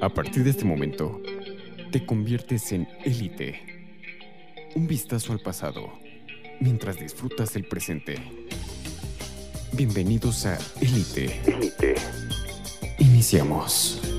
A 0.00 0.08
partir 0.08 0.44
de 0.44 0.50
este 0.50 0.64
momento, 0.64 1.20
te 1.90 2.04
conviertes 2.04 2.72
en 2.72 2.88
élite. 3.04 3.60
Un 4.74 4.86
vistazo 4.86 5.32
al 5.32 5.40
pasado 5.40 5.92
mientras 6.60 6.98
disfrutas 6.98 7.56
el 7.56 7.64
presente. 7.64 8.16
Bienvenidos 9.72 10.46
a 10.46 10.58
Élite. 10.80 11.40
Élite. 11.46 11.94
Iniciamos. 12.98 14.13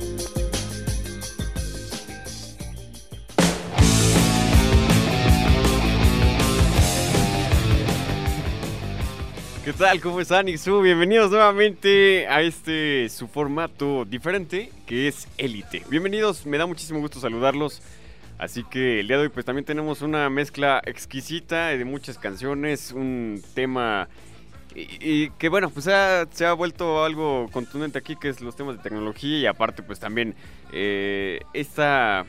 ¿Qué 9.65 9.73
tal? 9.73 9.99
¿Cómo 9.99 10.21
están, 10.21 10.47
Ixu? 10.47 10.79
Bienvenidos 10.79 11.31
nuevamente 11.31 12.27
a 12.27 12.43
este 12.43 13.09
su 13.09 13.27
formato 13.27 14.05
diferente 14.05 14.69
que 14.85 15.07
es 15.07 15.27
Élite. 15.39 15.81
Bienvenidos, 15.89 16.45
me 16.45 16.59
da 16.59 16.67
muchísimo 16.67 16.99
gusto 16.99 17.19
saludarlos. 17.19 17.81
Así 18.37 18.63
que 18.63 18.99
el 18.99 19.07
día 19.07 19.17
de 19.17 19.23
hoy 19.23 19.29
pues 19.29 19.43
también 19.43 19.65
tenemos 19.65 20.03
una 20.03 20.29
mezcla 20.29 20.83
exquisita 20.85 21.69
de 21.69 21.83
muchas 21.83 22.19
canciones, 22.19 22.91
un 22.91 23.41
tema 23.55 24.07
y, 24.75 25.31
que 25.31 25.49
bueno, 25.49 25.71
pues 25.71 25.85
se 25.85 26.45
ha 26.45 26.53
vuelto 26.53 27.03
algo 27.03 27.49
contundente 27.51 27.97
aquí 27.97 28.15
que 28.17 28.29
es 28.29 28.41
los 28.41 28.55
temas 28.55 28.77
de 28.77 28.83
tecnología 28.83 29.39
y 29.39 29.45
aparte 29.47 29.81
pues 29.81 29.99
también 29.99 30.35
eh, 30.73 31.39
esta 31.53 32.23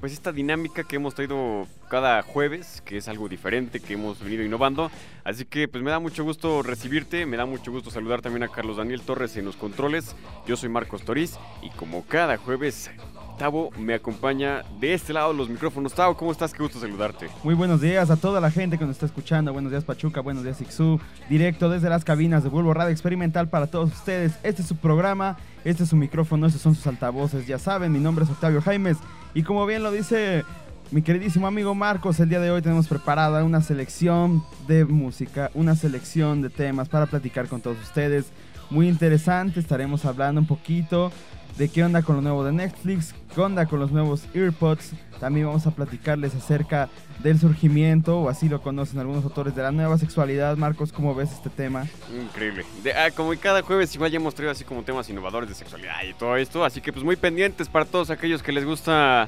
pues 0.00 0.12
esta 0.12 0.32
dinámica 0.32 0.84
que 0.84 0.96
hemos 0.96 1.14
traído 1.14 1.66
cada 1.90 2.22
jueves, 2.22 2.82
que 2.84 2.98
es 2.98 3.08
algo 3.08 3.28
diferente, 3.28 3.80
que 3.80 3.94
hemos 3.94 4.22
venido 4.22 4.44
innovando. 4.44 4.90
Así 5.24 5.44
que 5.44 5.68
pues 5.68 5.82
me 5.82 5.90
da 5.90 5.98
mucho 5.98 6.24
gusto 6.24 6.62
recibirte, 6.62 7.26
me 7.26 7.36
da 7.36 7.46
mucho 7.46 7.72
gusto 7.72 7.90
saludar 7.90 8.22
también 8.22 8.44
a 8.44 8.48
Carlos 8.48 8.76
Daniel 8.76 9.02
Torres 9.02 9.36
en 9.36 9.44
los 9.44 9.56
controles. 9.56 10.14
Yo 10.46 10.56
soy 10.56 10.68
Marcos 10.68 11.02
Toriz 11.02 11.36
y 11.62 11.70
como 11.70 12.04
cada 12.06 12.36
jueves, 12.36 12.90
Tavo 13.38 13.70
me 13.78 13.94
acompaña 13.94 14.64
de 14.80 14.94
este 14.94 15.12
lado 15.12 15.32
los 15.32 15.48
micrófonos. 15.48 15.94
Tavo, 15.94 16.16
¿cómo 16.16 16.32
estás? 16.32 16.52
Qué 16.52 16.60
gusto 16.60 16.80
saludarte. 16.80 17.28
Muy 17.44 17.54
buenos 17.54 17.80
días 17.80 18.10
a 18.10 18.16
toda 18.16 18.40
la 18.40 18.50
gente 18.50 18.78
que 18.78 18.84
nos 18.84 18.96
está 18.96 19.06
escuchando. 19.06 19.52
Buenos 19.52 19.70
días 19.70 19.84
Pachuca, 19.84 20.20
buenos 20.20 20.42
días 20.42 20.60
Ixú. 20.60 21.00
Directo 21.28 21.70
desde 21.70 21.88
las 21.88 22.04
cabinas 22.04 22.42
de 22.42 22.48
Bulbo 22.48 22.74
Radio 22.74 22.90
Experimental 22.90 23.48
para 23.48 23.68
todos 23.68 23.92
ustedes. 23.92 24.32
Este 24.42 24.62
es 24.62 24.68
su 24.68 24.76
programa, 24.76 25.36
este 25.64 25.84
es 25.84 25.88
su 25.88 25.96
micrófono, 25.96 26.48
estos 26.48 26.62
son 26.62 26.74
sus 26.74 26.86
altavoces. 26.88 27.46
Ya 27.46 27.60
saben, 27.60 27.92
mi 27.92 28.00
nombre 28.00 28.24
es 28.24 28.30
Octavio 28.30 28.60
Jaimes 28.60 28.98
y 29.34 29.44
como 29.44 29.64
bien 29.66 29.84
lo 29.84 29.92
dice 29.92 30.44
mi 30.90 31.02
queridísimo 31.02 31.46
amigo 31.46 31.76
Marcos, 31.76 32.18
el 32.18 32.28
día 32.28 32.40
de 32.40 32.50
hoy 32.50 32.60
tenemos 32.60 32.88
preparada 32.88 33.44
una 33.44 33.60
selección 33.60 34.42
de 34.66 34.84
música, 34.84 35.50
una 35.54 35.76
selección 35.76 36.42
de 36.42 36.50
temas 36.50 36.88
para 36.88 37.06
platicar 37.06 37.46
con 37.46 37.60
todos 37.60 37.78
ustedes. 37.80 38.32
Muy 38.70 38.88
interesante, 38.88 39.60
estaremos 39.60 40.04
hablando 40.04 40.40
un 40.40 40.46
poquito 40.46 41.12
de 41.58 41.68
qué 41.68 41.82
onda 41.82 42.02
con 42.02 42.16
lo 42.16 42.22
nuevo 42.22 42.44
de 42.44 42.52
Netflix, 42.52 43.14
qué 43.34 43.40
onda 43.40 43.66
con 43.66 43.80
los 43.80 43.90
nuevos 43.90 44.22
EarPods. 44.32 44.92
También 45.18 45.46
vamos 45.46 45.66
a 45.66 45.72
platicarles 45.72 46.34
acerca 46.36 46.88
del 47.22 47.40
surgimiento, 47.40 48.20
o 48.20 48.28
así 48.28 48.48
lo 48.48 48.62
conocen 48.62 49.00
algunos 49.00 49.24
autores, 49.24 49.56
de 49.56 49.62
la 49.62 49.72
nueva 49.72 49.98
sexualidad. 49.98 50.56
Marcos, 50.56 50.92
¿cómo 50.92 51.16
ves 51.16 51.32
este 51.32 51.50
tema? 51.50 51.86
Increíble. 52.16 52.64
Ah, 52.96 53.08
como 53.14 53.34
cada 53.40 53.62
jueves 53.62 53.92
igual 53.94 54.12
ya 54.12 54.16
hemos 54.16 54.36
traído 54.36 54.52
así 54.52 54.62
como 54.62 54.84
temas 54.84 55.10
innovadores 55.10 55.48
de 55.48 55.56
sexualidad 55.56 56.04
y 56.08 56.14
todo 56.14 56.36
esto, 56.36 56.64
así 56.64 56.80
que 56.80 56.92
pues 56.92 57.04
muy 57.04 57.16
pendientes 57.16 57.68
para 57.68 57.84
todos 57.84 58.10
aquellos 58.10 58.42
que 58.42 58.52
les 58.52 58.64
gusta 58.64 59.26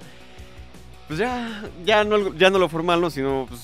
pues 1.08 1.18
ya, 1.18 1.64
ya 1.84 2.04
no, 2.04 2.32
ya 2.34 2.50
no 2.50 2.60
lo 2.60 2.68
formal, 2.68 3.00
¿no? 3.00 3.10
Sino 3.10 3.46
pues 3.48 3.60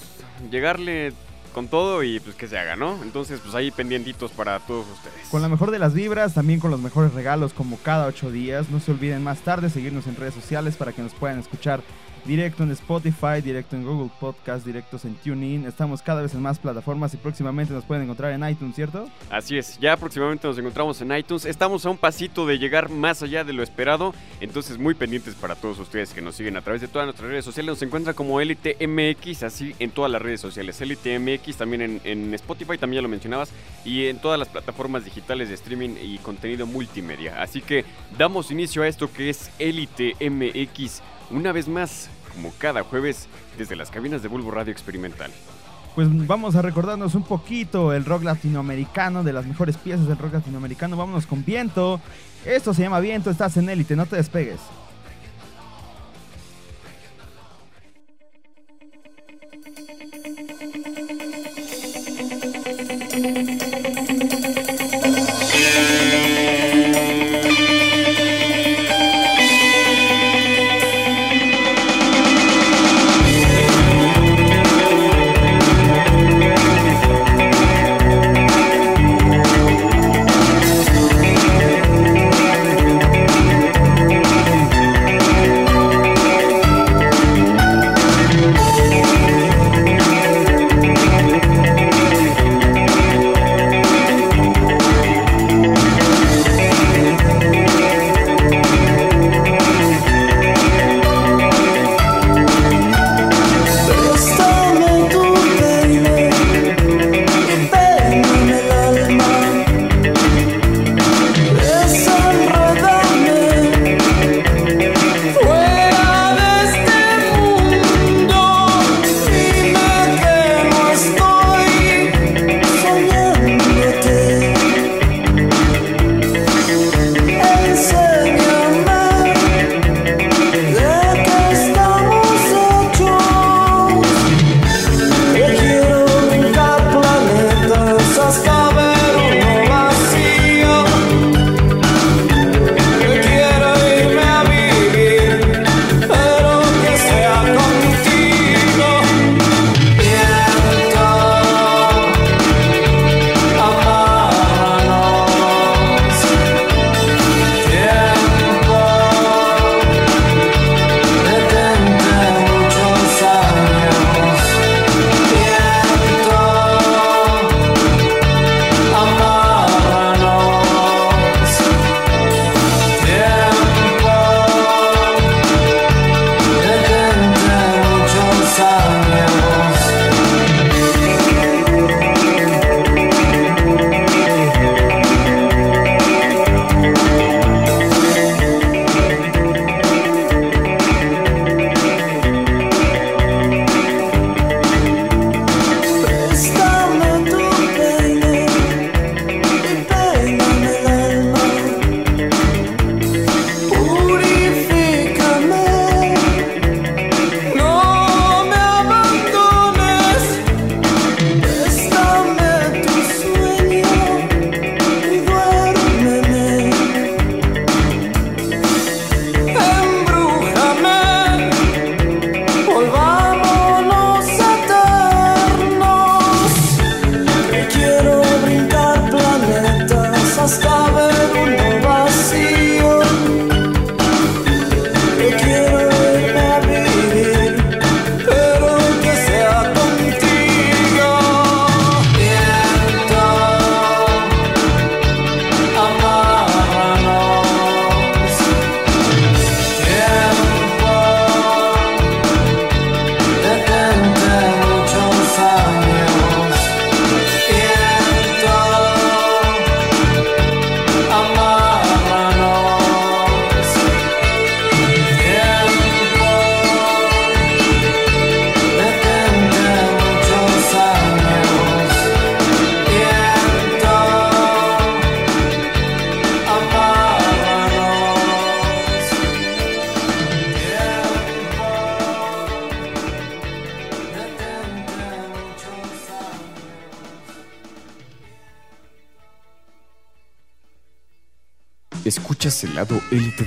llegarle 0.50 1.12
con 1.56 1.68
todo 1.68 2.02
y 2.02 2.20
pues 2.20 2.36
que 2.36 2.48
se 2.48 2.58
haga, 2.58 2.76
¿no? 2.76 3.02
Entonces 3.02 3.40
pues 3.42 3.54
ahí 3.54 3.70
pendientitos 3.70 4.30
para 4.30 4.60
todos 4.60 4.86
ustedes. 4.92 5.26
Con 5.30 5.40
la 5.40 5.48
mejor 5.48 5.70
de 5.70 5.78
las 5.78 5.94
vibras, 5.94 6.34
también 6.34 6.60
con 6.60 6.70
los 6.70 6.80
mejores 6.80 7.14
regalos 7.14 7.54
como 7.54 7.78
cada 7.78 8.06
ocho 8.06 8.30
días. 8.30 8.68
No 8.68 8.78
se 8.78 8.90
olviden 8.90 9.24
más 9.24 9.38
tarde 9.38 9.70
seguirnos 9.70 10.06
en 10.06 10.16
redes 10.16 10.34
sociales 10.34 10.76
para 10.76 10.92
que 10.92 11.00
nos 11.00 11.14
puedan 11.14 11.38
escuchar 11.38 11.80
directo 12.26 12.64
en 12.64 12.72
Spotify, 12.72 13.40
directo 13.42 13.76
en 13.76 13.84
Google 13.84 14.10
Podcast, 14.18 14.66
directos 14.66 15.04
en 15.04 15.14
TuneIn. 15.14 15.66
Estamos 15.66 16.02
cada 16.02 16.22
vez 16.22 16.34
en 16.34 16.42
más 16.42 16.58
plataformas 16.58 17.14
y 17.14 17.16
próximamente 17.16 17.72
nos 17.72 17.84
pueden 17.84 18.04
encontrar 18.04 18.32
en 18.32 18.46
iTunes, 18.48 18.74
¿cierto? 18.74 19.08
Así 19.30 19.56
es, 19.56 19.78
ya 19.78 19.96
próximamente 19.96 20.46
nos 20.46 20.58
encontramos 20.58 21.00
en 21.00 21.16
iTunes. 21.16 21.44
Estamos 21.44 21.86
a 21.86 21.90
un 21.90 21.96
pasito 21.96 22.46
de 22.46 22.58
llegar 22.58 22.90
más 22.90 23.22
allá 23.22 23.44
de 23.44 23.52
lo 23.52 23.62
esperado, 23.62 24.14
entonces 24.40 24.78
muy 24.78 24.94
pendientes 24.94 25.34
para 25.34 25.54
todos 25.54 25.78
ustedes 25.78 26.12
que 26.12 26.20
nos 26.20 26.34
siguen 26.34 26.56
a 26.56 26.62
través 26.62 26.80
de 26.80 26.88
todas 26.88 27.06
nuestras 27.06 27.30
redes 27.30 27.44
sociales. 27.44 27.70
Nos 27.70 27.82
encuentra 27.82 28.14
como 28.14 28.40
Elite 28.40 28.76
MX, 28.86 29.44
así 29.44 29.74
en 29.78 29.90
todas 29.90 30.10
las 30.10 30.20
redes 30.20 30.40
sociales. 30.40 30.80
Elite 30.80 31.18
MX 31.18 31.56
también 31.56 31.82
en, 31.82 32.00
en 32.04 32.34
Spotify, 32.34 32.76
también 32.76 32.98
ya 32.98 33.02
lo 33.02 33.08
mencionabas, 33.08 33.50
y 33.84 34.06
en 34.06 34.18
todas 34.18 34.38
las 34.38 34.48
plataformas 34.48 35.04
digitales 35.04 35.48
de 35.48 35.54
streaming 35.54 35.96
y 36.02 36.18
contenido 36.18 36.66
multimedia. 36.66 37.40
Así 37.40 37.60
que 37.60 37.84
damos 38.18 38.50
inicio 38.50 38.82
a 38.82 38.88
esto 38.88 39.12
que 39.12 39.30
es 39.30 39.50
Elite 39.58 40.16
MX. 40.20 41.02
Una 41.30 41.50
vez 41.50 41.66
más, 41.66 42.08
como 42.36 42.52
cada 42.58 42.84
jueves 42.84 43.26
desde 43.58 43.74
las 43.74 43.90
cabinas 43.90 44.22
de 44.22 44.28
Bulbo 44.28 44.50
Radio 44.50 44.70
Experimental. 44.70 45.30
Pues 45.94 46.08
vamos 46.26 46.54
a 46.54 46.62
recordarnos 46.62 47.14
un 47.14 47.22
poquito 47.22 47.94
el 47.94 48.04
rock 48.04 48.22
latinoamericano, 48.24 49.24
de 49.24 49.32
las 49.32 49.46
mejores 49.46 49.78
piezas 49.78 50.06
del 50.06 50.18
rock 50.18 50.34
latinoamericano. 50.34 50.96
Vámonos 50.96 51.26
con 51.26 51.42
viento. 51.42 51.98
Esto 52.44 52.74
se 52.74 52.82
llama 52.82 53.00
viento, 53.00 53.30
estás 53.30 53.56
en 53.56 53.70
élite, 53.70 53.96
no 53.96 54.04
te 54.04 54.16
despegues. 54.16 54.60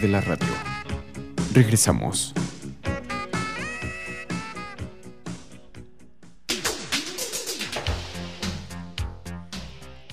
De 0.02 0.08
la 0.08 0.22
radio. 0.22 0.48
Regresamos. 1.54 2.34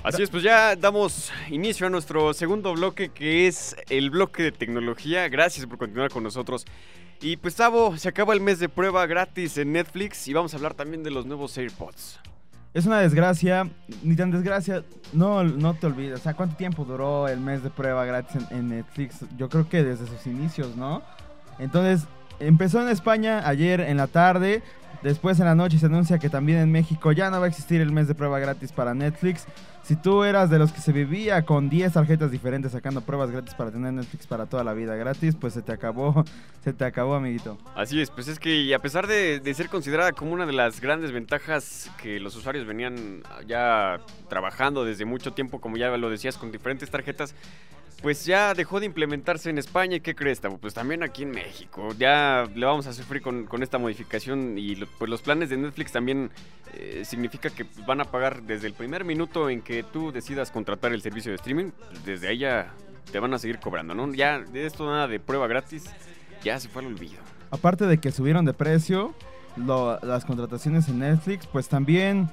Así 0.02 0.22
es, 0.22 0.30
pues 0.30 0.44
ya 0.44 0.76
damos 0.76 1.32
inicio 1.50 1.86
a 1.86 1.90
nuestro 1.90 2.32
segundo 2.32 2.72
bloque 2.74 3.08
que 3.08 3.48
es 3.48 3.74
el 3.88 4.10
bloque 4.10 4.44
de 4.44 4.52
tecnología. 4.52 5.28
Gracias 5.28 5.66
por 5.66 5.78
continuar 5.78 6.10
con 6.10 6.22
nosotros. 6.22 6.64
Y 7.20 7.36
pues 7.36 7.56
Tavo, 7.56 7.96
se 7.96 8.08
acaba 8.08 8.34
el 8.34 8.40
mes 8.40 8.58
de 8.58 8.68
prueba 8.68 9.04
gratis 9.06 9.58
en 9.58 9.72
Netflix 9.72 10.28
y 10.28 10.32
vamos 10.32 10.52
a 10.52 10.58
hablar 10.58 10.74
también 10.74 11.02
de 11.02 11.10
los 11.10 11.26
nuevos 11.26 11.58
AirPods. 11.58 12.20
Es 12.76 12.84
una 12.84 12.98
desgracia, 12.98 13.70
ni 14.02 14.16
tan 14.16 14.30
desgracia, 14.30 14.84
no, 15.14 15.42
no 15.42 15.72
te 15.72 15.86
olvides. 15.86 16.20
O 16.20 16.22
sea, 16.22 16.34
¿cuánto 16.34 16.56
tiempo 16.56 16.84
duró 16.84 17.26
el 17.26 17.40
mes 17.40 17.62
de 17.62 17.70
prueba 17.70 18.04
gratis 18.04 18.36
en, 18.50 18.58
en 18.58 18.68
Netflix? 18.68 19.24
Yo 19.38 19.48
creo 19.48 19.66
que 19.66 19.82
desde 19.82 20.06
sus 20.06 20.26
inicios, 20.26 20.76
¿no? 20.76 21.00
Entonces, 21.58 22.06
empezó 22.38 22.82
en 22.82 22.90
España 22.90 23.48
ayer 23.48 23.80
en 23.80 23.96
la 23.96 24.08
tarde. 24.08 24.62
Después 25.02 25.40
en 25.40 25.46
la 25.46 25.54
noche 25.54 25.78
se 25.78 25.86
anuncia 25.86 26.18
que 26.18 26.28
también 26.28 26.58
en 26.58 26.70
México 26.70 27.12
ya 27.12 27.30
no 27.30 27.40
va 27.40 27.46
a 27.46 27.48
existir 27.48 27.80
el 27.80 27.92
mes 27.92 28.08
de 28.08 28.14
prueba 28.14 28.38
gratis 28.40 28.72
para 28.72 28.92
Netflix. 28.92 29.46
Si 29.86 29.94
tú 29.94 30.24
eras 30.24 30.50
de 30.50 30.58
los 30.58 30.72
que 30.72 30.80
se 30.80 30.90
vivía 30.90 31.44
con 31.44 31.68
10 31.68 31.92
tarjetas 31.92 32.32
diferentes 32.32 32.72
sacando 32.72 33.02
pruebas 33.02 33.30
gratis 33.30 33.54
para 33.54 33.70
tener 33.70 33.92
Netflix 33.92 34.26
para 34.26 34.46
toda 34.46 34.64
la 34.64 34.74
vida 34.74 34.96
gratis, 34.96 35.36
pues 35.40 35.54
se 35.54 35.62
te 35.62 35.70
acabó, 35.70 36.24
se 36.64 36.72
te 36.72 36.84
acabó, 36.84 37.14
amiguito. 37.14 37.56
Así 37.76 38.00
es, 38.00 38.10
pues 38.10 38.26
es 38.26 38.40
que 38.40 38.74
a 38.74 38.80
pesar 38.80 39.06
de, 39.06 39.40
ser 39.54 39.68
considerada 39.68 40.10
como 40.10 40.32
una 40.32 40.44
de 40.44 40.54
las 40.54 40.80
grandes 40.80 41.12
ventajas 41.12 41.88
que 42.02 42.18
los 42.18 42.34
usuarios 42.34 42.66
venían 42.66 43.22
ya 43.46 44.00
trabajando 44.28 44.84
desde 44.84 45.04
mucho 45.04 45.34
tiempo, 45.34 45.60
como 45.60 45.76
ya 45.76 45.96
lo 45.96 46.10
decías, 46.10 46.36
con 46.36 46.50
diferentes 46.50 46.90
tarjetas, 46.90 47.36
pues 48.02 48.24
ya 48.24 48.54
dejó 48.54 48.78
de 48.80 48.86
implementarse 48.86 49.50
en 49.50 49.58
España. 49.58 49.96
¿Y 49.96 50.00
qué 50.00 50.14
crees? 50.14 50.40
Pues 50.60 50.74
también 50.74 51.02
aquí 51.02 51.22
en 51.24 51.30
México. 51.30 51.88
Ya 51.98 52.46
le 52.54 52.66
vamos 52.66 52.86
a 52.86 52.92
sufrir 52.92 53.22
con, 53.22 53.46
con 53.46 53.62
esta 53.62 53.78
modificación. 53.78 54.58
Y 54.58 54.76
lo- 54.76 54.86
pues 54.98 55.10
los 55.10 55.22
planes 55.22 55.48
de 55.50 55.56
Netflix 55.56 55.92
también 55.92 56.30
eh, 56.74 57.02
significa 57.04 57.50
que 57.50 57.66
van 57.86 58.00
a 58.00 58.04
pagar 58.04 58.42
desde 58.42 58.66
el 58.66 58.74
primer 58.74 59.04
minuto 59.04 59.48
en 59.50 59.62
que 59.62 59.82
tú 59.82 60.12
decidas 60.12 60.50
contratar 60.50 60.92
el 60.92 61.02
servicio 61.02 61.30
de 61.32 61.36
streaming. 61.36 61.70
pues 61.90 62.04
desde 62.04 62.28
ahí 62.28 62.38
ya 62.38 62.72
te 63.10 63.18
van 63.18 63.32
a 63.34 63.38
seguir 63.38 63.58
cobrando, 63.60 63.94
¿no? 63.94 64.12
Ya 64.12 64.44
esto 64.54 64.84
nada 64.86 65.08
de 65.08 65.18
prueba 65.20 65.46
gratis. 65.46 65.84
Ya 66.44 66.60
se 66.60 66.68
fue 66.68 66.82
al 66.82 66.88
olvido. 66.88 67.18
Aparte 67.50 67.86
de 67.86 67.98
que 67.98 68.12
subieron 68.12 68.44
de 68.44 68.52
precio 68.52 69.14
lo- 69.56 69.98
las 70.00 70.24
contrataciones 70.24 70.88
en 70.88 70.98
Netflix, 70.98 71.46
pues 71.46 71.68
también 71.68 72.28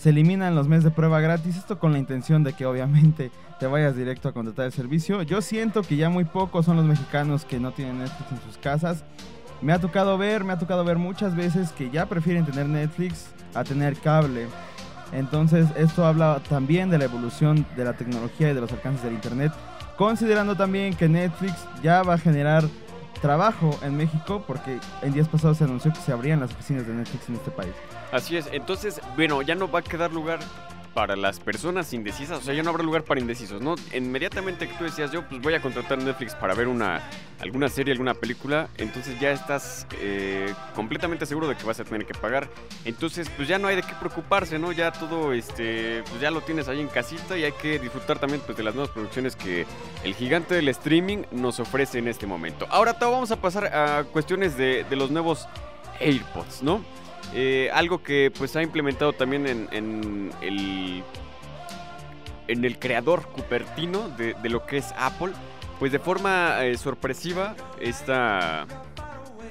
se 0.00 0.10
eliminan 0.10 0.54
los 0.54 0.66
meses 0.66 0.84
de 0.84 0.90
prueba 0.90 1.20
gratis. 1.20 1.56
Esto 1.56 1.78
con 1.78 1.92
la 1.92 1.98
intención 1.98 2.42
de 2.42 2.54
que 2.54 2.64
obviamente 2.64 3.30
te 3.58 3.66
vayas 3.66 3.94
directo 3.94 4.30
a 4.30 4.32
contratar 4.32 4.64
el 4.64 4.72
servicio. 4.72 5.22
Yo 5.22 5.42
siento 5.42 5.82
que 5.82 5.96
ya 5.96 6.08
muy 6.08 6.24
pocos 6.24 6.64
son 6.64 6.76
los 6.76 6.86
mexicanos 6.86 7.44
que 7.44 7.60
no 7.60 7.72
tienen 7.72 7.98
Netflix 7.98 8.32
en 8.32 8.40
sus 8.40 8.56
casas. 8.56 9.04
Me 9.60 9.74
ha 9.74 9.78
tocado 9.78 10.16
ver, 10.16 10.42
me 10.42 10.54
ha 10.54 10.58
tocado 10.58 10.84
ver 10.84 10.96
muchas 10.96 11.36
veces 11.36 11.72
que 11.72 11.90
ya 11.90 12.06
prefieren 12.06 12.46
tener 12.46 12.66
Netflix 12.66 13.26
a 13.54 13.62
tener 13.62 13.94
cable. 13.96 14.46
Entonces 15.12 15.68
esto 15.76 16.06
habla 16.06 16.40
también 16.48 16.88
de 16.88 16.96
la 16.96 17.04
evolución 17.04 17.66
de 17.76 17.84
la 17.84 17.92
tecnología 17.92 18.50
y 18.50 18.54
de 18.54 18.60
los 18.62 18.72
alcances 18.72 19.04
del 19.04 19.12
Internet. 19.12 19.52
Considerando 19.98 20.56
también 20.56 20.94
que 20.94 21.10
Netflix 21.10 21.52
ya 21.82 22.02
va 22.02 22.14
a 22.14 22.18
generar 22.18 22.64
trabajo 23.20 23.78
en 23.82 23.98
México 23.98 24.44
porque 24.46 24.78
en 25.02 25.12
días 25.12 25.28
pasados 25.28 25.58
se 25.58 25.64
anunció 25.64 25.92
que 25.92 26.00
se 26.00 26.12
abrían 26.12 26.40
las 26.40 26.52
oficinas 26.52 26.86
de 26.86 26.94
Netflix 26.94 27.28
en 27.28 27.34
este 27.34 27.50
país. 27.50 27.74
Así 28.12 28.36
es, 28.36 28.48
entonces, 28.52 29.00
bueno, 29.16 29.42
ya 29.42 29.54
no 29.54 29.70
va 29.70 29.80
a 29.80 29.82
quedar 29.82 30.12
lugar 30.12 30.40
para 30.94 31.14
las 31.16 31.38
personas 31.38 31.92
indecisas, 31.92 32.40
o 32.40 32.42
sea, 32.42 32.54
ya 32.54 32.62
no 32.62 32.70
habrá 32.70 32.82
lugar 32.82 33.04
para 33.04 33.20
indecisos, 33.20 33.62
¿no? 33.62 33.76
Inmediatamente 33.94 34.68
que 34.68 34.74
tú 34.74 34.84
decías, 34.84 35.12
yo 35.12 35.26
pues 35.28 35.40
voy 35.40 35.54
a 35.54 35.62
contratar 35.62 35.98
Netflix 35.98 36.34
para 36.34 36.54
ver 36.54 36.66
una 36.66 37.00
alguna 37.40 37.68
serie, 37.68 37.92
alguna 37.92 38.14
película, 38.14 38.68
entonces 38.76 39.18
ya 39.18 39.30
estás 39.30 39.86
eh, 40.00 40.52
completamente 40.74 41.24
seguro 41.26 41.48
de 41.48 41.56
que 41.56 41.64
vas 41.64 41.80
a 41.80 41.84
tener 41.84 42.04
que 42.06 42.12
pagar. 42.12 42.48
Entonces, 42.84 43.30
pues 43.34 43.48
ya 43.48 43.58
no 43.58 43.68
hay 43.68 43.76
de 43.76 43.82
qué 43.82 43.94
preocuparse, 43.98 44.58
¿no? 44.58 44.72
Ya 44.72 44.92
todo, 44.92 45.32
este, 45.32 46.02
pues 46.08 46.20
ya 46.20 46.30
lo 46.30 46.42
tienes 46.42 46.68
ahí 46.68 46.80
en 46.80 46.88
casita 46.88 47.38
y 47.38 47.44
hay 47.44 47.52
que 47.52 47.78
disfrutar 47.78 48.18
también 48.18 48.42
pues, 48.44 48.58
de 48.58 48.64
las 48.64 48.74
nuevas 48.74 48.92
producciones 48.92 49.36
que 49.36 49.66
el 50.04 50.14
gigante 50.14 50.54
del 50.54 50.68
streaming 50.68 51.22
nos 51.30 51.60
ofrece 51.60 51.98
en 51.98 52.08
este 52.08 52.26
momento. 52.26 52.66
Ahora, 52.68 52.94
Tao, 52.98 53.12
vamos 53.12 53.30
a 53.30 53.40
pasar 53.40 53.66
a 53.74 54.04
cuestiones 54.04 54.56
de, 54.56 54.84
de 54.84 54.96
los 54.96 55.10
nuevos 55.10 55.48
AirPods, 56.00 56.62
¿no? 56.62 56.84
Eh, 57.34 57.70
algo 57.72 58.02
que 58.02 58.32
pues 58.36 58.56
ha 58.56 58.62
implementado 58.62 59.12
también 59.12 59.46
en, 59.46 60.32
el 60.40 61.04
en 62.48 62.64
el 62.64 62.78
creador 62.80 63.28
cupertino 63.28 64.08
de, 64.08 64.34
de 64.34 64.48
lo 64.48 64.66
que 64.66 64.78
es 64.78 64.92
Apple, 64.98 65.32
pues 65.78 65.92
de 65.92 66.00
forma 66.00 66.64
eh, 66.64 66.76
sorpresiva 66.76 67.54
esta 67.80 68.66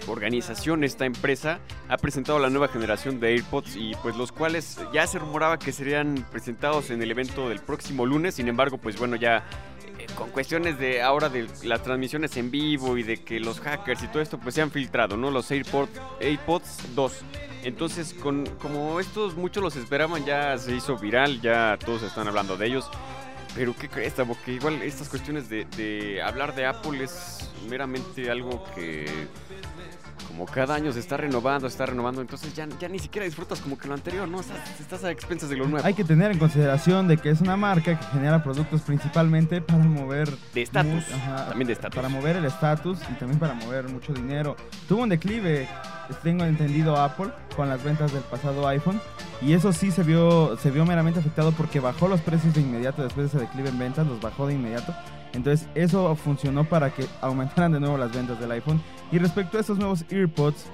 organización, 0.08 0.84
esta 0.84 1.06
empresa 1.06 1.60
ha 1.88 1.98
presentado 1.98 2.40
la 2.40 2.50
nueva 2.50 2.68
generación 2.68 3.20
de 3.20 3.30
AirPods 3.30 3.76
y 3.76 3.94
pues 4.02 4.16
los 4.16 4.32
cuales 4.32 4.80
ya 4.94 5.08
se 5.08 5.20
rumoraba 5.20 5.60
que 5.60 5.72
serían 5.72 6.26
presentados 6.32 6.90
en 6.90 7.02
el 7.02 7.12
evento 7.12 7.50
del 7.50 7.60
próximo 7.60 8.06
lunes, 8.06 8.36
sin 8.36 8.48
embargo 8.48 8.78
pues 8.78 8.98
bueno 8.98 9.16
ya 9.16 9.44
eh, 9.98 10.06
con 10.16 10.30
cuestiones 10.30 10.78
de 10.80 11.02
ahora 11.02 11.30
de 11.30 11.48
las 11.64 11.84
transmisiones 11.84 12.36
en 12.38 12.52
vivo 12.52 12.98
y 12.98 13.04
de 13.04 13.24
que 13.24 13.40
los 13.40 13.60
hackers 13.60 14.04
y 14.04 14.08
todo 14.08 14.22
esto 14.22 14.38
pues 14.40 14.56
se 14.56 14.62
han 14.62 14.72
filtrado, 14.72 15.18
¿no? 15.18 15.32
Los 15.32 15.50
AirPods, 15.52 15.92
AirPods 16.20 16.96
2. 16.96 17.14
Entonces, 17.70 18.14
con, 18.14 18.46
como 18.62 19.00
estos 19.00 19.36
muchos 19.36 19.64
los 19.64 19.76
esperaban, 19.76 20.26
ya 20.26 20.58
se 20.58 20.76
hizo 20.76 20.98
viral, 20.98 21.40
ya 21.40 21.78
todos 21.78 22.02
están 22.04 22.28
hablando 22.28 22.58
de 22.58 22.66
ellos. 22.68 22.90
Pero 23.56 23.76
qué 23.76 23.88
crees, 23.88 24.16
Tavo? 24.16 24.36
que 24.44 24.54
igual 24.54 24.82
estas 24.82 25.08
cuestiones 25.08 25.50
de, 25.50 25.66
de 25.78 26.22
hablar 26.22 26.56
de 26.56 26.66
Apple 26.66 27.04
es 27.04 27.50
meramente 27.70 28.30
algo 28.30 28.64
que 28.76 29.06
como 30.28 30.46
cada 30.46 30.76
año 30.76 30.94
se 30.94 31.00
está 31.00 31.18
renovando, 31.18 31.68
se 31.68 31.74
está 31.74 31.88
renovando, 31.88 32.22
entonces 32.22 32.54
ya, 32.54 32.68
ya 32.80 32.88
ni 32.88 33.00
siquiera 33.00 33.26
disfrutas 33.26 33.60
como 33.60 33.78
que 33.78 33.88
lo 33.88 33.96
anterior, 33.96 34.28
¿no? 34.28 34.38
O 34.38 34.44
sea, 34.44 34.56
estás 34.80 35.04
a 35.04 35.12
expensas 35.12 35.50
de 35.50 35.58
lo 35.58 35.68
nuevo. 35.68 35.86
Hay 35.86 35.96
que 35.96 36.04
tener 36.04 36.32
en 36.32 36.38
consideración 36.38 37.08
de 37.08 37.18
que 37.18 37.30
es 37.32 37.42
una 37.42 37.58
marca 37.58 38.00
que 38.00 38.06
genera 38.06 38.44
productos 38.44 38.82
principalmente 38.82 39.60
para 39.62 39.84
mover 39.84 40.30
De 40.54 40.62
estatus, 40.62 41.06
también 41.48 41.68
de 41.68 41.74
estatus. 41.74 41.96
para 41.96 42.10
mover 42.10 42.36
el 42.36 42.46
estatus 42.46 43.00
y 43.12 43.14
también 43.16 43.40
para 43.40 43.54
mover 43.56 43.90
mucho 43.90 44.14
dinero. 44.14 44.56
Tuvo 44.88 45.02
un 45.02 45.10
declive, 45.10 45.68
tengo 46.24 46.46
entendido 46.46 46.98
Apple 46.98 47.30
con 47.56 47.70
las 47.70 47.84
ventas 47.84 48.12
del 48.12 48.24
pasado 48.24 48.68
iPhone 48.68 49.00
y 49.42 49.54
eso 49.54 49.72
sí 49.72 49.92
se 49.92 50.04
vio 50.04 50.58
se 50.58 50.72
vio 50.72 50.86
meramente 50.86 51.20
afectado 51.20 51.52
porque 51.52 51.80
bajó 51.80 52.08
los 52.08 52.22
precios 52.22 52.54
de 52.54 52.62
inmediato 52.62 53.04
después 53.04 53.32
de 53.32 53.38
ese 53.38 53.48
declive 53.48 53.70
en 53.70 53.80
ventas, 53.80 54.08
los 54.08 54.20
bajó 54.20 54.48
de 54.48 54.56
inmediato. 54.56 54.94
Entonces 55.34 55.68
eso 55.76 56.16
funcionó 56.16 56.64
para 56.66 56.92
que 56.92 57.06
aumentaran 57.22 57.72
de 57.72 57.80
nuevo 57.80 57.98
las 57.98 58.14
ventas 58.14 58.40
del 58.40 58.52
iPhone. 58.52 58.82
Y 59.12 59.20
respecto 59.20 59.58
a 59.58 59.62
estos 59.62 59.78
nuevos 59.78 60.06
AirPods, 60.12 60.66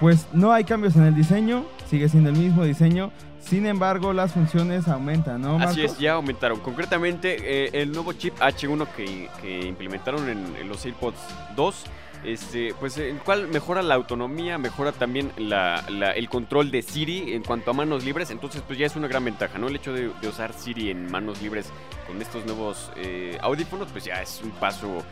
pues 0.00 0.26
no 0.32 0.52
hay 0.52 0.64
cambios 0.64 0.96
en 0.96 1.04
el 1.04 1.14
diseño, 1.14 1.64
sigue 1.88 2.08
siendo 2.08 2.30
el 2.30 2.36
mismo 2.36 2.64
diseño. 2.64 3.12
Sin 3.40 3.66
embargo, 3.66 4.12
las 4.12 4.32
funciones 4.32 4.86
aumentan, 4.86 5.42
¿no? 5.42 5.56
Así 5.56 5.80
Marcos? 5.80 5.96
es, 5.96 5.98
ya 5.98 6.12
aumentaron. 6.12 6.60
Concretamente, 6.60 7.66
eh, 7.66 7.70
el 7.72 7.90
nuevo 7.92 8.12
chip 8.12 8.38
H1 8.38 8.86
que, 8.96 9.28
que 9.40 9.66
implementaron 9.66 10.28
en, 10.28 10.56
en 10.56 10.68
los 10.68 10.84
AirPods 10.84 11.18
2, 11.56 11.84
este, 12.24 12.74
pues 12.78 12.98
el 12.98 13.18
cual 13.18 13.48
mejora 13.48 13.82
la 13.82 13.94
autonomía, 13.94 14.58
mejora 14.58 14.92
también 14.92 15.32
el 15.36 16.28
control 16.28 16.70
de 16.70 16.82
Siri 16.82 17.34
en 17.34 17.42
cuanto 17.42 17.70
a 17.70 17.74
manos 17.74 18.04
libres. 18.04 18.30
Entonces, 18.30 18.62
pues 18.66 18.78
ya 18.78 18.86
es 18.86 18.96
una 18.96 19.08
gran 19.08 19.24
ventaja, 19.24 19.58
¿no? 19.58 19.68
El 19.68 19.76
hecho 19.76 19.92
de, 19.92 20.10
de 20.20 20.28
usar 20.28 20.52
Siri 20.52 20.90
en 20.90 21.10
manos 21.10 21.42
libres 21.42 21.70
con 22.06 22.20
estos 22.20 22.44
nuevos 22.46 22.90
eh, 22.96 23.38
audífonos, 23.40 23.88
pues 23.90 24.04
ya 24.04 24.20
es 24.22 24.40
un 24.42 24.50
paso 24.50 25.02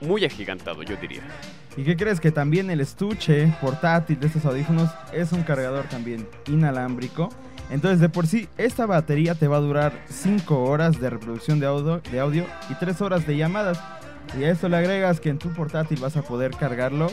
muy 0.00 0.24
agigantado, 0.24 0.82
yo 0.82 0.96
diría. 0.96 1.22
¿Y 1.76 1.84
qué 1.84 1.96
crees? 1.96 2.20
Que 2.20 2.32
también 2.32 2.70
el 2.70 2.80
estuche 2.80 3.52
portátil 3.60 4.18
de 4.18 4.26
estos 4.26 4.44
audífonos 4.44 4.90
es 5.12 5.32
un 5.32 5.42
cargador 5.42 5.84
también 5.86 6.28
inalámbrico. 6.48 7.28
Entonces, 7.70 8.00
de 8.00 8.08
por 8.08 8.26
sí, 8.26 8.48
esta 8.58 8.86
batería 8.86 9.34
te 9.36 9.46
va 9.46 9.58
a 9.58 9.60
durar 9.60 9.92
5 10.08 10.64
horas 10.64 11.00
de 11.00 11.08
reproducción 11.08 11.60
de 11.60 11.66
audio, 11.66 12.00
de 12.10 12.20
audio 12.20 12.46
y 12.68 12.74
3 12.74 13.00
horas 13.00 13.26
de 13.26 13.36
llamadas. 13.36 13.80
Y 14.38 14.44
a 14.44 14.50
esto 14.50 14.68
le 14.68 14.76
agregas 14.76 15.20
que 15.20 15.28
en 15.28 15.38
tu 15.38 15.52
portátil 15.52 15.98
vas 16.00 16.16
a 16.16 16.22
poder 16.22 16.52
cargarlo. 16.52 17.08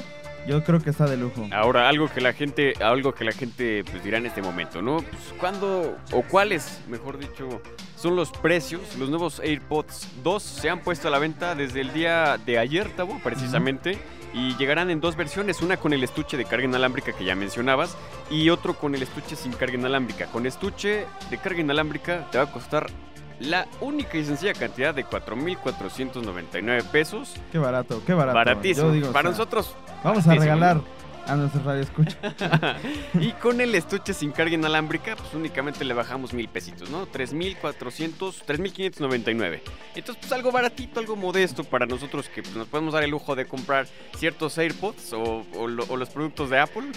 Yo 0.47 0.63
creo 0.63 0.79
que 0.79 0.91
está 0.91 1.05
de 1.07 1.17
lujo. 1.17 1.45
Ahora, 1.51 1.89
algo 1.89 2.07
que 2.07 2.21
la 2.21 2.31
gente, 2.31 2.73
algo 2.81 3.13
que 3.13 3.25
la 3.25 3.33
gente 3.33 3.83
pues, 3.83 4.01
dirá 4.01 4.17
en 4.17 4.27
este 4.27 4.41
momento, 4.41 4.81
¿no? 4.81 4.97
Pues, 4.97 5.33
¿Cuándo 5.37 5.97
o 6.13 6.21
cuáles, 6.21 6.79
mejor 6.87 7.17
dicho, 7.17 7.61
son 7.97 8.15
los 8.15 8.31
precios? 8.31 8.95
Los 8.97 9.09
nuevos 9.09 9.41
AirPods 9.41 10.07
2 10.23 10.41
se 10.41 10.69
han 10.69 10.79
puesto 10.79 11.09
a 11.09 11.11
la 11.11 11.19
venta 11.19 11.53
desde 11.53 11.81
el 11.81 11.91
día 11.91 12.37
de 12.45 12.59
ayer, 12.59 12.89
Tabo, 12.95 13.19
precisamente. 13.21 13.97
Y 14.33 14.55
llegarán 14.55 14.89
en 14.89 15.01
dos 15.01 15.17
versiones, 15.17 15.61
una 15.61 15.77
con 15.77 15.91
el 15.93 16.03
estuche 16.03 16.37
de 16.37 16.45
carga 16.45 16.65
inalámbrica 16.65 17.11
que 17.11 17.25
ya 17.25 17.35
mencionabas 17.35 17.97
y 18.29 18.49
otro 18.49 18.75
con 18.75 18.93
el 18.95 19.01
estuche 19.01 19.35
sin 19.35 19.51
carga 19.51 19.75
inalámbrica. 19.75 20.27
Con 20.27 20.45
estuche 20.45 21.05
de 21.29 21.37
carga 21.39 21.59
inalámbrica 21.59 22.27
te 22.31 22.37
va 22.37 22.45
a 22.45 22.51
costar 22.51 22.87
la 23.39 23.67
única 23.81 24.17
y 24.17 24.25
sencilla 24.25 24.53
cantidad 24.53 24.93
de 24.95 25.05
4.499 25.05 26.83
pesos. 26.85 27.33
Qué 27.51 27.57
barato, 27.57 28.01
qué 28.05 28.13
barato. 28.13 28.35
Baratísimo. 28.35 28.91
Digo, 28.91 29.09
o 29.09 29.11
Para 29.13 29.29
sea, 29.29 29.31
nosotros, 29.31 29.75
Vamos 30.03 30.27
a 30.27 30.35
regalar 30.35 30.81
a 31.27 31.35
nuestros 31.35 31.63
radioescuchas. 31.65 32.15
y 33.19 33.31
con 33.33 33.59
el 33.59 33.75
estuche 33.75 34.13
sin 34.13 34.31
carga 34.31 34.53
inalámbrica, 34.55 35.15
pues 35.17 35.33
únicamente 35.33 35.83
le 35.83 35.93
bajamos 35.93 36.33
mil 36.33 36.47
pesitos, 36.47 36.89
¿no? 36.89 37.05
3.400, 37.07 38.45
3.599. 38.47 39.59
Entonces, 39.95 40.17
pues 40.21 40.31
algo 40.31 40.51
baratito, 40.53 40.99
algo 41.01 41.15
modesto 41.17 41.63
para 41.65 41.85
nosotros 41.85 42.29
que 42.29 42.43
pues, 42.43 42.55
nos 42.55 42.67
podemos 42.67 42.93
dar 42.93 43.03
el 43.03 43.09
lujo 43.11 43.35
de 43.35 43.45
comprar 43.45 43.87
ciertos 44.15 44.57
AirPods 44.57 45.11
o, 45.13 45.45
o 45.57 45.67
lo- 45.67 45.83
o 45.89 45.97
los 45.97 46.09
productos 46.09 46.49
de 46.49 46.59
Apple. 46.59 46.83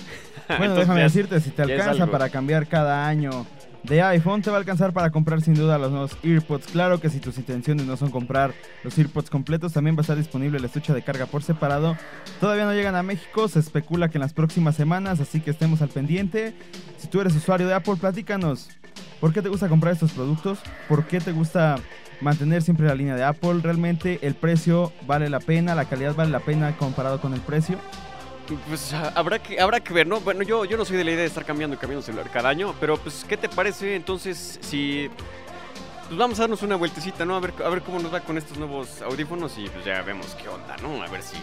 Bueno, 0.48 0.64
Entonces, 0.64 0.80
déjame 0.88 1.00
ya- 1.00 1.04
decirte, 1.04 1.40
si 1.40 1.50
te 1.50 1.62
alcanza 1.62 2.06
para 2.08 2.28
cambiar 2.28 2.66
cada 2.66 3.06
año 3.06 3.46
de 3.82 4.02
iPhone, 4.02 4.42
te 4.42 4.50
va 4.50 4.56
a 4.56 4.60
alcanzar 4.60 4.92
para 4.92 5.10
comprar 5.10 5.40
sin 5.40 5.54
duda 5.54 5.78
los 5.78 5.90
nuevos 5.90 6.16
AirPods. 6.22 6.66
Claro 6.68 7.00
que 7.00 7.08
si 7.08 7.18
tus 7.18 7.38
intenciones 7.38 7.86
no 7.86 7.96
son 7.96 8.10
comprar 8.10 8.52
los 8.84 8.96
AirPods 8.96 9.30
completos, 9.30 9.72
también 9.72 9.96
va 9.96 10.00
a 10.00 10.02
estar 10.02 10.16
disponible 10.16 10.58
el 10.58 10.64
estuche 10.64 10.92
de 10.92 11.02
carga 11.02 11.26
por 11.26 11.42
separado. 11.42 11.96
Todavía 12.40 12.64
no 12.64 12.72
llegan 12.72 12.96
a 12.96 13.02
México, 13.02 13.48
se 13.48 13.58
especula 13.58 14.08
que 14.08 14.18
en 14.18 14.22
las 14.22 14.34
próximas 14.34 14.76
semanas, 14.76 15.20
así 15.20 15.40
que 15.40 15.50
estemos 15.50 15.82
al 15.82 15.88
pendiente. 15.88 16.54
Si 16.98 17.08
tú 17.08 17.20
eres 17.20 17.34
usuario 17.34 17.66
de 17.66 17.74
Apple, 17.74 17.96
platícanos. 17.96 18.68
¿Por 19.20 19.32
qué 19.32 19.42
te 19.42 19.48
gusta 19.48 19.68
comprar 19.68 19.92
estos 19.92 20.12
productos? 20.12 20.58
¿Por 20.88 21.04
qué 21.04 21.20
te 21.20 21.32
gusta 21.32 21.76
mantener 22.20 22.62
siempre 22.62 22.86
la 22.86 22.94
línea 22.94 23.16
de 23.16 23.24
Apple? 23.24 23.60
¿Realmente 23.62 24.18
el 24.22 24.34
precio 24.34 24.92
vale 25.06 25.28
la 25.30 25.40
pena? 25.40 25.74
¿La 25.74 25.86
calidad 25.86 26.14
vale 26.14 26.30
la 26.30 26.40
pena 26.40 26.76
comparado 26.76 27.20
con 27.20 27.34
el 27.34 27.40
precio? 27.40 27.78
Pues 28.68 28.92
habrá 28.92 29.38
que, 29.38 29.60
habrá 29.60 29.80
que 29.80 29.92
ver, 29.92 30.06
¿no? 30.06 30.20
Bueno, 30.20 30.42
yo, 30.42 30.64
yo 30.64 30.76
no 30.76 30.84
soy 30.84 30.96
de 30.96 31.04
la 31.04 31.10
idea 31.10 31.20
de 31.20 31.26
estar 31.26 31.44
cambiando 31.44 31.76
y 31.76 31.78
cambiando 31.78 32.04
celular 32.04 32.30
cada 32.30 32.48
año, 32.48 32.74
pero 32.80 32.96
pues, 32.96 33.24
¿qué 33.28 33.36
te 33.36 33.48
parece 33.48 33.94
entonces 33.94 34.58
si... 34.62 35.10
Pues 36.08 36.18
vamos 36.18 36.40
a 36.40 36.42
darnos 36.42 36.62
una 36.62 36.74
vueltecita, 36.74 37.24
¿no? 37.24 37.36
A 37.36 37.40
ver, 37.40 37.54
a 37.64 37.68
ver 37.68 37.82
cómo 37.82 38.00
nos 38.00 38.12
va 38.12 38.18
con 38.20 38.36
estos 38.36 38.58
nuevos 38.58 39.00
audífonos 39.00 39.56
y 39.58 39.68
pues 39.68 39.84
ya 39.84 40.02
vemos 40.02 40.36
qué 40.42 40.48
onda, 40.48 40.76
¿no? 40.82 41.02
A 41.02 41.06
ver 41.08 41.22
si... 41.22 41.36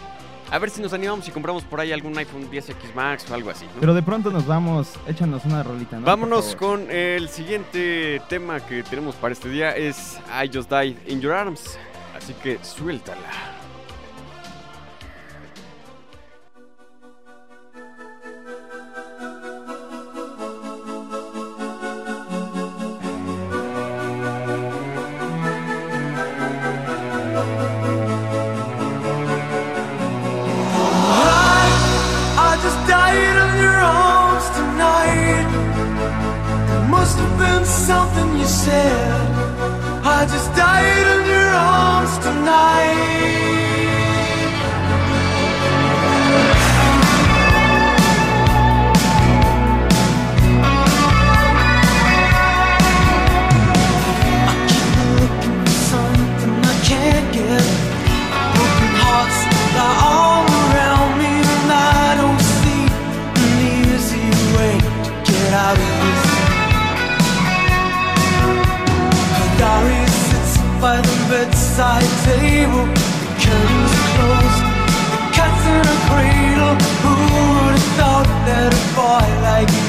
A 0.49 0.59
ver 0.59 0.69
si 0.69 0.81
nos 0.81 0.93
animamos 0.93 1.27
y 1.27 1.31
compramos 1.31 1.63
por 1.63 1.79
ahí 1.79 1.91
algún 1.91 2.17
iPhone 2.17 2.49
10X 2.49 2.93
Max 2.95 3.25
o 3.29 3.33
algo 3.33 3.49
así, 3.49 3.65
¿no? 3.65 3.79
Pero 3.79 3.93
de 3.93 4.01
pronto 4.01 4.29
nos 4.29 4.45
vamos, 4.45 4.93
échanos 5.05 5.43
una 5.45 5.61
rolita, 5.63 5.99
¿no? 5.99 6.05
Vámonos 6.05 6.55
con 6.55 6.89
el 6.89 7.27
siguiente 7.29 8.21
tema 8.29 8.61
que 8.61 8.83
tenemos 8.83 9.15
para 9.15 9.33
este 9.33 9.49
día 9.49 9.75
es 9.75 10.19
I 10.27 10.49
Just 10.53 10.69
Died 10.69 10.95
in 11.07 11.19
Your 11.19 11.33
Arms. 11.33 11.77
Así 12.15 12.33
que 12.33 12.59
suéltala. 12.63 13.56
Said. 38.67 39.21
I 40.03 40.25
just 40.25 40.49
died 40.55 40.96
bedside 71.77 72.09
table, 72.25 72.85
the 72.85 73.27
curtains 73.37 73.93
closed, 74.15 74.63
the 75.13 75.19
cat's 75.31 75.65
in 75.67 75.85
a 75.85 75.97
cradle. 76.09 76.75
Who 77.03 77.13
would 77.13 77.73
have 77.77 77.89
thought 77.97 78.29
that 78.47 78.73
a 78.73 78.83
boy 78.95 79.27
like 79.43 79.69
you? 79.69 79.86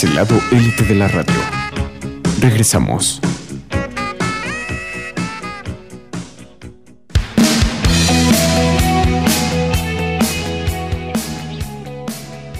El 0.00 0.16
lado 0.16 0.40
élite 0.50 0.84
de 0.84 0.94
la 0.96 1.06
radio. 1.06 1.34
Regresamos. 2.40 3.20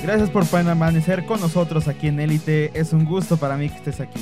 Gracias 0.02 0.30
por 0.30 0.46
permanecer 0.46 1.24
con 1.24 1.40
nosotros 1.40 1.88
aquí 1.88 2.08
en 2.08 2.20
Élite. 2.20 2.70
Es 2.78 2.92
un 2.92 3.06
gusto 3.06 3.38
para 3.38 3.56
mí 3.56 3.70
que 3.70 3.76
estés 3.76 4.00
aquí. 4.00 4.20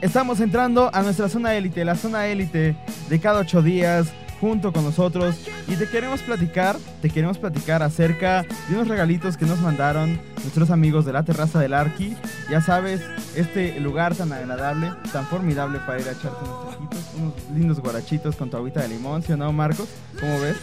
Estamos 0.00 0.40
entrando 0.40 0.88
a 0.94 1.02
nuestra 1.02 1.28
zona 1.28 1.54
élite, 1.56 1.84
la 1.84 1.96
zona 1.96 2.28
élite 2.28 2.74
de 3.10 3.20
cada 3.20 3.40
ocho 3.40 3.60
días 3.60 4.06
junto 4.40 4.72
con 4.72 4.84
nosotros 4.84 5.36
y 5.68 5.76
te 5.76 5.86
queremos 5.86 6.22
platicar, 6.22 6.76
te 7.02 7.10
queremos 7.10 7.38
platicar 7.38 7.82
acerca 7.82 8.42
de 8.68 8.74
unos 8.74 8.88
regalitos 8.88 9.36
que 9.36 9.44
nos 9.44 9.60
mandaron 9.60 10.18
nuestros 10.42 10.70
amigos 10.70 11.04
de 11.04 11.12
la 11.12 11.24
terraza 11.24 11.60
del 11.60 11.74
Arqui. 11.74 12.16
Ya 12.50 12.62
sabes, 12.62 13.02
este 13.36 13.78
lugar 13.80 14.14
tan 14.14 14.32
agradable, 14.32 14.92
tan 15.12 15.26
formidable 15.26 15.78
para 15.80 16.00
ir 16.00 16.08
a 16.08 16.12
echarte 16.12 16.44
unos 16.44 16.70
taquitos, 16.70 17.14
unos 17.18 17.34
lindos 17.54 17.80
guarachitos 17.80 18.36
con 18.36 18.50
tu 18.50 18.56
agüita 18.56 18.80
de 18.80 18.88
limón, 18.88 19.22
¿sí 19.22 19.32
o 19.32 19.36
no, 19.36 19.52
Marcos? 19.52 19.88
¿Cómo 20.18 20.40
ves? 20.40 20.56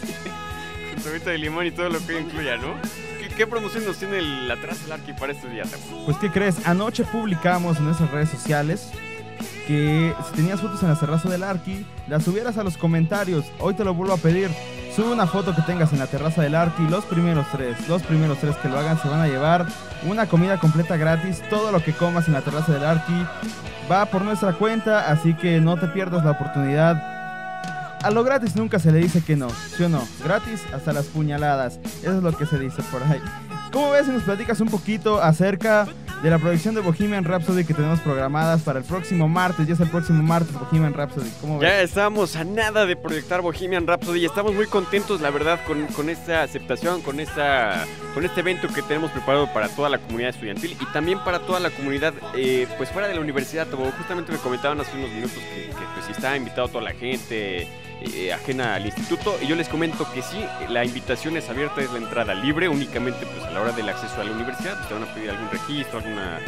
Con 0.94 1.04
tu 1.04 1.10
agüita 1.10 1.30
de 1.30 1.38
limón 1.38 1.68
y 1.68 1.72
todo 1.72 1.90
lo 1.90 2.06
que 2.06 2.20
incluya, 2.20 2.58
¿no? 2.58 2.74
¿Qué, 3.36 3.46
promoción 3.46 3.86
nos 3.86 3.98
tiene 3.98 4.20
la 4.48 4.56
terraza 4.56 4.82
del 4.84 4.94
Arqui 4.94 5.14
para 5.14 5.32
este 5.32 5.48
día? 5.48 5.64
Pues, 6.06 6.18
¿qué 6.18 6.32
crees? 6.32 6.66
Anoche 6.66 7.04
publicamos 7.04 7.78
en 7.78 7.86
nuestras 7.86 8.10
redes 8.10 8.30
sociales 8.30 8.90
que 9.68 10.16
si 10.26 10.36
tenías 10.36 10.62
fotos 10.62 10.82
en 10.82 10.90
la 10.90 10.96
terraza 10.96 11.30
del 11.30 11.44
Arqui, 11.44 11.86
las 12.08 12.24
subieras 12.24 12.58
a 12.58 12.64
los 12.64 12.78
comentarios. 12.78 13.46
Hoy 13.60 13.74
te 13.74 13.84
lo 13.84 13.94
vuelvo 13.94 14.14
a 14.14 14.18
pedir. 14.18 14.50
Sube 14.96 15.12
una 15.12 15.28
foto 15.28 15.54
que 15.54 15.62
tengas 15.62 15.92
en 15.94 16.00
la 16.00 16.08
terraza 16.08 16.42
del 16.42 16.56
Arqui. 16.56 16.88
Los 16.88 17.06
primeros 17.06 17.46
tres, 17.52 17.88
los 17.88 18.02
primeros 18.02 18.40
tres 18.40 18.56
que 18.56 18.70
lo 18.70 18.80
hagan 18.80 19.00
se 19.00 19.10
van 19.10 19.20
a 19.20 19.28
llevar 19.28 19.68
una 20.08 20.26
comida 20.26 20.58
completa 20.58 20.96
gratis. 20.96 21.44
Todo 21.50 21.72
lo 21.72 21.84
que 21.84 21.94
comas 21.94 22.28
en 22.28 22.34
la 22.34 22.42
terraza 22.42 22.72
del 22.72 22.86
Arqui 22.86 23.26
va 23.92 24.06
por 24.06 24.22
nuestra 24.22 24.54
cuenta, 24.54 25.12
así 25.12 25.34
que 25.34 25.60
no 25.60 25.78
te 25.78 25.88
pierdas 25.88 26.24
la 26.24 26.32
oportunidad. 26.32 26.96
A 28.02 28.10
lo 28.12 28.24
gratis 28.24 28.56
nunca 28.56 28.80
se 28.80 28.92
le 28.92 29.00
dice 29.00 29.22
que 29.22 29.36
no, 29.36 29.50
¿sí 29.50 29.84
o 29.84 29.90
no? 29.90 30.02
Gratis 30.24 30.62
hasta 30.74 30.94
las 30.94 31.08
puñaladas. 31.08 31.80
Eso 32.02 32.18
es 32.18 32.24
lo 32.24 32.32
que 32.32 32.46
se 32.46 32.58
dice 32.58 32.82
por 32.84 33.04
ahí. 33.04 33.22
¿Cómo 33.74 33.92
ves 33.92 34.06
si 34.06 34.12
nos 34.12 34.24
platicas 34.24 34.62
un 34.62 34.70
poquito 34.70 35.22
acerca 35.22 35.88
de 36.22 36.30
la 36.30 36.40
producción 36.40 36.74
de 36.76 36.82
Bohemian 36.82 37.24
Rhapsody 37.24 37.64
que 37.64 37.74
tenemos 37.74 38.00
programadas 38.00 38.62
para 38.62 38.80
el 38.80 38.86
próximo 38.86 39.28
martes? 39.28 39.68
Ya 39.68 39.74
es 39.74 39.80
el 39.80 39.90
próximo 39.90 40.24
martes 40.24 40.54
Bohemian 40.54 40.94
Rhapsody. 40.94 41.30
¿Cómo 41.42 41.60
ves? 41.60 41.70
Ya 41.70 41.82
estamos 41.82 42.36
a 42.36 42.44
nada 42.44 42.86
de 42.86 42.96
proyectar 42.96 43.42
Bohemian 43.42 43.86
Rhapsody 43.86 44.22
y 44.22 44.26
estamos 44.26 44.54
muy 44.54 44.68
contentos, 44.68 45.22
la 45.22 45.30
verdad, 45.30 45.60
con, 45.66 45.86
con 45.88 46.10
esta 46.10 46.44
aceptación, 46.44 47.02
con, 47.02 47.20
esta, 47.20 47.86
con 48.14 48.26
este 48.26 48.40
evento 48.40 48.68
que 48.68 48.82
tenemos 48.82 49.12
preparado 49.12 49.52
para 49.54 49.70
toda 49.70 49.90
la 49.90 50.00
comunidad 50.00 50.32
estudiantil 50.32 50.76
y 50.80 50.86
también 50.94 51.20
para 51.24 51.40
toda 51.40 51.60
la 51.60 51.70
comunidad, 51.70 52.14
eh, 52.36 52.68
pues 52.78 52.90
fuera 52.90 53.08
de 53.08 53.16
la 53.16 53.22
universidad. 53.22 53.68
Justamente 53.98 54.32
me 54.32 54.38
comentaban 54.40 54.80
hace 54.82 54.98
unos 54.98 55.12
minutos 55.12 55.38
que, 55.38 55.70
que, 55.70 55.86
pues, 55.96 56.10
está 56.10 56.36
invitado 56.36 56.68
toda 56.68 56.84
la 56.84 56.94
gente 56.94 57.68
eh, 58.02 58.32
ajena 58.32 58.76
al 58.76 58.86
instituto 58.86 59.38
y 59.42 59.48
yo 59.48 59.56
les 59.56 59.68
comento 59.68 60.10
que 60.14 60.22
sí, 60.22 60.38
la 60.70 60.86
invitación 60.86 61.36
es 61.36 61.50
abierta, 61.50 61.82
es 61.82 61.92
la 61.92 61.98
entrada 61.98 62.36
libre, 62.36 62.70
únicamente 62.70 63.26
pues 63.26 63.44
a 63.44 63.52
la 63.52 63.62
hora 63.62 63.72
del 63.72 63.90
acceso 63.90 64.22
a 64.22 64.24
la 64.24 64.32
universidad, 64.32 64.76
pues, 64.76 64.88
te 64.88 64.94
van 64.94 65.04
a 65.04 65.14
pedir 65.14 65.30
algún 65.32 65.50
registro, 65.50 66.00
alguna 66.00 66.40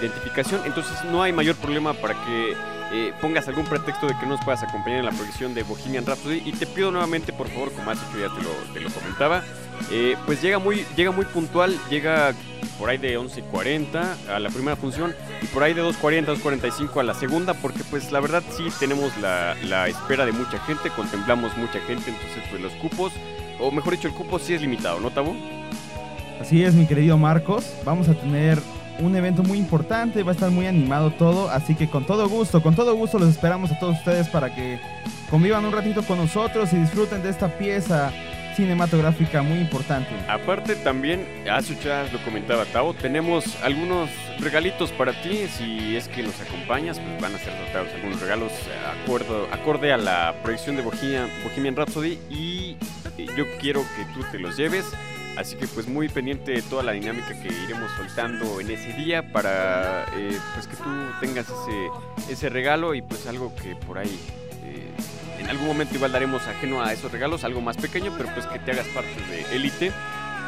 identificación, 0.00 0.62
entonces 0.64 1.04
no 1.10 1.22
hay 1.22 1.32
mayor 1.32 1.56
problema 1.56 1.92
para 1.92 2.14
que 2.14 2.54
eh, 2.92 3.12
pongas 3.20 3.48
algún 3.48 3.64
pretexto 3.64 4.06
de 4.06 4.14
que 4.18 4.26
no 4.26 4.36
nos 4.36 4.44
puedas 4.44 4.62
acompañar 4.62 5.00
en 5.00 5.06
la 5.06 5.12
proyección 5.12 5.54
de 5.54 5.62
Bohemian 5.62 6.04
Rhapsody 6.04 6.42
y 6.44 6.52
te 6.52 6.66
pido 6.66 6.90
nuevamente 6.90 7.32
por 7.32 7.48
favor 7.48 7.72
como 7.72 7.90
has 7.90 7.98
hecho 7.98 8.18
ya 8.18 8.34
te 8.34 8.42
lo, 8.42 8.50
te 8.72 8.80
lo 8.80 8.90
comentaba 8.90 9.42
eh, 9.90 10.16
pues 10.26 10.42
llega 10.42 10.58
muy 10.58 10.84
llega 10.96 11.10
muy 11.10 11.24
puntual 11.24 11.78
llega 11.90 12.34
por 12.78 12.90
ahí 12.90 12.98
de 12.98 13.18
11.40 13.18 14.28
a 14.28 14.38
la 14.38 14.50
primera 14.50 14.76
función 14.76 15.14
y 15.40 15.46
por 15.46 15.62
ahí 15.62 15.74
de 15.74 15.82
2.40 15.82 16.36
2.45 16.36 17.00
a 17.00 17.02
la 17.02 17.14
segunda 17.14 17.54
porque 17.54 17.82
pues 17.90 18.12
la 18.12 18.20
verdad 18.20 18.42
sí 18.50 18.64
tenemos 18.78 19.16
la, 19.18 19.54
la 19.64 19.88
espera 19.88 20.26
de 20.26 20.32
mucha 20.32 20.58
gente 20.60 20.90
contemplamos 20.90 21.56
mucha 21.56 21.80
gente 21.80 22.10
entonces 22.10 22.42
pues 22.50 22.60
los 22.60 22.72
cupos 22.74 23.12
o 23.58 23.70
mejor 23.70 23.94
dicho 23.94 24.08
el 24.08 24.14
cupo 24.14 24.38
sí 24.38 24.54
es 24.54 24.60
limitado 24.60 25.00
¿no 25.00 25.10
Tabo? 25.10 25.34
Así 26.42 26.64
es, 26.64 26.74
mi 26.74 26.86
querido 26.88 27.16
Marcos. 27.16 27.72
Vamos 27.84 28.08
a 28.08 28.14
tener 28.14 28.58
un 29.00 29.16
evento 29.16 29.42
muy 29.42 29.58
importante, 29.58 30.22
va 30.22 30.32
a 30.32 30.34
estar 30.34 30.50
muy 30.50 30.66
animado 30.66 31.10
todo, 31.12 31.50
así 31.50 31.74
que 31.74 31.88
con 31.88 32.04
todo 32.06 32.28
gusto, 32.28 32.62
con 32.62 32.74
todo 32.74 32.94
gusto 32.94 33.18
los 33.18 33.28
esperamos 33.28 33.70
a 33.72 33.78
todos 33.78 33.98
ustedes 33.98 34.28
para 34.28 34.54
que 34.54 34.78
convivan 35.30 35.64
un 35.64 35.72
ratito 35.72 36.02
con 36.02 36.18
nosotros 36.18 36.72
y 36.72 36.76
disfruten 36.76 37.22
de 37.22 37.30
esta 37.30 37.48
pieza 37.48 38.12
cinematográfica 38.54 39.42
muy 39.42 39.58
importante. 39.58 40.10
Aparte 40.28 40.76
también, 40.76 41.26
hace 41.50 41.76
ya 41.82 42.04
lo 42.12 42.22
comentaba 42.24 42.64
Tavo, 42.66 42.94
tenemos 42.94 43.56
algunos 43.62 44.10
regalitos 44.40 44.90
para 44.92 45.12
ti, 45.22 45.46
si 45.48 45.96
es 45.96 46.08
que 46.08 46.22
nos 46.22 46.38
acompañas, 46.40 46.98
pues 47.00 47.20
van 47.20 47.34
a 47.34 47.38
ser 47.38 47.52
dotados 47.66 47.88
algunos 47.94 48.20
regalos 48.20 48.52
acuerdo, 49.02 49.48
acorde 49.52 49.92
a 49.92 49.96
la 49.96 50.34
proyección 50.42 50.76
de 50.76 50.82
Bohemian, 50.82 51.28
Bohemian 51.44 51.76
Rhapsody 51.76 52.18
y 52.30 52.76
eh, 53.18 53.26
yo 53.36 53.44
quiero 53.60 53.82
que 53.96 54.04
tú 54.14 54.26
te 54.30 54.38
los 54.38 54.56
lleves, 54.56 54.86
así 55.36 55.56
que 55.56 55.66
pues 55.66 55.88
muy 55.88 56.08
pendiente 56.08 56.52
de 56.52 56.62
toda 56.62 56.82
la 56.82 56.92
dinámica 56.92 57.28
que 57.40 57.48
iremos 57.48 57.90
soltando 57.96 58.60
en 58.60 58.70
ese 58.70 58.92
día 58.92 59.32
para 59.32 60.04
eh, 60.16 60.36
pues 60.54 60.66
que 60.66 60.76
tú 60.76 60.90
tengas 61.20 61.46
ese, 61.46 62.32
ese 62.32 62.48
regalo 62.48 62.94
y 62.94 63.02
pues 63.02 63.26
algo 63.26 63.54
que 63.56 63.76
por 63.76 63.98
ahí... 63.98 64.18
eh, 64.64 64.88
en 65.40 65.50
algún 65.50 65.66
momento 65.66 65.94
igual 65.96 66.12
daremos 66.12 66.46
ajeno 66.46 66.82
a 66.82 66.92
esos 66.92 67.10
regalos, 67.10 67.42
algo 67.42 67.60
más 67.60 67.76
pequeño, 67.76 68.14
pero 68.16 68.32
pues 68.32 68.46
que 68.46 68.58
te 68.60 68.70
hagas 68.70 68.86
parte 68.88 69.10
de 69.28 69.56
Elite. 69.56 69.92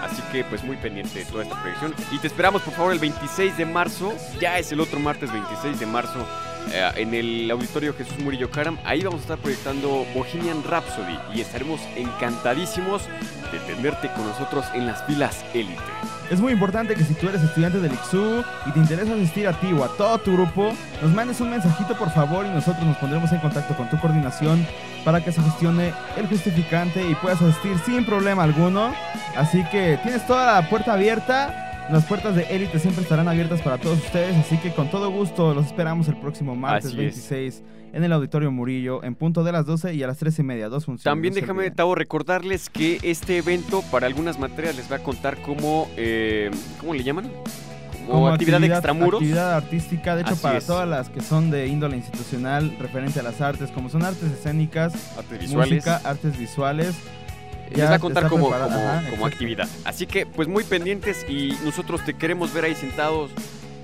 Así 0.03 0.23
que 0.31 0.45
pues 0.45 0.63
muy 0.63 0.77
pendiente 0.77 1.21
de 1.21 1.25
toda 1.25 1.45
esta 1.45 1.61
proyección. 1.61 1.95
Y 2.13 2.19
te 2.19 2.27
esperamos 2.27 2.63
por 2.63 2.75
favor 2.75 2.93
el 2.93 2.99
26 2.99 3.57
de 3.57 3.65
marzo, 3.65 4.15
ya 4.39 4.59
es 4.59 4.71
el 4.71 4.81
otro 4.81 5.01
martes 5.01 5.33
26 5.33 5.81
de 5.81 5.87
marzo, 5.87 6.27
eh, 6.73 6.91
en 6.97 7.15
el 7.15 7.51
auditorio 7.51 7.95
Jesús 7.95 8.19
Murillo 8.19 8.51
Caram. 8.51 8.79
Ahí 8.85 9.03
vamos 9.03 9.21
a 9.21 9.23
estar 9.23 9.39
proyectando 9.39 10.07
Bohemian 10.15 10.63
Rhapsody 10.65 11.19
y 11.35 11.41
estaremos 11.41 11.81
encantadísimos 11.97 13.03
de 13.53 13.59
tenerte 13.61 14.11
con 14.13 14.27
nosotros 14.27 14.65
en 14.75 14.87
las 14.87 15.05
filas 15.05 15.45
Elite. 15.55 15.83
Es 16.31 16.41
muy 16.41 16.53
importante 16.53 16.95
que 16.95 17.05
si 17.05 17.15
tú 17.15 17.29
eres 17.29 17.43
estudiante 17.43 17.79
del 17.81 17.93
IXU 17.93 18.43
y 18.67 18.73
te 18.73 18.79
interesa 18.79 19.13
asistir 19.13 19.47
a 19.47 19.53
ti 19.61 19.73
o 19.73 19.85
a 19.85 19.89
todo 19.89 20.19
tu 20.19 20.33
grupo, 20.33 20.73
nos 21.03 21.13
mandes 21.13 21.41
un 21.41 21.51
mensajito 21.51 21.97
por 21.99 22.11
favor 22.11 22.47
y 22.47 22.49
nosotros 22.49 22.85
nos 22.85 22.97
pondremos 22.97 23.31
en 23.33 23.41
contacto 23.41 23.77
con 23.77 23.91
tu 23.91 23.99
coordinación 24.01 24.67
para 25.05 25.23
que 25.23 25.33
se 25.33 25.43
gestione 25.43 25.93
el 26.17 26.27
justificante 26.27 27.07
y 27.07 27.15
puedas 27.17 27.43
asistir 27.43 27.79
sin 27.85 28.07
problema 28.07 28.43
alguno. 28.43 28.95
Así 29.37 29.63
que 29.71 29.99
tienes 30.03 30.27
toda 30.27 30.61
la 30.61 30.69
puerta 30.69 30.95
abierta. 30.95 31.74
Las 31.91 32.07
puertas 32.07 32.35
de 32.35 32.43
Élite 32.45 32.79
siempre 32.79 33.03
estarán 33.03 33.29
abiertas 33.29 33.61
para 33.61 33.77
todos 33.77 33.99
ustedes, 33.99 34.35
así 34.37 34.57
que 34.57 34.73
con 34.73 34.91
todo 34.91 35.11
gusto 35.11 35.53
los 35.53 35.67
esperamos 35.67 36.09
el 36.09 36.17
próximo 36.17 36.57
martes 36.57 36.87
Así 36.87 36.97
es. 36.97 37.15
26 37.15 37.63
en 37.93 38.03
el 38.05 38.13
Auditorio 38.13 38.51
Murillo 38.51 39.05
en 39.05 39.15
punto 39.15 39.45
de 39.45 39.53
las 39.53 39.67
12 39.67 39.95
y 39.95 40.03
a 40.03 40.07
las 40.07 40.19
13 40.19 40.43
y 40.43 40.45
media, 40.45 40.69
dos 40.69 40.87
funciones. 40.87 41.05
También 41.05 41.35
no 41.35 41.41
déjame. 41.41 41.71
Tavo, 41.71 41.95
recordarles 41.95 42.71
que 42.71 42.99
este 43.03 43.37
evento 43.39 43.83
para 43.93 44.07
algunas 44.07 44.39
materias 44.39 44.77
les 44.77 44.91
va 44.91 44.97
a 44.97 44.99
contar 45.01 45.37
como, 45.43 45.89
eh, 45.97 46.51
¿cómo 46.81 46.95
le 46.95 47.05
llaman? 47.05 47.31
Como, 48.07 48.29
actividad, 48.29 48.61
de 48.61 48.67
extramuros. 48.67 49.21
actividad 49.21 49.55
artística, 49.55 50.17
de 50.17 50.23
hecho 50.23 50.33
Así 50.33 50.43
para 50.43 50.59
es. 50.59 50.67
todas 50.67 50.89
las 50.89 51.09
que 51.09 51.21
son 51.21 51.51
de 51.51 51.69
índole 51.69 51.97
institucional 51.97 52.77
referente 52.79 53.21
a 53.21 53.23
las 53.23 53.41
artes, 53.41 53.71
como 53.71 53.89
son 53.89 54.05
artes 54.05 54.31
escénicas, 54.31 55.17
artes 55.17 55.39
visuales. 55.39 55.75
música, 55.87 56.01
artes 56.05 56.37
visuales. 56.39 56.95
Les 57.77 57.85
ya 57.85 57.91
va 57.91 57.97
a 57.97 57.99
contar 57.99 58.29
como, 58.29 58.51
preparada, 58.51 59.09
como, 59.11 59.27
actividad. 59.27 59.69
Así 59.85 60.07
que, 60.07 60.27
pues 60.27 60.49
muy 60.49 60.65
pendientes 60.65 61.25
y 61.29 61.57
nosotros 61.65 62.05
te 62.05 62.15
queremos 62.15 62.53
ver 62.53 62.65
ahí 62.65 62.75
sentados, 62.75 63.31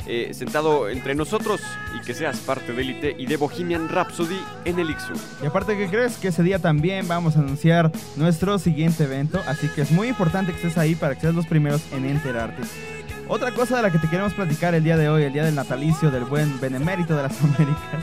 eh, 0.07 0.33
sentado 0.35 0.89
entre 0.89 1.15
nosotros 1.15 1.61
y 1.97 2.05
que 2.05 2.15
seas 2.15 2.39
parte 2.39 2.73
de 2.73 2.83
Elite 2.83 3.17
y 3.19 3.27
de 3.27 3.37
Bohemian 3.37 3.89
Rhapsody 3.89 4.41
en 4.65 4.79
el 4.79 4.91
Ixu. 4.91 5.15
Y 5.43 5.47
aparte 5.47 5.77
que 5.77 5.89
crees 5.89 6.17
que 6.17 6.29
ese 6.29 6.43
día 6.43 6.59
también 6.59 7.07
vamos 7.09 7.37
a 7.37 7.41
anunciar 7.41 7.93
nuestro 8.17 8.59
siguiente 8.59 9.05
evento, 9.05 9.41
así 9.47 9.69
que 9.69 9.83
es 9.83 9.91
muy 9.91 10.09
importante 10.09 10.53
que 10.53 10.59
estés 10.59 10.79
ahí 10.79 10.95
para 10.95 11.15
que 11.15 11.23
seas 11.23 11.35
los 11.35 11.47
primeros 11.47 11.83
en 11.93 12.07
enterarte. 12.07 12.63
Otra 13.31 13.53
cosa 13.53 13.77
de 13.77 13.83
la 13.83 13.93
que 13.93 13.99
te 13.99 14.09
queremos 14.09 14.35
platicar 14.35 14.75
el 14.75 14.83
día 14.83 14.97
de 14.97 15.09
hoy, 15.09 15.23
el 15.23 15.33
día 15.33 15.45
del 15.45 15.55
natalicio 15.55 16.11
del 16.11 16.25
buen 16.25 16.59
benemérito 16.59 17.15
de 17.17 17.23
las 17.23 17.41
Américas, 17.45 18.03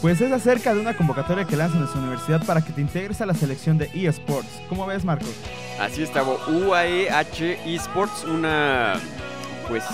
pues 0.00 0.20
es 0.20 0.32
acerca 0.32 0.74
de 0.74 0.80
una 0.80 0.96
convocatoria 0.96 1.44
que 1.44 1.56
lanza 1.56 1.78
nuestra 1.78 2.00
universidad 2.00 2.44
para 2.44 2.62
que 2.62 2.72
te 2.72 2.80
integres 2.80 3.20
a 3.20 3.26
la 3.26 3.34
selección 3.34 3.78
de 3.78 3.90
eSports. 3.94 4.62
¿Cómo 4.68 4.86
ves, 4.86 5.04
Marcos? 5.04 5.30
Así 5.80 6.02
está, 6.02 6.22
UAEH 6.22 7.58
Esports, 7.66 8.24
una 8.24 8.94
pues 9.68 9.84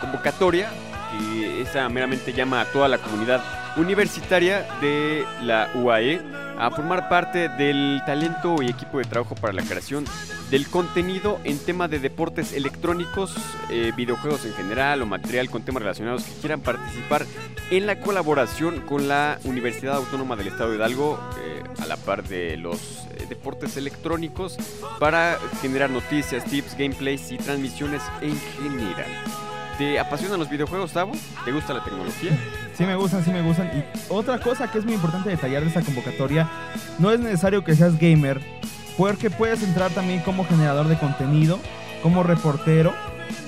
convocatoria 0.00 0.70
que 1.10 1.62
esa 1.62 1.88
meramente 1.88 2.32
llama 2.32 2.60
a 2.60 2.64
toda 2.66 2.88
la 2.88 2.98
comunidad 2.98 3.42
universitaria 3.76 4.66
de 4.80 5.24
la 5.42 5.70
UAE 5.74 6.20
a 6.58 6.70
formar 6.70 7.08
parte 7.08 7.48
del 7.48 8.02
talento 8.04 8.56
y 8.62 8.68
equipo 8.68 8.98
de 8.98 9.04
trabajo 9.04 9.34
para 9.36 9.52
la 9.52 9.62
creación 9.62 10.04
del 10.50 10.66
contenido 10.66 11.38
en 11.44 11.58
tema 11.58 11.88
de 11.88 11.98
deportes 11.98 12.52
electrónicos, 12.52 13.34
eh, 13.70 13.92
videojuegos 13.96 14.44
en 14.44 14.54
general 14.54 15.02
o 15.02 15.06
material 15.06 15.50
con 15.50 15.62
temas 15.62 15.82
relacionados 15.82 16.24
que 16.24 16.32
quieran 16.40 16.60
participar 16.60 17.26
en 17.70 17.86
la 17.86 18.00
colaboración 18.00 18.80
con 18.80 19.08
la 19.08 19.38
Universidad 19.44 19.96
Autónoma 19.96 20.36
del 20.36 20.48
Estado 20.48 20.70
de 20.70 20.76
Hidalgo 20.76 21.20
eh, 21.40 21.62
a 21.80 21.86
la 21.86 21.96
par 21.96 22.24
de 22.24 22.56
los 22.56 23.06
eh, 23.12 23.26
deportes 23.28 23.76
electrónicos 23.76 24.56
para 24.98 25.38
generar 25.60 25.90
noticias, 25.90 26.44
tips, 26.44 26.76
gameplays 26.76 27.30
y 27.30 27.36
transmisiones 27.36 28.02
en 28.20 28.36
general. 28.40 29.47
¿Te 29.78 29.96
apasionan 29.96 30.40
los 30.40 30.50
videojuegos, 30.50 30.90
Tavo? 30.90 31.12
¿Te 31.44 31.52
gusta 31.52 31.72
la 31.72 31.84
tecnología? 31.84 32.36
Sí 32.74 32.84
me 32.84 32.96
gustan, 32.96 33.24
sí 33.24 33.30
me 33.30 33.42
gustan. 33.42 33.68
Y 33.68 33.84
otra 34.08 34.40
cosa 34.40 34.68
que 34.68 34.78
es 34.78 34.84
muy 34.84 34.94
importante 34.94 35.30
detallar 35.30 35.62
de 35.62 35.68
esta 35.68 35.82
convocatoria, 35.82 36.48
no 36.98 37.12
es 37.12 37.20
necesario 37.20 37.62
que 37.62 37.76
seas 37.76 37.96
gamer, 37.96 38.40
porque 38.96 39.30
puedes 39.30 39.62
entrar 39.62 39.92
también 39.92 40.20
como 40.22 40.44
generador 40.44 40.88
de 40.88 40.98
contenido, 40.98 41.60
como 42.02 42.24
reportero. 42.24 42.92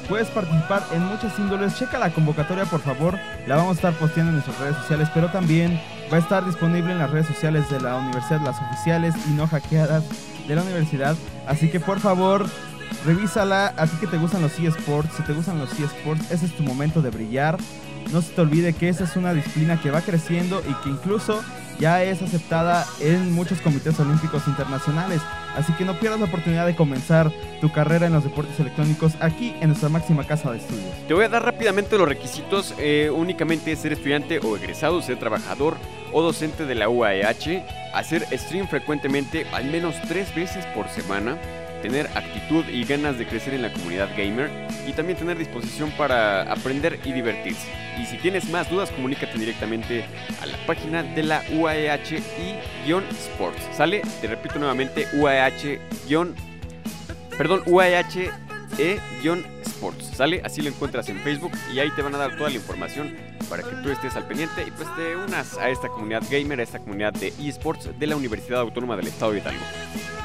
Puedes 0.09 0.29
participar 0.29 0.85
en 0.93 1.03
muchas 1.03 1.37
índoles. 1.37 1.77
Checa 1.77 1.99
la 1.99 2.11
convocatoria, 2.11 2.65
por 2.65 2.81
favor. 2.81 3.19
La 3.49 3.57
vamos 3.57 3.73
a 3.73 3.75
estar 3.75 3.95
posteando 3.95 4.31
en 4.31 4.37
nuestras 4.37 4.59
redes 4.61 4.77
sociales, 4.77 5.09
pero 5.13 5.31
también 5.31 5.81
va 6.13 6.19
a 6.19 6.21
estar 6.21 6.45
disponible 6.47 6.93
en 6.93 6.99
las 6.99 7.11
redes 7.11 7.27
sociales 7.27 7.69
de 7.71 7.81
la 7.81 7.97
universidad, 7.97 8.41
las 8.43 8.61
oficiales 8.61 9.17
y 9.29 9.31
no 9.31 9.49
hackeadas 9.49 10.05
de 10.47 10.55
la 10.55 10.63
universidad. 10.63 11.17
Así 11.49 11.71
que 11.71 11.81
por 11.81 11.99
favor, 11.99 12.47
revísala. 13.05 13.75
A 13.77 13.87
ti 13.87 13.97
que 14.01 14.07
te 14.07 14.19
gustan 14.19 14.43
los 14.43 14.59
eSports, 14.59 15.15
si 15.17 15.23
te 15.23 15.33
gustan 15.33 15.59
los 15.59 15.73
eSports, 15.79 16.31
ese 16.31 16.47
es 16.47 16.53
tu 16.57 16.63
momento 16.63 17.03
de 17.03 17.11
brillar. 17.11 17.59
No 18.13 18.23
se 18.23 18.33
te 18.33 18.41
olvide 18.41 18.73
que 18.73 18.89
esa 18.89 19.05
es 19.05 19.17
una 19.17 19.35
disciplina 19.35 19.81
que 19.81 19.91
va 19.91 20.01
creciendo 20.01 20.63
y 20.69 20.75
que 20.83 20.89
incluso 20.91 21.43
ya 21.79 22.03
es 22.03 22.21
aceptada 22.21 22.87
en 23.01 23.33
muchos 23.33 23.61
comités 23.61 23.99
olímpicos 23.99 24.47
internacionales. 24.47 25.21
Así 25.57 25.73
que 25.73 25.85
no 25.85 25.99
pierdas 25.99 26.21
la 26.21 26.27
oportunidad 26.27 26.67
de 26.67 26.77
comenzar 26.77 27.33
tu 27.61 27.73
carrera 27.73 28.07
en 28.07 28.13
los 28.13 28.23
deportes 28.23 28.59
electrónicos 28.61 29.15
aquí 29.21 29.55
en 29.61 29.69
nuestra 29.69 29.89
máxima 29.89 30.25
casa 30.25 30.51
de 30.51 30.59
estudios. 30.59 30.95
Te 31.09 31.15
voy 31.15 31.25
a 31.25 31.29
dar 31.29 31.45
rápidamente 31.45 31.97
los 31.99 32.09
requisitos. 32.09 32.75
eh, 32.79 33.11
únicamente 33.11 33.75
ser 33.77 33.93
estudiante 33.93 34.41
o 34.41 34.57
egresado, 34.57 35.01
ser 35.03 35.19
trabajador 35.19 35.77
o 36.13 36.23
docente 36.23 36.67
de 36.67 36.75
la 36.75 36.89
UAEH, 36.89 37.65
hacer 37.95 38.27
stream 38.33 38.69
frecuentemente, 38.69 39.47
al 39.53 39.65
menos 39.65 39.95
tres 40.09 40.35
veces 40.35 40.67
por 40.75 40.89
semana, 40.89 41.39
tener 41.83 42.07
actitud 42.15 42.65
y 42.69 42.85
ganas 42.85 43.19
de 43.19 43.27
crecer 43.27 43.55
en 43.55 43.63
la 43.63 43.73
comunidad 43.73 44.09
gamer 44.17 44.51
y 44.87 44.93
también 44.93 45.19
tener 45.19 45.39
disposición 45.39 45.91
para 45.93 46.43
aprender 46.51 46.99
y 47.05 47.13
divertirse. 47.13 47.69
Y 48.01 48.07
si 48.07 48.17
tienes 48.19 48.49
más 48.51 48.71
dudas, 48.71 48.91
comunícate 48.91 49.39
directamente 49.39 50.05
a 50.41 50.47
la 50.47 50.57
página 50.67 51.03
de 51.03 51.23
la 51.23 51.43
UAEH 51.53 52.19
y 52.19 52.93
Sports. 53.11 53.63
¿Sale? 53.77 54.03
Te 54.21 54.27
repito 54.27 54.59
nuevamente, 54.59 55.07
UAEH 55.15 55.79
perdón, 57.37 57.63
UAEH 57.67 58.31
e-sports, 58.79 60.11
¿sale? 60.15 60.43
Así 60.45 60.63
lo 60.63 60.69
encuentras 60.69 61.09
en 61.09 61.19
Facebook 61.21 61.53
y 61.75 61.79
ahí 61.79 61.91
te 61.91 62.03
van 62.03 62.15
a 62.15 62.19
dar 62.19 62.37
toda 62.37 62.51
la 62.51 62.57
información 62.57 63.15
para 63.49 63.63
que 63.63 63.75
tú 63.83 63.91
estés 63.91 64.15
al 64.17 64.27
pendiente 64.27 64.65
y 64.67 64.71
pues 64.71 64.89
te 64.97 65.17
unas 65.17 65.59
a 65.59 65.69
esta 65.69 65.89
comunidad 65.89 66.23
gamer, 66.31 66.61
a 66.61 66.63
esta 66.63 66.79
comunidad 66.79 67.13
de 67.13 67.33
esports 67.41 67.91
de 67.99 68.07
la 68.07 68.17
Universidad 68.17 68.61
Autónoma 68.61 68.97
del 68.97 69.09
Estado 69.09 69.33
de 69.33 69.39
Hidalgo. 69.39 69.65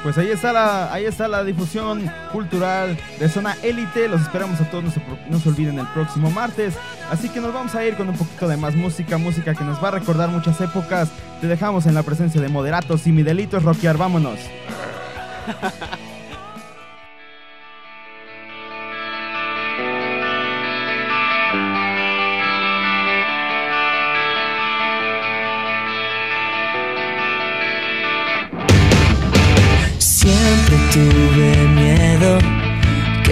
Pues 0.02 0.16
ahí 0.18 0.30
está 0.30 0.52
la, 0.52 0.92
ahí 0.92 1.04
está 1.04 1.26
la 1.26 1.42
difusión 1.42 2.08
cultural 2.30 2.96
de 3.18 3.28
Zona 3.28 3.56
Élite. 3.62 4.06
Los 4.06 4.22
esperamos 4.22 4.60
a 4.60 4.70
todos, 4.70 4.84
no 4.84 4.90
se, 4.92 5.02
no 5.28 5.40
se 5.40 5.48
olviden 5.48 5.78
el 5.80 5.86
próximo 5.88 6.30
martes. 6.30 6.74
Así 7.10 7.28
que 7.28 7.40
nos 7.40 7.52
vamos 7.52 7.74
a 7.74 7.84
ir 7.84 7.96
con 7.96 8.08
un 8.08 8.16
poquito 8.16 8.46
de 8.46 8.56
más 8.56 8.76
música, 8.76 9.18
música 9.18 9.54
que 9.54 9.64
nos 9.64 9.82
va 9.82 9.88
a 9.88 9.92
recordar 9.92 10.28
muchas 10.28 10.60
épocas. 10.60 11.10
Te 11.40 11.48
dejamos 11.48 11.86
en 11.86 11.94
la 11.94 12.04
presencia 12.04 12.40
de 12.40 12.48
Moderatos 12.48 13.06
y 13.08 13.12
Mi 13.12 13.24
Delito 13.24 13.56
es 13.56 13.64
Rockear. 13.64 13.96
Vámonos. 13.96 14.38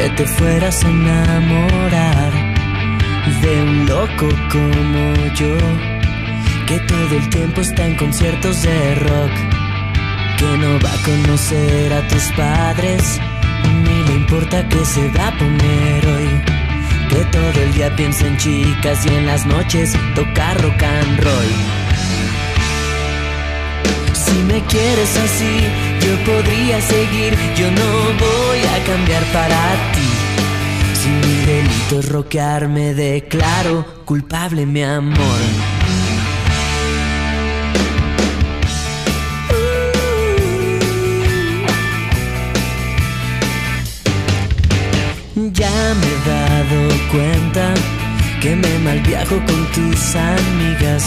que 0.04 0.10
te 0.10 0.26
fueras 0.26 0.84
a 0.84 0.88
enamorar 0.90 2.32
de 3.40 3.62
un 3.62 3.86
loco 3.86 4.28
como 4.52 5.14
yo, 5.34 5.56
que 6.66 6.78
todo 6.80 7.16
el 7.16 7.30
tiempo 7.30 7.62
está 7.62 7.86
en 7.86 7.96
conciertos 7.96 8.60
de 8.64 8.94
rock, 8.96 9.32
que 10.36 10.58
no 10.58 10.78
va 10.80 10.92
a 10.92 11.02
conocer 11.04 11.90
a 11.94 12.06
tus 12.08 12.24
padres, 12.32 13.18
ni 13.82 14.04
le 14.08 14.14
importa 14.16 14.68
que 14.68 14.84
se 14.84 15.08
va 15.08 15.28
a 15.28 15.38
poner 15.38 16.06
hoy. 16.06 16.28
Que 17.08 17.24
todo 17.36 17.62
el 17.62 17.72
día 17.72 17.96
piensa 17.96 18.26
en 18.26 18.36
chicas 18.36 19.06
y 19.06 19.08
en 19.08 19.24
las 19.24 19.46
noches 19.46 19.94
toca 20.14 20.52
rock 20.54 20.82
and 20.82 21.20
roll. 21.20 21.50
Si 24.12 24.36
me 24.42 24.60
quieres 24.64 25.16
así, 25.16 25.93
yo 26.04 26.24
podría 26.24 26.80
seguir, 26.80 27.34
yo 27.56 27.70
no 27.70 27.88
voy 28.24 28.60
a 28.74 28.84
cambiar 28.84 29.24
para 29.32 29.92
ti. 29.94 30.08
Si 31.00 31.08
mi 31.08 31.36
delito 31.46 32.00
es 32.00 32.08
rockear, 32.08 32.68
me 32.68 32.94
declaro 32.94 34.04
culpable, 34.04 34.66
mi 34.66 34.82
amor. 34.82 35.40
Ya 45.52 45.94
me 46.00 46.06
he 46.06 46.20
dado 46.28 46.80
cuenta 47.12 47.74
que 48.40 48.54
me 48.56 48.78
malviajo 48.80 49.36
con 49.46 49.66
tus 49.72 50.16
amigas 50.16 51.04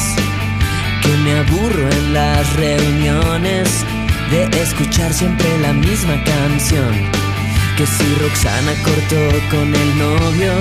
que 1.02 1.10
me 1.24 1.40
aburro 1.40 1.90
en 1.90 2.14
las 2.14 2.56
reuniones 2.56 3.86
de 4.30 4.62
escuchar 4.62 5.14
siempre 5.14 5.58
la 5.60 5.74
misma 5.74 6.22
canción. 6.24 6.94
Que 7.78 7.86
si 7.86 8.16
Roxana 8.16 8.74
cortó 8.84 9.22
con 9.50 9.74
el 9.74 9.98
novio 9.98 10.54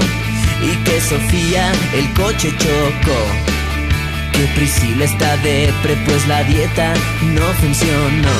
y 0.62 0.76
que 0.84 1.00
Sofía 1.00 1.72
el 1.94 2.12
coche 2.12 2.52
chocó. 2.58 3.20
Que 4.32 4.44
Priscila 4.54 5.04
está 5.04 5.36
depre 5.38 5.96
pues 6.06 6.26
la 6.28 6.44
dieta 6.44 6.92
no 7.34 7.46
funcionó. 7.60 8.36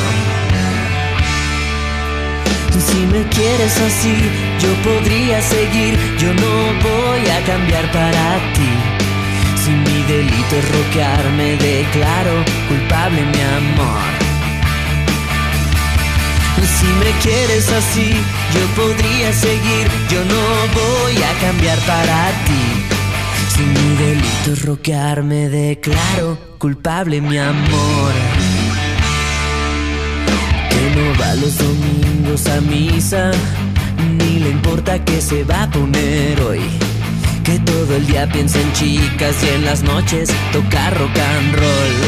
Si 2.71 3.07
me 3.07 3.27
quieres 3.29 3.77
así, 3.81 4.15
yo 4.61 4.69
podría 4.89 5.41
seguir, 5.43 5.99
yo 6.19 6.33
no 6.35 6.53
voy 6.83 7.31
a 7.31 7.45
cambiar 7.47 7.91
para 7.91 8.37
ti. 8.55 8.71
Si 9.65 9.71
mi 9.71 10.03
delito 10.03 10.57
es 10.57 10.73
rockear, 10.73 11.31
me 11.33 11.57
declaro 11.57 12.45
culpable, 12.69 13.23
mi 13.23 13.41
amor. 13.41 14.16
Si 16.65 16.87
me 16.87 17.11
quieres 17.21 17.71
así, 17.71 18.11
yo 18.55 18.83
podría 18.83 19.33
seguir, 19.33 19.89
yo 20.11 20.25
no 20.25 20.43
voy 20.75 21.23
a 21.23 21.33
cambiar 21.41 21.79
para 21.81 22.31
ti. 22.45 22.97
Si 23.55 23.63
mi 23.63 23.97
delito 23.97 24.53
es 24.53 24.65
rockear, 24.65 25.23
me 25.23 25.49
declaro 25.49 26.39
culpable, 26.59 27.21
mi 27.21 27.39
amor. 27.39 28.13
Que 30.71 31.01
no 31.01 31.19
va 31.21 31.35
los 31.35 31.57
domingos 31.57 32.47
a 32.47 32.61
misa, 32.61 33.31
ni 34.19 34.41
le 34.41 34.51
importa 34.51 35.03
que 35.05 35.21
se 35.21 35.45
va 35.45 35.63
a 35.63 35.71
poner 35.71 36.41
hoy. 36.43 36.61
Que 37.45 37.59
todo 37.61 37.97
el 37.97 38.07
día 38.07 38.29
piensa 38.29 38.61
en 38.61 38.73
chicas 38.73 39.37
y 39.43 39.49
en 39.55 39.65
las 39.65 39.83
noches 39.83 40.31
toca 40.53 40.91
rock 40.91 41.17
and 41.17 41.55
roll. 41.55 42.06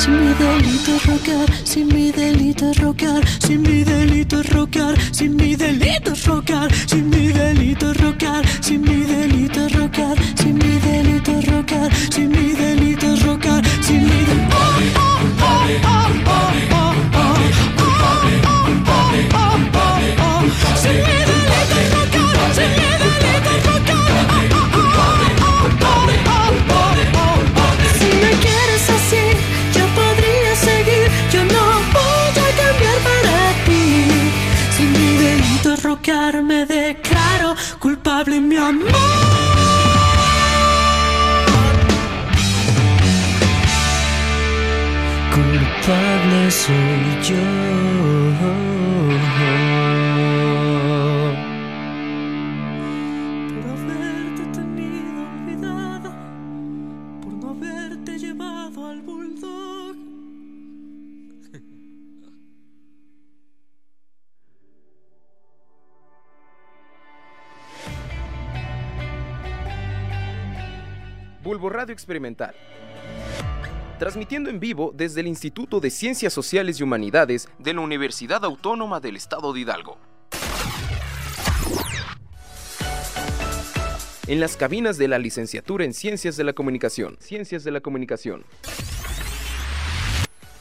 Si 0.00 0.08
mi 0.08 0.32
delito 0.32 0.96
es 0.96 1.04
rockear, 1.04 1.46
si 1.62 1.84
mi 1.84 2.10
delito 2.10 2.70
es 2.70 2.78
rockear, 2.78 3.22
si 3.38 3.58
mi 3.58 3.84
delito 3.84 4.40
es 4.40 4.48
rockear, 4.48 4.94
si 5.12 5.28
mi 5.28 5.54
delito 5.54 6.12
es 6.12 6.24
rockear, 6.24 6.72
si 6.86 7.02
mi 7.02 7.26
delito 7.28 7.90
es 7.90 8.00
rockear, 8.00 8.42
si 8.62 8.78
mi 8.78 9.04
delito 9.04 9.66
es 9.66 9.72
rockear, 9.74 10.16
si 10.36 10.54
mi 10.54 10.78
delito 10.80 11.32
es 11.32 11.46
rockear, 11.46 11.90
si 12.10 12.26
mi 12.26 12.52
delito 12.54 13.12
es 13.12 13.22
rockear, 13.22 13.62
mi 13.82 13.98
delito 13.98 14.30
Si 17.10 17.19
soy 46.50 47.22
yo. 47.22 47.36
Por 53.54 53.64
haberte 53.70 54.42
tenido 54.52 55.22
olvidada, 55.30 56.10
por 57.22 57.32
no 57.34 57.50
haberte 57.50 58.18
llevado 58.18 58.86
al 58.88 59.02
bulldog. 59.02 59.96
Bulbo 71.42 71.70
Radio 71.70 71.92
Experimental. 71.92 72.54
Transmitiendo 74.00 74.48
en 74.48 74.60
vivo 74.60 74.94
desde 74.96 75.20
el 75.20 75.26
Instituto 75.26 75.78
de 75.78 75.90
Ciencias 75.90 76.32
Sociales 76.32 76.80
y 76.80 76.82
Humanidades 76.82 77.50
de 77.58 77.74
la 77.74 77.82
Universidad 77.82 78.42
Autónoma 78.46 78.98
del 78.98 79.14
Estado 79.14 79.52
de 79.52 79.60
Hidalgo. 79.60 79.98
En 84.26 84.40
las 84.40 84.56
cabinas 84.56 84.96
de 84.96 85.06
la 85.06 85.18
licenciatura 85.18 85.84
en 85.84 85.92
Ciencias 85.92 86.38
de 86.38 86.44
la 86.44 86.54
Comunicación. 86.54 87.18
Ciencias 87.20 87.62
de 87.62 87.72
la 87.72 87.82
Comunicación. 87.82 88.46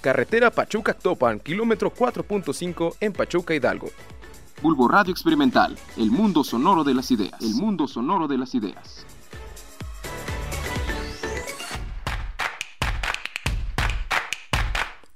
Carretera 0.01 0.51
Pachuca-Topan, 0.51 1.39
kilómetro 1.39 1.93
4.5 1.93 2.97
en 2.99 3.13
Pachuca, 3.13 3.55
Hidalgo. 3.55 3.89
Bulbo 4.61 4.89
Radio 4.89 5.13
Experimental, 5.13 5.77
el 5.95 6.11
mundo 6.11 6.43
sonoro 6.43 6.83
de 6.83 6.93
las 6.93 7.09
ideas. 7.09 7.39
El 7.39 7.55
mundo 7.55 7.87
sonoro 7.87 8.27
de 8.27 8.37
las 8.37 8.53
ideas. 8.53 9.05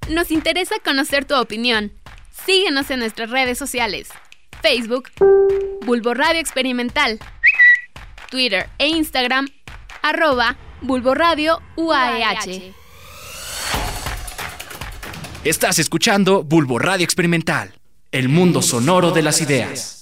Nos 0.08 0.30
interesa 0.30 0.74
conocer 0.84 1.24
tu 1.24 1.34
opinión. 1.34 1.90
Síguenos 2.44 2.90
en 2.90 2.98
nuestras 2.98 3.30
redes 3.30 3.56
sociales. 3.56 4.08
Facebook, 4.60 5.08
Bulbo 5.82 6.12
Radio 6.12 6.40
Experimental. 6.40 7.18
Twitter 8.30 8.68
e 8.78 8.88
Instagram, 8.88 9.48
arroba 10.02 10.56
Bulbo 10.82 11.14
Radio 11.14 11.62
UAEH. 11.76 12.74
Estás 15.44 15.78
escuchando 15.78 16.42
Bulbo 16.42 16.78
Radio 16.78 17.04
Experimental, 17.04 17.74
el 18.12 18.28
mundo 18.28 18.60
sonoro 18.60 19.10
de 19.10 19.22
las 19.22 19.40
ideas. 19.40 19.94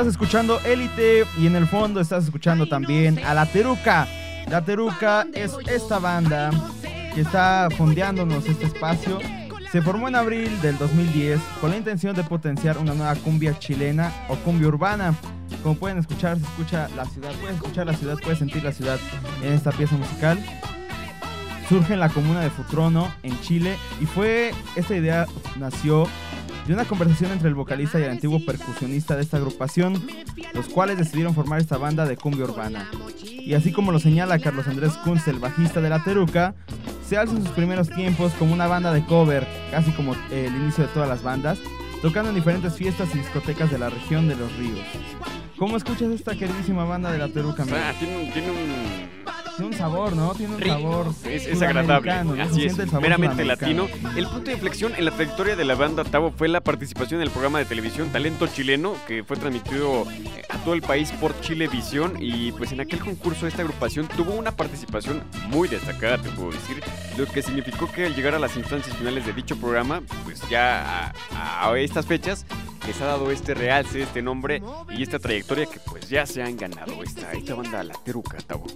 Estás 0.00 0.14
escuchando 0.14 0.58
Élite 0.60 1.26
y 1.36 1.46
en 1.46 1.56
el 1.56 1.66
fondo 1.66 2.00
estás 2.00 2.24
escuchando 2.24 2.66
también 2.66 3.18
a 3.18 3.34
La 3.34 3.44
Teruca. 3.44 4.08
La 4.48 4.64
Teruca 4.64 5.26
es 5.34 5.54
esta 5.66 5.98
banda 5.98 6.50
que 7.14 7.20
está 7.20 7.68
fondeándonos 7.76 8.46
este 8.46 8.64
espacio. 8.64 9.18
Se 9.70 9.82
formó 9.82 10.08
en 10.08 10.16
abril 10.16 10.58
del 10.62 10.78
2010 10.78 11.38
con 11.60 11.68
la 11.68 11.76
intención 11.76 12.16
de 12.16 12.24
potenciar 12.24 12.78
una 12.78 12.94
nueva 12.94 13.14
cumbia 13.16 13.58
chilena 13.58 14.10
o 14.30 14.36
cumbia 14.36 14.68
urbana. 14.68 15.14
Como 15.62 15.74
pueden 15.74 15.98
escuchar, 15.98 16.38
se 16.38 16.44
escucha 16.44 16.88
la 16.96 17.04
ciudad, 17.04 17.32
puedes 17.38 17.56
escuchar 17.56 17.84
la 17.84 17.94
ciudad, 17.94 18.16
puedes 18.22 18.38
sentir 18.38 18.64
la 18.64 18.72
ciudad 18.72 18.98
en 19.42 19.52
esta 19.52 19.70
pieza 19.70 19.96
musical. 19.96 20.42
Surge 21.68 21.92
en 21.92 22.00
la 22.00 22.08
comuna 22.08 22.40
de 22.40 22.48
Futrono, 22.48 23.12
en 23.22 23.38
Chile, 23.42 23.76
y 24.00 24.06
fue, 24.06 24.54
esta 24.76 24.96
idea 24.96 25.26
nació 25.58 26.08
de 26.66 26.74
una 26.74 26.84
conversación 26.84 27.32
entre 27.32 27.48
el 27.48 27.54
vocalista 27.54 27.98
y 27.98 28.04
el 28.04 28.10
antiguo 28.10 28.44
percusionista 28.44 29.16
de 29.16 29.22
esta 29.22 29.36
agrupación, 29.36 30.02
los 30.54 30.68
cuales 30.68 30.98
decidieron 30.98 31.34
formar 31.34 31.60
esta 31.60 31.78
banda 31.78 32.06
de 32.06 32.16
cumbia 32.16 32.44
urbana. 32.44 32.88
Y 33.22 33.54
así 33.54 33.72
como 33.72 33.92
lo 33.92 33.98
señala 33.98 34.38
Carlos 34.38 34.68
Andrés 34.68 34.92
Kunz, 35.04 35.26
el 35.28 35.38
bajista 35.38 35.80
de 35.80 35.88
La 35.88 36.02
Teruca, 36.02 36.54
se 37.06 37.16
alza 37.16 37.34
en 37.34 37.42
sus 37.42 37.52
primeros 37.52 37.88
tiempos 37.88 38.32
como 38.34 38.52
una 38.52 38.66
banda 38.66 38.92
de 38.92 39.04
cover, 39.04 39.46
casi 39.70 39.90
como 39.92 40.14
eh, 40.30 40.46
el 40.46 40.54
inicio 40.54 40.86
de 40.86 40.92
todas 40.92 41.08
las 41.08 41.22
bandas, 41.22 41.58
tocando 42.02 42.30
en 42.30 42.36
diferentes 42.36 42.74
fiestas 42.74 43.08
y 43.14 43.18
discotecas 43.18 43.70
de 43.70 43.78
la 43.78 43.90
región 43.90 44.28
de 44.28 44.36
los 44.36 44.54
ríos. 44.56 44.86
¿Cómo 45.58 45.76
escuchas 45.76 46.10
esta 46.10 46.34
queridísima 46.36 46.84
banda 46.84 47.10
de 47.10 47.18
La 47.18 47.28
Teruca? 47.28 47.64
Tiene 47.98 48.16
un, 48.16 48.32
tiene 48.32 48.50
un 48.50 49.09
Tiene 49.60 49.74
un 49.74 49.78
sabor, 49.78 50.16
¿no? 50.16 50.34
Tiene 50.34 50.54
un 50.56 50.62
sabor. 50.64 51.06
Es, 51.26 51.46
es 51.46 51.60
agradable, 51.60 52.12
así 52.40 52.64
es, 52.64 52.78
meramente 52.94 53.44
latino. 53.44 53.88
El 54.16 54.26
punto 54.26 54.46
de 54.46 54.52
inflexión 54.54 54.94
en 54.96 55.04
la 55.04 55.10
trayectoria 55.10 55.54
de 55.54 55.66
la 55.66 55.74
banda 55.74 56.02
Tavo 56.02 56.32
fue 56.32 56.48
la 56.48 56.62
participación 56.62 57.20
en 57.20 57.26
el 57.26 57.30
programa 57.30 57.58
de 57.58 57.66
televisión 57.66 58.08
Talento 58.08 58.46
Chileno, 58.46 58.94
que 59.06 59.22
fue 59.22 59.36
transmitido 59.36 60.10
eh, 60.10 60.44
a 60.48 60.56
todo 60.64 60.72
el 60.72 60.80
país 60.80 61.12
por 61.12 61.38
Chilevisión. 61.42 62.14
Y 62.18 62.52
pues 62.52 62.72
en 62.72 62.80
aquel 62.80 63.00
concurso 63.00 63.46
esta 63.46 63.60
agrupación 63.60 64.08
tuvo 64.08 64.32
una 64.32 64.52
participación 64.52 65.22
muy 65.50 65.68
destacada, 65.68 66.16
te 66.16 66.30
puedo 66.30 66.52
decir, 66.52 66.82
lo 67.18 67.26
que 67.26 67.42
significó 67.42 67.92
que 67.92 68.06
al 68.06 68.14
llegar 68.14 68.34
a 68.34 68.38
las 68.38 68.56
instancias 68.56 68.96
finales 68.96 69.26
de 69.26 69.34
dicho 69.34 69.56
programa, 69.56 70.00
pues 70.24 70.40
ya 70.48 71.12
a, 71.36 71.68
a 71.68 71.78
estas 71.78 72.06
fechas 72.06 72.46
les 72.90 73.00
ha 73.02 73.06
dado 73.06 73.30
este 73.30 73.54
realce, 73.54 74.02
este 74.02 74.20
nombre 74.20 74.60
y 74.88 75.04
esta 75.04 75.20
trayectoria 75.20 75.64
que 75.66 75.78
pues 75.78 76.08
ya 76.08 76.26
se 76.26 76.42
han 76.42 76.56
ganado 76.56 77.04
esta, 77.04 77.30
esta 77.34 77.54
banda 77.54 77.84
La 77.84 77.94
Teruca, 77.94 78.38
Tavo. 78.38 78.66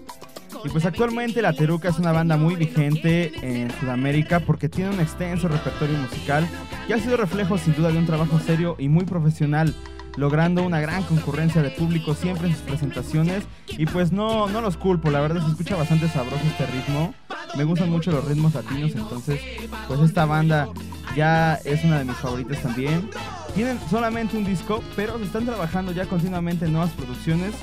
Y 0.65 0.69
pues 0.69 0.85
actualmente 0.85 1.43
La 1.43 1.53
Teruca 1.53 1.89
es 1.89 1.99
una 1.99 2.13
banda 2.13 2.37
muy 2.37 2.55
vigente 2.55 3.33
en 3.43 3.73
Sudamérica 3.73 4.39
porque 4.39 4.69
tiene 4.69 4.91
un 4.91 5.01
extenso 5.01 5.49
repertorio 5.49 5.99
musical 5.99 6.49
y 6.89 6.93
ha 6.93 7.01
sido 7.01 7.17
reflejo 7.17 7.59
sin 7.59 7.75
duda 7.75 7.91
de 7.91 7.99
un 7.99 8.07
trabajo 8.07 8.39
serio 8.39 8.77
y 8.79 8.89
muy 8.89 9.05
profesional, 9.05 9.75
logrando 10.17 10.63
una 10.63 10.79
gran 10.79 11.03
concurrencia 11.03 11.61
de 11.61 11.71
público 11.71 12.15
siempre 12.15 12.47
en 12.47 12.55
sus 12.55 12.63
presentaciones 12.63 13.43
y 13.67 13.87
pues 13.87 14.13
no, 14.13 14.47
no 14.47 14.61
los 14.61 14.77
culpo, 14.77 15.11
la 15.11 15.23
verdad 15.23 15.45
se 15.45 15.51
escucha 15.51 15.75
bastante 15.75 16.07
sabroso 16.07 16.45
este 16.47 16.67
ritmo, 16.67 17.13
me 17.57 17.65
gustan 17.65 17.91
mucho 17.91 18.13
los 18.13 18.25
ritmos 18.25 18.55
latinos, 18.55 18.93
entonces 18.95 19.41
pues 19.89 19.99
esta 19.99 20.25
banda 20.25 20.69
ya 21.17 21.57
es 21.65 21.83
una 21.83 21.99
de 21.99 22.05
mis 22.05 22.17
favoritas 22.17 22.63
también. 22.63 23.11
Tienen 23.55 23.79
solamente 23.89 24.37
un 24.37 24.45
disco, 24.45 24.83
pero 24.97 25.17
se 25.19 25.25
están 25.25 25.47
trabajando 25.47 25.93
ya 25.93 26.07
continuamente 26.07 26.65
en 26.65 26.73
nuevas 26.73 26.91
producciones 26.91 27.55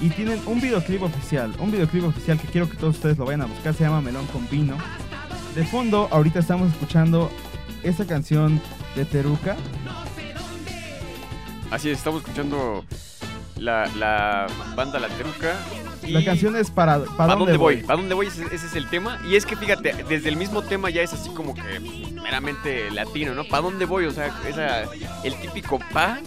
y 0.00 0.08
tienen 0.10 0.40
un 0.46 0.60
videoclip 0.60 1.02
oficial, 1.02 1.52
un 1.58 1.72
videoclip 1.72 2.04
oficial 2.04 2.38
que 2.38 2.46
quiero 2.46 2.70
que 2.70 2.76
todos 2.76 2.94
ustedes 2.96 3.18
lo 3.18 3.24
vayan 3.24 3.42
a 3.42 3.46
buscar, 3.46 3.74
se 3.74 3.84
llama 3.84 4.00
Melón 4.00 4.26
con 4.26 4.48
Vino. 4.48 4.76
De 5.56 5.64
fondo, 5.64 6.08
ahorita 6.12 6.38
estamos 6.38 6.70
escuchando 6.70 7.30
esta 7.82 8.06
canción 8.06 8.60
de 8.94 9.04
Teruca. 9.04 9.56
Así 11.70 11.90
es, 11.90 11.98
estamos 11.98 12.22
escuchando 12.22 12.84
la, 13.56 13.86
la 13.96 14.46
banda 14.76 15.00
La 15.00 15.08
Teruca. 15.08 15.56
Y- 16.06 16.12
La 16.12 16.24
canción 16.24 16.56
es 16.56 16.70
para, 16.70 16.98
para, 17.04 17.16
¿Para 17.16 17.34
dónde 17.36 17.56
voy? 17.56 17.78
¿Para 17.82 17.98
dónde 17.98 18.14
voy? 18.14 18.26
Ese, 18.26 18.44
ese 18.46 18.66
es 18.66 18.74
el 18.76 18.88
tema. 18.88 19.18
Y 19.28 19.36
es 19.36 19.44
que 19.46 19.56
fíjate, 19.56 19.94
desde 20.08 20.28
el 20.28 20.36
mismo 20.36 20.62
tema 20.62 20.90
ya 20.90 21.02
es 21.02 21.12
así 21.12 21.30
como 21.30 21.54
que 21.54 21.80
meramente 22.12 22.90
latino, 22.90 23.34
¿no? 23.34 23.44
¿Para 23.44 23.62
dónde 23.62 23.84
voy? 23.84 24.06
O 24.06 24.10
sea, 24.10 24.30
esa, 24.48 24.82
el 25.24 25.34
típico 25.40 25.78
pa 25.92 26.18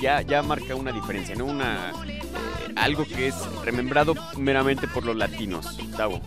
ya, 0.00 0.22
ya 0.22 0.42
marca 0.42 0.74
una 0.74 0.92
diferencia, 0.92 1.34
¿no? 1.34 1.44
Una, 1.46 1.92
eh, 2.06 2.20
algo 2.76 3.04
que 3.04 3.28
es 3.28 3.34
remembrado 3.64 4.14
meramente 4.36 4.86
por 4.88 5.04
los 5.04 5.16
latinos. 5.16 5.76
Tavo. 5.96 6.20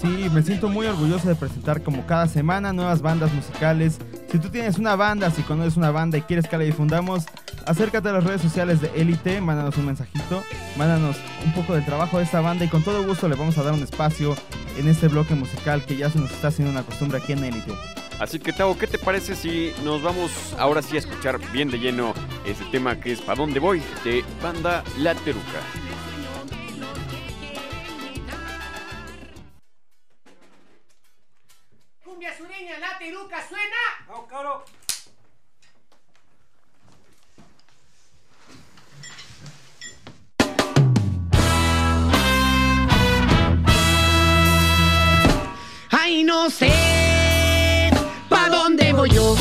Sí, 0.00 0.28
me 0.32 0.42
siento 0.42 0.68
muy 0.68 0.86
orgulloso 0.86 1.28
de 1.28 1.36
presentar 1.36 1.82
como 1.82 2.04
cada 2.06 2.26
semana 2.26 2.72
nuevas 2.72 3.02
bandas 3.02 3.32
musicales. 3.32 3.98
Si 4.30 4.38
tú 4.38 4.48
tienes 4.48 4.78
una 4.78 4.96
banda, 4.96 5.30
si 5.30 5.42
conoces 5.42 5.76
una 5.76 5.90
banda 5.92 6.18
y 6.18 6.22
quieres 6.22 6.48
que 6.48 6.58
la 6.58 6.64
difundamos, 6.64 7.24
acércate 7.66 8.08
a 8.08 8.12
las 8.12 8.24
redes 8.24 8.40
sociales 8.42 8.80
de 8.80 8.88
Elite, 8.94 9.40
mándanos 9.40 9.76
un 9.76 9.86
mensajito, 9.86 10.42
mándanos 10.76 11.16
un 11.44 11.52
poco 11.54 11.74
del 11.74 11.84
trabajo 11.84 12.18
de 12.18 12.24
esta 12.24 12.40
banda 12.40 12.64
y 12.64 12.68
con 12.68 12.82
todo 12.82 13.04
gusto 13.04 13.28
le 13.28 13.34
vamos 13.36 13.56
a 13.58 13.62
dar 13.62 13.74
un 13.74 13.82
espacio 13.82 14.34
en 14.76 14.88
este 14.88 15.08
bloque 15.08 15.34
musical 15.34 15.84
que 15.84 15.96
ya 15.96 16.10
se 16.10 16.18
nos 16.18 16.30
está 16.30 16.48
haciendo 16.48 16.72
una 16.72 16.82
costumbre 16.82 17.18
aquí 17.18 17.32
en 17.32 17.44
Elite. 17.44 17.72
Así 18.18 18.38
que, 18.38 18.52
Tavo, 18.52 18.78
¿qué 18.78 18.86
te 18.86 18.98
parece 18.98 19.34
si 19.34 19.72
nos 19.84 20.02
vamos 20.02 20.30
ahora 20.58 20.80
sí 20.82 20.96
a 20.96 21.00
escuchar 21.00 21.38
bien 21.50 21.70
de 21.70 21.78
lleno 21.78 22.14
ese 22.44 22.64
tema 22.66 23.00
que 23.00 23.12
es 23.12 23.20
¿Para 23.20 23.36
dónde 23.40 23.58
voy? 23.58 23.82
de 24.04 24.24
banda 24.42 24.84
La 24.98 25.14
Teruca. 25.14 25.60
Cumbia 32.04 32.36
sureña, 32.36 32.78
la 32.78 32.98
teruca 32.98 33.36
suena. 33.48 34.06
No, 34.08 34.26
caro. 34.26 34.64
Ay, 46.04 46.24
no 46.24 46.50
sé 46.50 46.68
pa' 48.28 48.48
dónde 48.48 48.92
voy 48.92 49.08
yo. 49.10 49.36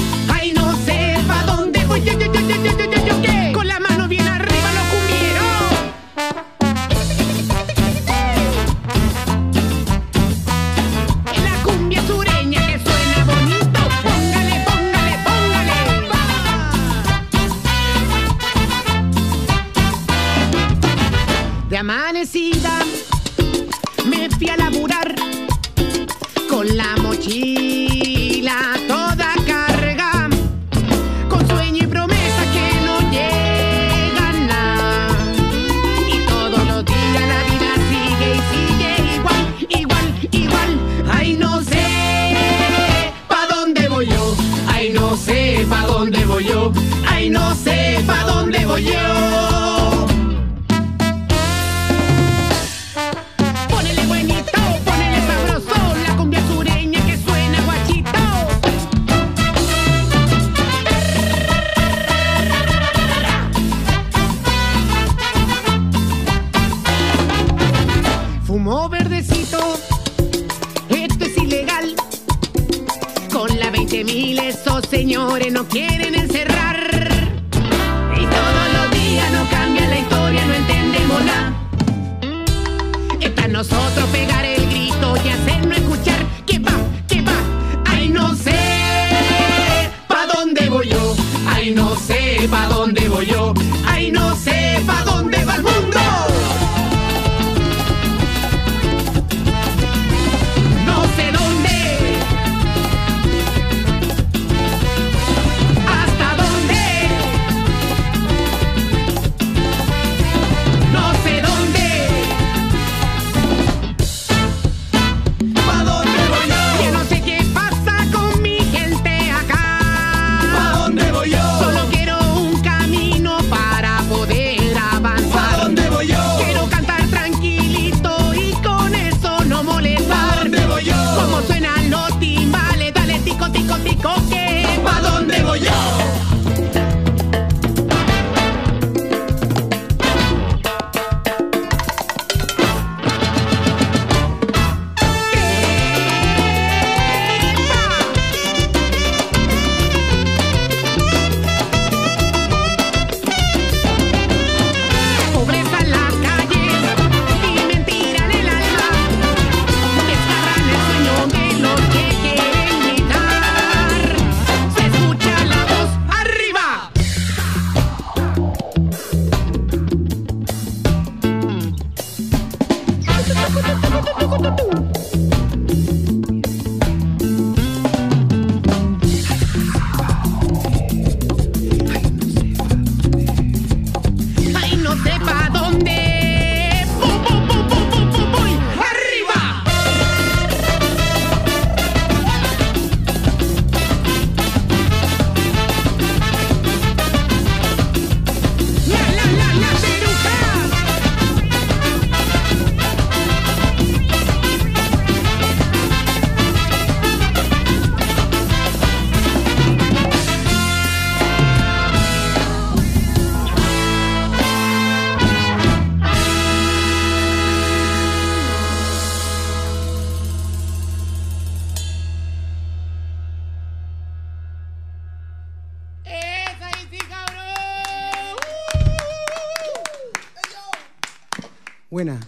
Buena. 231.91 232.19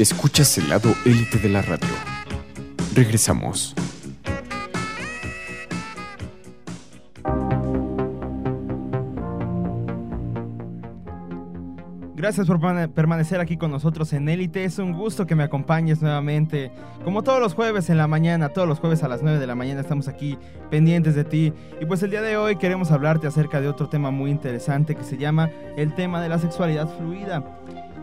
Escuchas 0.00 0.58
el 0.58 0.68
lado 0.68 0.92
élite 1.04 1.38
de 1.38 1.48
la 1.48 1.62
radio. 1.62 1.88
Regresamos. 2.94 3.74
Gracias 12.14 12.46
por 12.46 12.58
permane- 12.58 12.88
permanecer 12.88 13.40
aquí 13.40 13.58
con 13.58 13.70
nosotros 13.70 14.12
en 14.14 14.28
Élite. 14.30 14.64
Es 14.64 14.78
un 14.78 14.92
gusto 14.92 15.26
que 15.26 15.34
me 15.34 15.42
acompañes 15.44 16.00
nuevamente. 16.00 16.72
Como 17.04 17.22
todos 17.22 17.40
los 17.40 17.52
jueves 17.52 17.90
en 17.90 17.98
la 17.98 18.06
mañana, 18.06 18.48
todos 18.48 18.66
los 18.66 18.80
jueves 18.80 19.02
a 19.02 19.08
las 19.08 19.22
9 19.22 19.38
de 19.38 19.46
la 19.46 19.54
mañana 19.54 19.82
estamos 19.82 20.08
aquí 20.08 20.38
pendientes 20.70 21.14
de 21.14 21.24
ti. 21.24 21.52
Y 21.78 21.84
pues 21.84 22.02
el 22.02 22.10
día 22.10 22.22
de 22.22 22.38
hoy 22.38 22.56
queremos 22.56 22.90
hablarte 22.90 23.26
acerca 23.26 23.60
de 23.60 23.68
otro 23.68 23.90
tema 23.90 24.10
muy 24.10 24.30
interesante 24.30 24.94
que 24.94 25.04
se 25.04 25.18
llama 25.18 25.50
el 25.76 25.94
tema 25.94 26.22
de 26.22 26.30
la 26.30 26.38
sexualidad 26.38 26.88
fluida. 26.96 27.44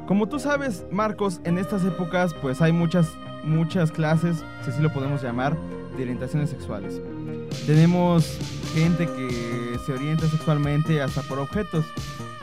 Como 0.08 0.28
tú 0.28 0.38
sabes, 0.38 0.86
Marcos, 0.92 1.40
en 1.46 1.58
estas 1.58 1.86
épocas 1.86 2.34
pues 2.42 2.62
hay 2.62 2.74
muchas, 2.74 3.10
muchas 3.44 3.92
clases, 3.92 4.44
si 4.64 4.70
así 4.70 4.82
lo 4.82 4.92
podemos 4.92 5.24
llamar, 5.24 5.58
de 5.96 6.04
orientaciones 6.04 6.50
sexuales. 6.50 7.00
Tenemos 7.66 8.38
gente 8.74 9.06
que 9.06 9.78
se 9.86 9.94
orienta 9.94 10.28
sexualmente 10.28 11.02
hasta 11.02 11.22
por 11.22 11.40
objetos. 11.40 11.86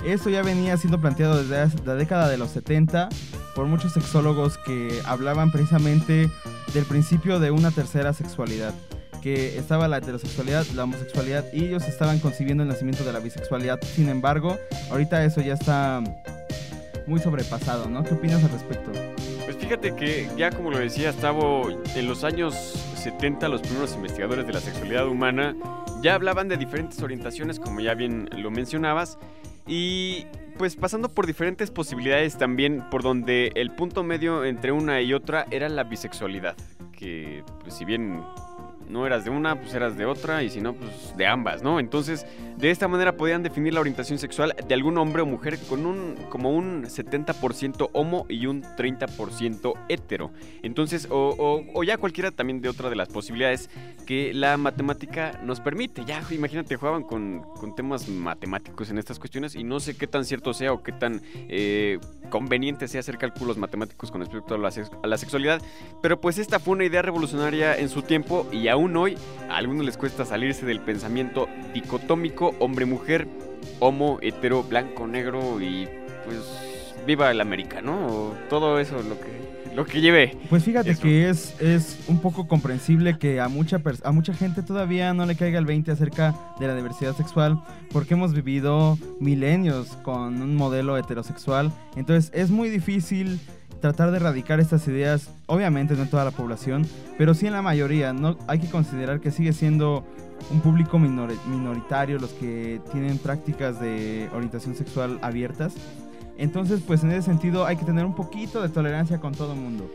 Esto 0.04 0.30
ya 0.30 0.42
venía 0.42 0.78
siendo 0.78 1.00
planteado 1.00 1.42
desde 1.42 1.84
la 1.84 1.94
década 1.94 2.28
de 2.28 2.38
los 2.38 2.50
70 2.50 3.11
por 3.54 3.66
muchos 3.66 3.92
sexólogos 3.92 4.56
que 4.56 4.98
hablaban 5.04 5.50
precisamente 5.50 6.30
del 6.72 6.84
principio 6.86 7.40
de 7.40 7.50
una 7.50 7.70
tercera 7.70 8.14
sexualidad, 8.14 8.72
que 9.20 9.58
estaba 9.58 9.86
la 9.86 9.98
heterosexualidad, 9.98 10.64
la 10.74 10.84
homosexualidad 10.84 11.44
y 11.52 11.66
ellos 11.66 11.86
estaban 11.86 12.20
concibiendo 12.20 12.62
el 12.62 12.70
nacimiento 12.70 13.04
de 13.04 13.12
la 13.12 13.18
bisexualidad. 13.18 13.78
Sin 13.82 14.08
embargo, 14.08 14.56
ahorita 14.90 15.22
eso 15.24 15.42
ya 15.42 15.54
está 15.54 16.02
muy 17.07 17.20
sobrepasado, 17.20 17.88
¿no? 17.88 18.03
¿Qué 18.05 18.14
opinas 18.14 18.42
al 18.44 18.51
respecto? 18.51 18.92
Pues 19.44 19.57
fíjate 19.57 19.94
que 19.94 20.28
ya 20.36 20.51
como 20.51 20.70
lo 20.70 20.78
decía 20.78 21.12
Gustavo, 21.12 21.68
en 21.70 22.09
los 22.09 22.24
años 22.24 22.55
70 22.55 23.48
los 23.48 23.62
primeros 23.62 23.94
investigadores 23.94 24.46
de 24.46 24.53
la 24.53 24.61
sexualidad 24.61 25.07
humana 25.09 25.57
ya 26.03 26.14
hablaban 26.14 26.48
de 26.48 26.57
diferentes 26.57 27.03
orientaciones, 27.03 27.61
como 27.61 27.80
ya 27.80 27.94
bien 27.94 28.28
lo 28.36 28.51
mencionabas, 28.51 29.18
y 29.66 30.26
pues 30.59 30.76
pasando 30.76 31.09
por 31.09 31.26
diferentes 31.26 31.70
posibilidades 31.70 32.36
también, 32.36 32.84
por 32.90 33.03
donde 33.03 33.53
el 33.55 33.70
punto 33.70 34.03
medio 34.03 34.44
entre 34.44 34.72
una 34.72 35.01
y 35.01 35.14
otra 35.14 35.46
era 35.51 35.68
la 35.68 35.84
bisexualidad, 35.84 36.55
que 36.92 37.42
pues 37.61 37.74
si 37.74 37.84
bien 37.84 38.22
no 38.91 39.07
eras 39.07 39.24
de 39.24 39.30
una, 39.30 39.61
pues 39.61 39.72
eras 39.74 39.97
de 39.97 40.05
otra, 40.07 40.43
y 40.43 40.51
si 40.51 40.61
no, 40.61 40.74
pues 40.74 41.14
de 41.16 41.26
ambas, 41.26 41.62
¿no? 41.62 41.80
Entonces, 41.80 42.26
de 42.59 42.70
esta 42.70 42.88
manera 42.88 43.16
podían 43.16 43.43
definir 43.43 43.72
la 43.74 43.80
orientación 43.80 44.18
sexual 44.18 44.55
de 44.66 44.74
algún 44.74 44.99
hombre 44.99 45.22
o 45.22 45.26
mujer 45.26 45.59
con 45.68 45.86
un 45.86 46.16
como 46.28 46.51
un 46.55 46.84
70% 46.84 47.91
homo 47.93 48.26
y 48.28 48.47
un 48.47 48.62
30% 48.62 49.74
hetero. 49.88 50.30
Entonces, 50.62 51.07
o, 51.11 51.64
o- 51.74 51.84
ya 51.84 51.97
cualquiera 51.99 52.30
también 52.30 52.61
de 52.61 52.68
otra 52.68 52.91
de 52.91 52.97
las 52.97 53.09
posibilidades 53.09 53.70
que 54.07 54.32
la 54.34 54.57
matemática 54.57 55.41
nos 55.45 55.61
permite. 55.61 56.05
Ya, 56.05 56.22
imagínate, 56.30 56.76
jugaban 56.76 57.03
con, 57.03 57.43
con 57.59 57.74
temas 57.74 58.09
matemáticos 58.09 58.91
en 58.91 58.99
estas 58.99 59.18
cuestiones 59.18 59.55
y 59.55 59.64
no 59.64 59.80
sé 59.80 59.97
qué 59.97 60.07
tan 60.07 60.24
cierto 60.24 60.53
sea 60.53 60.72
o 60.72 60.82
qué 60.82 60.93
tan 60.93 61.22
eh, 61.49 61.99
conveniente 62.28 62.88
sea 62.88 63.01
hacer 63.01 63.18
cálculos 63.18 63.57
matemáticos 63.57 64.11
con 64.11 64.20
respecto 64.20 64.55
a 64.55 65.07
la 65.07 65.16
sexualidad. 65.18 65.62
Pero 66.03 66.20
pues 66.20 66.38
esta 66.38 66.59
fue 66.59 66.74
una 66.74 66.84
idea 66.84 67.03
revolucionaria 67.03 67.76
en 67.76 67.88
su 67.88 68.03
tiempo 68.03 68.47
y 68.53 68.68
aún 68.68 68.79
hoy 68.80 69.16
a 69.48 69.56
algunos 69.56 69.84
les 69.84 69.96
cuesta 69.96 70.24
salirse 70.24 70.64
del 70.64 70.80
pensamiento 70.80 71.48
dicotómico 71.74 72.54
hombre-mujer, 72.58 73.28
homo, 73.78 74.18
hetero, 74.22 74.62
blanco, 74.62 75.06
negro 75.06 75.60
y 75.60 75.88
pues 76.24 76.38
viva 77.06 77.30
el 77.30 77.40
América, 77.40 77.82
¿no? 77.82 78.06
O 78.06 78.34
todo 78.48 78.78
eso 78.80 78.96
lo 79.02 79.20
que, 79.20 79.74
lo 79.74 79.84
que 79.84 80.00
lleve. 80.00 80.36
Pues 80.48 80.64
fíjate 80.64 80.92
Eso. 80.92 81.02
que 81.02 81.28
es, 81.28 81.60
es 81.60 81.98
un 82.08 82.20
poco 82.20 82.48
comprensible 82.48 83.18
que 83.18 83.40
a 83.40 83.48
mucha, 83.48 83.82
a 84.02 84.12
mucha 84.12 84.32
gente 84.32 84.62
todavía 84.62 85.12
no 85.12 85.26
le 85.26 85.36
caiga 85.36 85.58
el 85.58 85.66
20 85.66 85.90
acerca 85.90 86.34
de 86.58 86.66
la 86.66 86.74
diversidad 86.74 87.14
sexual, 87.14 87.62
porque 87.92 88.14
hemos 88.14 88.32
vivido 88.32 88.98
milenios 89.18 89.88
con 90.02 90.40
un 90.40 90.56
modelo 90.56 90.96
heterosexual. 90.96 91.70
Entonces 91.96 92.30
es 92.34 92.50
muy 92.50 92.70
difícil 92.70 93.40
tratar 93.80 94.10
de 94.10 94.18
erradicar 94.18 94.60
estas 94.60 94.86
ideas, 94.88 95.30
obviamente 95.46 95.94
no 95.94 96.02
en 96.02 96.10
toda 96.10 96.24
la 96.24 96.30
población, 96.30 96.86
pero 97.18 97.34
sí 97.34 97.46
en 97.46 97.52
la 97.52 97.62
mayoría. 97.62 98.12
No, 98.12 98.36
hay 98.46 98.58
que 98.58 98.68
considerar 98.70 99.20
que 99.20 99.30
sigue 99.30 99.52
siendo 99.52 100.04
un 100.50 100.60
público 100.60 100.98
minor- 100.98 101.34
minoritario 101.46 102.18
los 102.18 102.30
que 102.30 102.80
tienen 102.92 103.18
prácticas 103.18 103.80
de 103.80 104.28
orientación 104.34 104.74
sexual 104.74 105.18
abiertas. 105.22 105.74
Entonces, 106.38 106.80
pues 106.86 107.02
en 107.02 107.12
ese 107.12 107.22
sentido 107.22 107.66
hay 107.66 107.76
que 107.76 107.84
tener 107.84 108.04
un 108.04 108.14
poquito 108.14 108.62
de 108.62 108.70
tolerancia 108.70 109.18
con 109.18 109.34
todo 109.34 109.52
el 109.52 109.60
mundo. 109.60 109.90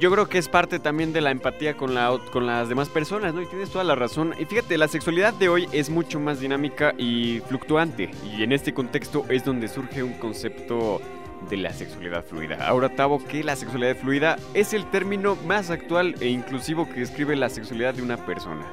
Yo 0.00 0.12
creo 0.12 0.28
que 0.28 0.38
es 0.38 0.48
parte 0.48 0.78
también 0.78 1.12
de 1.12 1.20
la 1.20 1.32
empatía 1.32 1.76
con, 1.76 1.92
la, 1.92 2.16
con 2.32 2.46
las 2.46 2.68
demás 2.68 2.88
personas, 2.88 3.34
¿no? 3.34 3.42
Y 3.42 3.46
tienes 3.46 3.68
toda 3.68 3.82
la 3.82 3.96
razón. 3.96 4.32
Y 4.38 4.44
fíjate, 4.44 4.78
la 4.78 4.86
sexualidad 4.86 5.34
de 5.34 5.48
hoy 5.48 5.66
es 5.72 5.90
mucho 5.90 6.20
más 6.20 6.38
dinámica 6.38 6.94
y 6.96 7.40
fluctuante. 7.48 8.10
Y 8.24 8.44
en 8.44 8.52
este 8.52 8.72
contexto 8.72 9.24
es 9.28 9.44
donde 9.44 9.66
surge 9.66 10.04
un 10.04 10.12
concepto 10.14 11.00
de 11.48 11.56
la 11.56 11.72
sexualidad 11.72 12.24
fluida. 12.24 12.56
Ahora, 12.66 12.88
Tavo, 12.94 13.24
que 13.24 13.44
la 13.44 13.56
sexualidad 13.56 13.96
fluida 13.96 14.36
es 14.54 14.72
el 14.74 14.88
término 14.90 15.36
más 15.46 15.70
actual 15.70 16.14
e 16.20 16.28
inclusivo 16.28 16.88
que 16.88 17.00
describe 17.00 17.36
la 17.36 17.48
sexualidad 17.48 17.94
de 17.94 18.02
una 18.02 18.16
persona. 18.16 18.66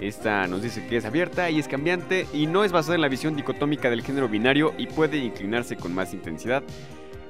Esta 0.00 0.46
nos 0.46 0.62
dice 0.62 0.86
que 0.86 0.96
es 0.96 1.04
abierta 1.04 1.50
y 1.50 1.58
es 1.58 1.66
cambiante 1.66 2.26
y 2.32 2.46
no 2.46 2.64
es 2.64 2.70
basada 2.70 2.94
en 2.94 3.00
la 3.00 3.08
visión 3.08 3.34
dicotómica 3.34 3.90
del 3.90 4.02
género 4.02 4.28
binario 4.28 4.72
y 4.78 4.86
puede 4.86 5.18
inclinarse 5.18 5.76
con 5.76 5.92
más 5.92 6.14
intensidad 6.14 6.62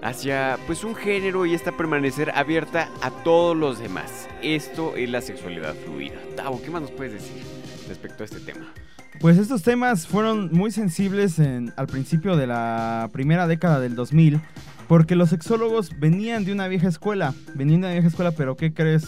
hacia 0.02 0.58
pues 0.66 0.84
un 0.84 0.94
género 0.94 1.46
y 1.46 1.54
esta 1.54 1.72
permanecer 1.72 2.30
abierta 2.34 2.90
a 3.00 3.10
todos 3.10 3.56
los 3.56 3.78
demás. 3.78 4.28
Esto 4.42 4.96
es 4.96 5.08
la 5.08 5.20
sexualidad 5.20 5.74
fluida. 5.74 6.18
Tavo, 6.36 6.60
¿qué 6.62 6.70
más 6.70 6.82
nos 6.82 6.90
puedes 6.90 7.14
decir 7.14 7.42
respecto 7.88 8.22
a 8.22 8.26
este 8.26 8.40
tema? 8.40 8.72
Pues 9.20 9.36
estos 9.36 9.62
temas 9.62 10.06
fueron 10.06 10.50
muy 10.52 10.70
sensibles 10.70 11.38
en- 11.40 11.72
al 11.76 11.86
principio 11.88 12.36
de 12.36 12.46
la 12.46 13.08
primera 13.12 13.46
década 13.48 13.80
del 13.80 13.96
2000, 13.96 14.40
porque 14.86 15.16
los 15.16 15.30
sexólogos 15.30 15.90
venían 15.98 16.44
de 16.44 16.52
una 16.52 16.68
vieja 16.68 16.88
escuela, 16.88 17.34
venían 17.54 17.80
de 17.80 17.86
una 17.88 17.94
vieja 17.94 18.08
escuela, 18.08 18.30
pero 18.30 18.56
¿qué 18.56 18.72
crees? 18.72 19.06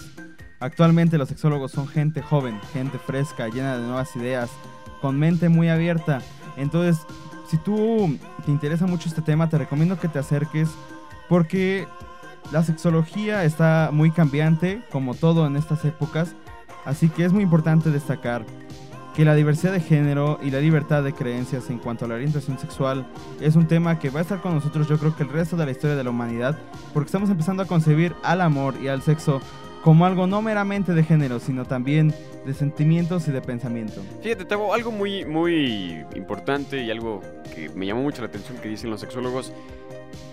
Actualmente 0.59 1.17
los 1.17 1.29
sexólogos 1.29 1.71
son 1.71 1.87
gente 1.87 2.23
joven, 2.23 2.59
gente 2.73 2.99
fresca, 2.99 3.49
llena 3.49 3.77
de 3.79 3.85
nuevas 3.85 4.15
ideas, 4.17 4.51
con 5.01 5.19
mente 5.19 5.49
muy 5.49 5.69
abierta. 5.69 6.21
Entonces, 6.57 7.01
si 7.49 7.57
tú 7.57 8.19
te 8.45 8.51
interesa 8.51 8.87
mucho 8.87 9.09
este 9.09 9.23
tema, 9.23 9.49
te 9.49 9.59
recomiendo 9.59 9.99
que 9.99 10.09
te 10.09 10.19
acerques, 10.19 10.69
porque 11.29 11.87
la 12.53 12.65
sexología 12.65 13.45
está 13.45 13.91
muy 13.93 14.11
cambiante, 14.11 14.83
como 14.91 15.15
todo 15.15 15.47
en 15.47 15.57
estas 15.57 15.85
épocas, 15.85 16.35
así 16.85 17.09
que 17.09 17.25
es 17.25 17.33
muy 17.33 17.45
importante 17.45 17.91
destacar 17.91 18.45
que 19.21 19.27
la 19.27 19.35
diversidad 19.35 19.75
de 19.75 19.81
género 19.81 20.39
y 20.43 20.51
la 20.51 20.61
libertad 20.61 21.03
de 21.03 21.13
creencias 21.13 21.69
en 21.69 21.79
cuanto 21.79 22.07
a 22.07 22.09
la 22.09 22.15
orientación 22.15 22.59
sexual 22.59 23.07
es 23.39 23.55
un 23.55 23.69
tema 23.69 23.99
que 23.99 24.09
va 24.09 24.21
a 24.21 24.23
estar 24.23 24.41
con 24.41 24.55
nosotros 24.55 24.89
yo 24.89 24.97
creo 24.97 25.15
que 25.15 25.25
el 25.25 25.29
resto 25.29 25.59
de 25.59 25.67
la 25.67 25.73
historia 25.73 25.95
de 25.95 26.03
la 26.03 26.09
humanidad, 26.09 26.57
porque 26.95 27.09
estamos 27.09 27.29
empezando 27.29 27.63
a 27.63 27.67
concebir 27.67 28.15
al 28.23 28.41
amor 28.41 28.77
y 28.83 28.89
al 28.89 29.03
sexo 29.03 29.43
como 29.85 30.07
algo 30.07 30.27
no 30.27 30.41
meramente 30.41 30.95
de 30.95 31.05
género, 31.05 31.39
sino 31.39 31.67
también 31.67 32.15
de 32.47 32.55
sentimientos 32.55 33.29
y 33.29 33.33
de 33.33 33.43
pensamiento. 33.43 34.01
Fíjate, 34.23 34.47
Tavo, 34.47 34.73
algo 34.73 34.91
muy, 34.91 35.27
muy 35.27 36.03
importante 36.17 36.83
y 36.83 36.91
algo 36.91 37.21
que 37.55 37.69
me 37.69 37.85
llamó 37.85 38.01
mucho 38.01 38.23
la 38.23 38.29
atención 38.29 38.57
que 38.57 38.71
dicen 38.71 38.89
los 38.89 39.03
sexólogos. 39.03 39.53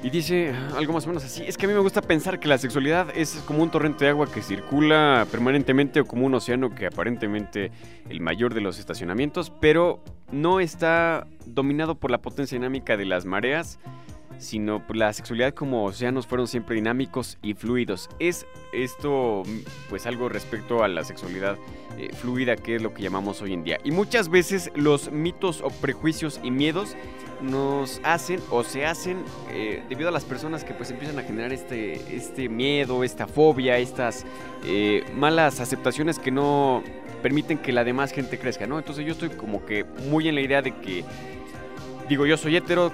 Y 0.03 0.09
dice 0.09 0.53
algo 0.75 0.93
más 0.93 1.05
o 1.05 1.07
menos 1.07 1.23
así. 1.23 1.43
Es 1.45 1.57
que 1.57 1.65
a 1.65 1.69
mí 1.69 1.73
me 1.73 1.81
gusta 1.81 2.01
pensar 2.01 2.39
que 2.39 2.47
la 2.47 2.57
sexualidad 2.57 3.07
es 3.15 3.43
como 3.45 3.63
un 3.63 3.71
torrente 3.71 4.05
de 4.05 4.11
agua 4.11 4.31
que 4.31 4.41
circula 4.41 5.25
permanentemente 5.31 6.01
o 6.01 6.05
como 6.05 6.25
un 6.25 6.35
océano 6.35 6.73
que 6.73 6.85
aparentemente 6.85 7.71
el 8.09 8.21
mayor 8.21 8.53
de 8.53 8.61
los 8.61 8.79
estacionamientos, 8.79 9.49
pero 9.49 10.03
no 10.31 10.59
está 10.59 11.25
dominado 11.45 11.95
por 11.95 12.11
la 12.11 12.19
potencia 12.19 12.57
dinámica 12.57 12.95
de 12.95 13.05
las 13.05 13.25
mareas, 13.25 13.79
sino 14.37 14.83
la 14.93 15.11
sexualidad 15.13 15.53
como 15.53 15.85
océanos 15.85 16.27
fueron 16.27 16.47
siempre 16.47 16.75
dinámicos 16.75 17.37
y 17.41 17.53
fluidos. 17.53 18.09
Es 18.19 18.45
esto 18.73 19.43
pues 19.89 20.05
algo 20.05 20.29
respecto 20.29 20.83
a 20.83 20.87
la 20.87 21.03
sexualidad 21.03 21.57
eh, 21.97 22.09
fluida 22.13 22.55
que 22.55 22.75
es 22.75 22.81
lo 22.81 22.93
que 22.93 23.03
llamamos 23.03 23.41
hoy 23.41 23.53
en 23.53 23.63
día. 23.63 23.79
Y 23.83 23.91
muchas 23.91 24.29
veces 24.29 24.71
los 24.75 25.11
mitos 25.11 25.61
o 25.61 25.69
prejuicios 25.69 26.39
y 26.43 26.51
miedos 26.51 26.95
nos 27.41 28.01
hacen 28.03 28.39
o 28.49 28.63
se 28.63 28.85
hacen 28.85 29.23
eh, 29.51 29.83
debido 29.89 30.09
a 30.09 30.11
las 30.11 30.25
personas 30.25 30.63
que 30.63 30.73
pues 30.73 30.91
empiezan 30.91 31.19
a 31.19 31.23
generar 31.23 31.53
este, 31.53 32.15
este 32.15 32.49
miedo, 32.49 33.03
esta 33.03 33.27
fobia, 33.27 33.77
estas 33.77 34.25
eh, 34.65 35.03
malas 35.15 35.59
aceptaciones 35.59 36.19
que 36.19 36.31
no 36.31 36.83
permiten 37.21 37.57
que 37.57 37.71
la 37.71 37.83
demás 37.83 38.11
gente 38.11 38.37
crezca, 38.37 38.67
¿no? 38.67 38.77
Entonces 38.77 39.05
yo 39.05 39.13
estoy 39.13 39.29
como 39.29 39.65
que 39.65 39.83
muy 40.09 40.27
en 40.27 40.35
la 40.35 40.41
idea 40.41 40.61
de 40.61 40.75
que, 40.75 41.03
digo, 42.07 42.25
yo 42.25 42.37
soy 42.37 42.55
hetero, 42.55 42.91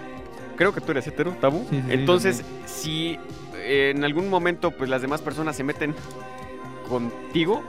creo 0.56 0.74
que 0.74 0.82
tú 0.82 0.92
eres 0.92 1.08
hetero, 1.08 1.32
Tabu. 1.40 1.66
Sí, 1.70 1.76
sí, 1.76 1.82
sí, 1.82 1.94
Entonces, 1.94 2.46
si 2.66 3.20
eh, 3.58 3.94
en 3.96 4.04
algún 4.04 4.30
momento 4.30 4.72
pues 4.72 4.90
las 4.90 5.02
demás 5.02 5.22
personas 5.22 5.56
se 5.56 5.64
meten 5.64 5.96
contigo, 6.88 7.64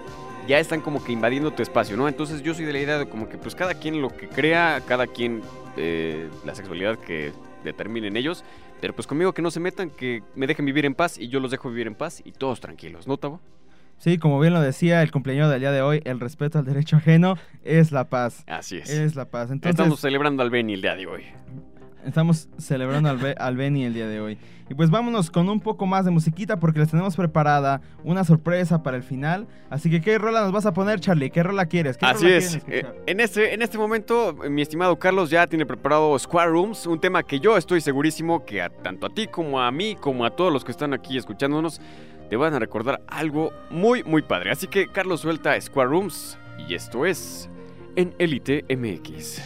ya 0.47 0.59
están 0.59 0.81
como 0.81 1.03
que 1.03 1.13
invadiendo 1.13 1.53
tu 1.53 1.63
espacio, 1.63 1.97
¿no? 1.97 2.09
Entonces 2.09 2.43
yo 2.43 2.55
soy 2.55 2.65
de 2.65 2.73
la 2.73 2.81
idea 2.81 2.99
de 2.99 3.09
como 3.09 3.29
que 3.29 3.39
pues 3.39 3.55
cada 3.55 3.75
quien 3.75 4.03
lo 4.03 4.09
que 4.09 4.29
crea, 4.29 4.83
cada 4.87 5.07
quien 5.07 5.43
eh, 5.77 6.29
la 6.45 6.55
sexualidad 6.55 6.99
que 6.99 7.33
determinen 7.65 8.17
ellos, 8.17 8.45
pero 8.81 8.95
pues 8.95 9.07
conmigo 9.07 9.33
que 9.33 9.41
no 9.41 9.51
se 9.51 9.61
metan, 9.61 9.91
que 9.91 10.23
me 10.35 10.47
dejen 10.47 10.67
vivir 10.67 10.85
en 10.85 10.95
paz 10.95 11.19
y 11.19 11.29
yo 11.29 11.41
los 11.41 11.51
dejo 11.51 11.71
vivir 11.71 11.87
en 11.87 11.95
paz 11.95 12.21
y 12.25 12.33
todos 12.33 12.61
tranquilos, 12.61 13.07
¿no, 13.07 13.17
Tavo? 13.17 13.41
Sí, 13.99 14.19
como 14.19 14.39
bien 14.41 14.53
lo 14.53 14.61
decía 14.61 15.03
el 15.03 15.11
cumpleaños 15.11 15.51
del 15.51 15.61
día 15.61 15.73
de 15.73 15.81
hoy, 15.81 16.03
el 16.05 16.21
respeto 16.21 16.59
al 16.59 16.65
derecho 16.65 16.97
ajeno 16.97 17.37
es 17.63 17.93
la 17.93 18.09
paz. 18.09 18.45
Así 18.47 18.79
es. 18.79 18.91
Es 18.91 19.15
la 19.15 19.25
paz. 19.27 19.51
Entonces, 19.51 19.79
Estamos 19.79 20.01
celebrando 20.01 20.43
al 20.43 20.51
Beni 20.51 20.75
el 20.75 20.83
día 20.83 20.95
de 20.95 21.07
hoy. 21.07 21.23
Estamos 22.05 22.49
celebrando 22.59 23.09
al, 23.09 23.17
Be- 23.19 23.35
al 23.39 23.57
Beni 23.57 23.85
el 23.85 23.95
día 23.95 24.07
de 24.07 24.21
hoy. 24.21 24.39
Y 24.69 24.75
pues 24.75 24.91
vámonos 24.91 25.31
con 25.31 25.49
un 25.49 25.61
poco 25.61 25.85
más 25.87 26.05
de 26.05 26.11
musiquita 26.11 26.59
porque 26.59 26.79
les 26.79 26.91
tenemos 26.91 27.17
preparada 27.17 27.81
una 28.03 28.25
sorpresa 28.25 28.83
para 28.83 28.97
el 28.97 29.03
final. 29.03 29.47
Así 29.71 29.91
que, 29.91 30.01
¿qué 30.01 30.17
rola 30.19 30.43
nos 30.43 30.53
vas 30.53 30.65
a 30.67 30.73
poner, 30.73 31.01
Charlie? 31.01 31.31
¿Qué 31.31 31.43
rola 31.43 31.67
quieres? 31.67 31.97
¿Qué 31.99 32.07
Así 32.07 32.25
rola 32.25 32.37
es. 32.37 32.59
Eh, 32.69 32.87
en, 33.07 33.21
este, 33.21 33.53
en 33.55 33.61
este 33.63 33.77
momento, 33.79 34.37
eh, 34.45 34.49
mi 34.49 34.63
estimado 34.63 34.99
Carlos 34.99 35.29
ya 35.31 35.47
tiene 35.47 35.67
preparado 35.67 36.19
Square 36.19 36.51
Rooms, 36.51 36.87
un 36.87 36.99
tema 37.01 37.23
que 37.23 37.41
yo 37.41 37.57
estoy 37.57 37.81
segurísimo 37.83 38.45
que 38.45 38.63
a- 38.63 38.71
tanto 38.71 39.07
a 39.07 39.11
ti 39.11 39.27
como 39.27 39.61
a 39.61 39.71
mí, 39.71 39.97
como 40.01 40.25
a 40.25 40.31
todos 40.31 40.53
los 40.53 40.65
que 40.65 40.71
están 40.73 40.95
aquí 40.95 41.17
escuchándonos, 41.19 41.81
te 42.31 42.37
van 42.37 42.55
a 42.55 42.59
recordar 42.59 43.03
algo 43.07 43.51
muy, 43.71 44.03
muy 44.03 44.23
padre. 44.23 44.51
Así 44.51 44.67
que 44.67 44.89
Carlos 44.89 45.21
suelta 45.21 45.61
Square 45.61 45.91
Rooms 45.91 46.39
y 46.69 46.75
esto 46.75 47.05
es 47.05 47.51
en 47.97 48.15
Elite 48.19 48.65
MX. 48.75 49.43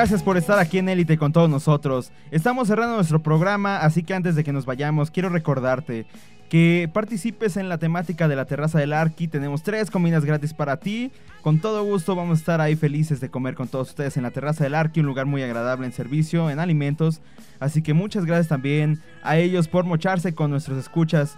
Gracias 0.00 0.22
por 0.22 0.38
estar 0.38 0.58
aquí 0.58 0.78
en 0.78 0.88
Élite 0.88 1.18
con 1.18 1.30
todos 1.30 1.50
nosotros. 1.50 2.10
Estamos 2.30 2.68
cerrando 2.68 2.94
nuestro 2.94 3.22
programa, 3.22 3.76
así 3.76 4.02
que 4.02 4.14
antes 4.14 4.34
de 4.34 4.44
que 4.44 4.50
nos 4.50 4.64
vayamos, 4.64 5.10
quiero 5.10 5.28
recordarte 5.28 6.06
que 6.48 6.88
participes 6.90 7.58
en 7.58 7.68
la 7.68 7.76
temática 7.76 8.26
de 8.26 8.34
la 8.34 8.46
terraza 8.46 8.78
del 8.78 8.94
Arqui. 8.94 9.28
Tenemos 9.28 9.62
tres 9.62 9.90
comidas 9.90 10.24
gratis 10.24 10.54
para 10.54 10.78
ti. 10.78 11.12
Con 11.42 11.58
todo 11.60 11.84
gusto 11.84 12.16
vamos 12.16 12.38
a 12.38 12.40
estar 12.40 12.62
ahí 12.62 12.76
felices 12.76 13.20
de 13.20 13.28
comer 13.28 13.54
con 13.54 13.68
todos 13.68 13.90
ustedes 13.90 14.16
en 14.16 14.22
la 14.22 14.30
terraza 14.30 14.64
del 14.64 14.74
Arqui, 14.74 15.00
un 15.00 15.06
lugar 15.06 15.26
muy 15.26 15.42
agradable 15.42 15.84
en 15.84 15.92
servicio, 15.92 16.48
en 16.48 16.60
alimentos. 16.60 17.20
Así 17.58 17.82
que 17.82 17.92
muchas 17.92 18.24
gracias 18.24 18.48
también 18.48 19.02
a 19.22 19.36
ellos 19.36 19.68
por 19.68 19.84
mocharse 19.84 20.34
con 20.34 20.50
nuestros 20.50 20.78
escuchas 20.78 21.36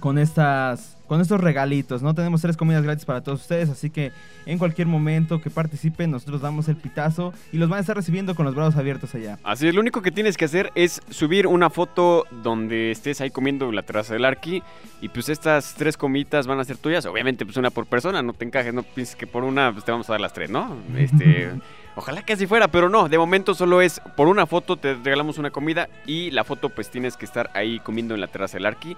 con 0.00 0.18
estas 0.18 0.96
con 1.10 1.20
estos 1.20 1.40
regalitos, 1.40 2.02
¿no? 2.02 2.14
Tenemos 2.14 2.40
tres 2.40 2.56
comidas 2.56 2.84
gratis 2.84 3.04
para 3.04 3.20
todos 3.20 3.40
ustedes, 3.40 3.68
así 3.68 3.90
que 3.90 4.12
en 4.46 4.58
cualquier 4.58 4.86
momento 4.86 5.40
que 5.40 5.50
participen, 5.50 6.12
nosotros 6.12 6.40
damos 6.40 6.68
el 6.68 6.76
pitazo 6.76 7.34
y 7.50 7.56
los 7.56 7.68
van 7.68 7.78
a 7.78 7.80
estar 7.80 7.96
recibiendo 7.96 8.36
con 8.36 8.46
los 8.46 8.54
brazos 8.54 8.76
abiertos 8.76 9.12
allá. 9.16 9.36
Así 9.42 9.66
es, 9.66 9.74
lo 9.74 9.80
único 9.80 10.02
que 10.02 10.12
tienes 10.12 10.36
que 10.36 10.44
hacer 10.44 10.70
es 10.76 11.00
subir 11.10 11.48
una 11.48 11.68
foto 11.68 12.26
donde 12.44 12.92
estés 12.92 13.20
ahí 13.20 13.30
comiendo 13.30 13.68
en 13.68 13.74
la 13.74 13.82
terraza 13.82 14.12
del 14.14 14.24
Arqui 14.24 14.62
y 15.00 15.08
pues 15.08 15.28
estas 15.28 15.74
tres 15.74 15.96
comitas 15.96 16.46
van 16.46 16.60
a 16.60 16.64
ser 16.64 16.76
tuyas, 16.76 17.04
obviamente 17.06 17.44
pues 17.44 17.56
una 17.56 17.70
por 17.70 17.86
persona, 17.86 18.22
no 18.22 18.32
te 18.32 18.44
encajes, 18.44 18.72
no 18.72 18.84
pienses 18.84 19.16
que 19.16 19.26
por 19.26 19.42
una 19.42 19.72
pues, 19.72 19.84
te 19.84 19.90
vamos 19.90 20.08
a 20.08 20.12
dar 20.12 20.20
las 20.20 20.32
tres, 20.32 20.48
¿no? 20.48 20.76
Este, 20.96 21.50
ojalá 21.96 22.22
que 22.22 22.34
así 22.34 22.46
fuera, 22.46 22.68
pero 22.68 22.88
no, 22.88 23.08
de 23.08 23.18
momento 23.18 23.54
solo 23.54 23.82
es 23.82 24.00
por 24.16 24.28
una 24.28 24.46
foto 24.46 24.76
te 24.76 24.94
regalamos 24.94 25.38
una 25.38 25.50
comida 25.50 25.88
y 26.06 26.30
la 26.30 26.44
foto 26.44 26.68
pues 26.68 26.88
tienes 26.88 27.16
que 27.16 27.24
estar 27.24 27.50
ahí 27.54 27.80
comiendo 27.80 28.14
en 28.14 28.20
la 28.20 28.28
terraza 28.28 28.58
del 28.58 28.66
Arqui 28.66 28.96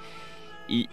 y 0.69 0.89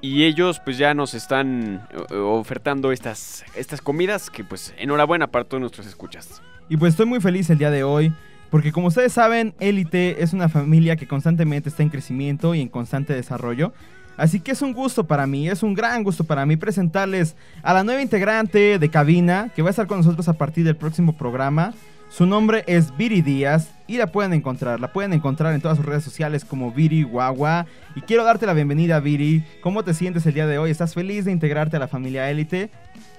y 0.00 0.24
ellos 0.24 0.60
pues 0.64 0.78
ya 0.78 0.94
nos 0.94 1.14
están 1.14 1.86
eh, 2.10 2.14
ofertando 2.14 2.92
estas, 2.92 3.44
estas 3.56 3.80
comidas 3.80 4.30
que 4.30 4.44
pues 4.44 4.74
enhorabuena 4.78 5.26
para 5.26 5.44
todos 5.44 5.60
nuestros 5.60 5.86
escuchas. 5.86 6.40
Y 6.68 6.76
pues 6.76 6.92
estoy 6.92 7.06
muy 7.06 7.20
feliz 7.20 7.50
el 7.50 7.58
día 7.58 7.70
de 7.70 7.82
hoy. 7.82 8.12
Porque 8.50 8.72
como 8.72 8.86
ustedes 8.86 9.12
saben, 9.12 9.54
Élite 9.60 10.22
es 10.22 10.32
una 10.32 10.48
familia 10.48 10.96
que 10.96 11.06
constantemente 11.06 11.68
está 11.68 11.82
en 11.82 11.90
crecimiento 11.90 12.54
y 12.54 12.62
en 12.62 12.68
constante 12.68 13.12
desarrollo. 13.12 13.74
Así 14.16 14.40
que 14.40 14.52
es 14.52 14.62
un 14.62 14.72
gusto 14.72 15.06
para 15.06 15.26
mí, 15.26 15.48
es 15.48 15.62
un 15.62 15.74
gran 15.74 16.02
gusto 16.02 16.24
para 16.24 16.46
mí 16.46 16.56
presentarles 16.56 17.36
a 17.62 17.74
la 17.74 17.84
nueva 17.84 18.00
integrante 18.00 18.78
de 18.78 18.88
cabina 18.88 19.50
que 19.54 19.62
va 19.62 19.68
a 19.68 19.70
estar 19.70 19.86
con 19.86 19.98
nosotros 19.98 20.28
a 20.28 20.32
partir 20.32 20.64
del 20.64 20.76
próximo 20.76 21.16
programa. 21.16 21.74
Su 22.10 22.24
nombre 22.24 22.64
es 22.66 22.96
Viri 22.96 23.20
Díaz 23.20 23.70
y 23.86 23.98
la 23.98 24.06
pueden 24.06 24.32
encontrar. 24.32 24.80
La 24.80 24.92
pueden 24.92 25.12
encontrar 25.12 25.54
en 25.54 25.60
todas 25.60 25.76
sus 25.76 25.86
redes 25.86 26.02
sociales 26.02 26.44
como 26.44 26.72
Viri 26.72 27.02
Guagua. 27.02 27.66
Y 27.94 28.00
quiero 28.00 28.24
darte 28.24 28.46
la 28.46 28.54
bienvenida, 28.54 28.98
Viri. 28.98 29.44
¿Cómo 29.60 29.84
te 29.84 29.92
sientes 29.92 30.24
el 30.26 30.32
día 30.32 30.46
de 30.46 30.58
hoy? 30.58 30.70
¿Estás 30.70 30.94
feliz 30.94 31.26
de 31.26 31.32
integrarte 31.32 31.76
a 31.76 31.80
la 31.80 31.86
familia 31.86 32.30
Élite? 32.30 32.70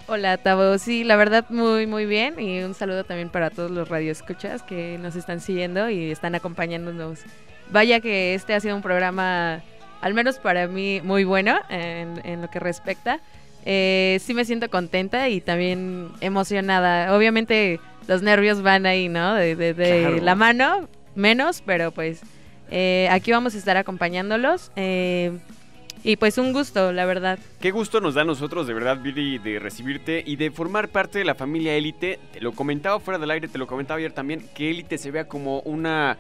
Hola, 0.08 0.38
Tavo. 0.38 0.80
Sí, 0.80 1.04
la 1.04 1.16
verdad, 1.18 1.46
muy, 1.50 1.86
muy 1.86 2.08
bien. 2.08 2.40
Y 2.40 2.62
un 2.64 2.74
saludo 2.74 3.04
también 3.04 3.30
para 3.30 3.52
todos 3.52 3.70
los 3.70 3.88
radioescuchas 3.88 4.64
que 4.64 4.98
nos 4.98 5.16
están 5.16 5.40
siguiendo 5.40 5.90
y 5.90 6.10
están 6.10 6.34
acompañándonos. 6.34 7.20
Vaya 7.72 8.00
que 8.00 8.34
este 8.34 8.56
ha 8.56 8.60
sido 8.60 8.76
un 8.76 8.82
programa, 8.82 9.62
al 10.02 10.16
menos 10.16 10.40
para 10.40 10.68
mí, 10.68 11.00
muy 11.04 11.26
bueno 11.26 11.60
en, 11.70 12.22
en 12.26 12.42
lo 12.42 12.50
que 12.50 12.60
respecta. 12.60 13.20
Eh, 13.66 14.18
sí 14.22 14.34
me 14.34 14.46
siento 14.46 14.70
contenta 14.70 15.30
y 15.30 15.42
también 15.42 16.10
emocionada. 16.22 17.16
Obviamente 17.16 17.80
los 18.10 18.22
nervios 18.24 18.62
van 18.64 18.86
ahí, 18.88 19.08
¿no? 19.08 19.36
De, 19.36 19.56
de- 19.56 19.74
de 19.74 20.00
Claro. 20.02 20.18
la 20.24 20.34
mano, 20.36 20.90
menos, 21.16 21.62
pero 21.66 21.92
pues 21.92 22.22
eh, 22.72 23.08
aquí 23.12 23.32
vamos 23.32 23.54
a 23.56 23.58
estar 23.60 23.78
acompañándolos. 23.78 24.72
eh, 24.76 25.32
y 26.02 26.16
pues 26.16 26.38
un 26.38 26.54
gusto, 26.54 26.94
la 26.94 27.06
verdad. 27.06 27.38
Qué 27.60 27.72
gusto 27.72 28.00
nos 28.00 28.14
da 28.14 28.22
a 28.22 28.26
nosotros, 28.26 28.66
de 28.68 28.74
verdad, 28.74 29.00
Billy, 29.02 29.38
de 29.38 29.60
recibirte 29.60 30.24
y 30.26 30.38
de 30.38 30.50
formar 30.50 30.88
parte 30.88 31.20
de 31.20 31.26
la 31.26 31.36
familia 31.36 31.76
Élite. 31.76 32.20
Te 32.32 32.40
lo 32.40 32.54
comentaba 32.54 33.02
fuera 33.02 33.18
del 33.20 33.30
aire, 33.32 33.50
te 33.50 33.58
lo 33.58 33.68
comentaba 33.68 33.98
ayer 33.98 34.14
también, 34.14 34.42
que 34.56 34.70
Élite 34.72 34.98
se 34.98 35.12
vea 35.12 35.28
como 35.28 35.60
una, 35.62 36.18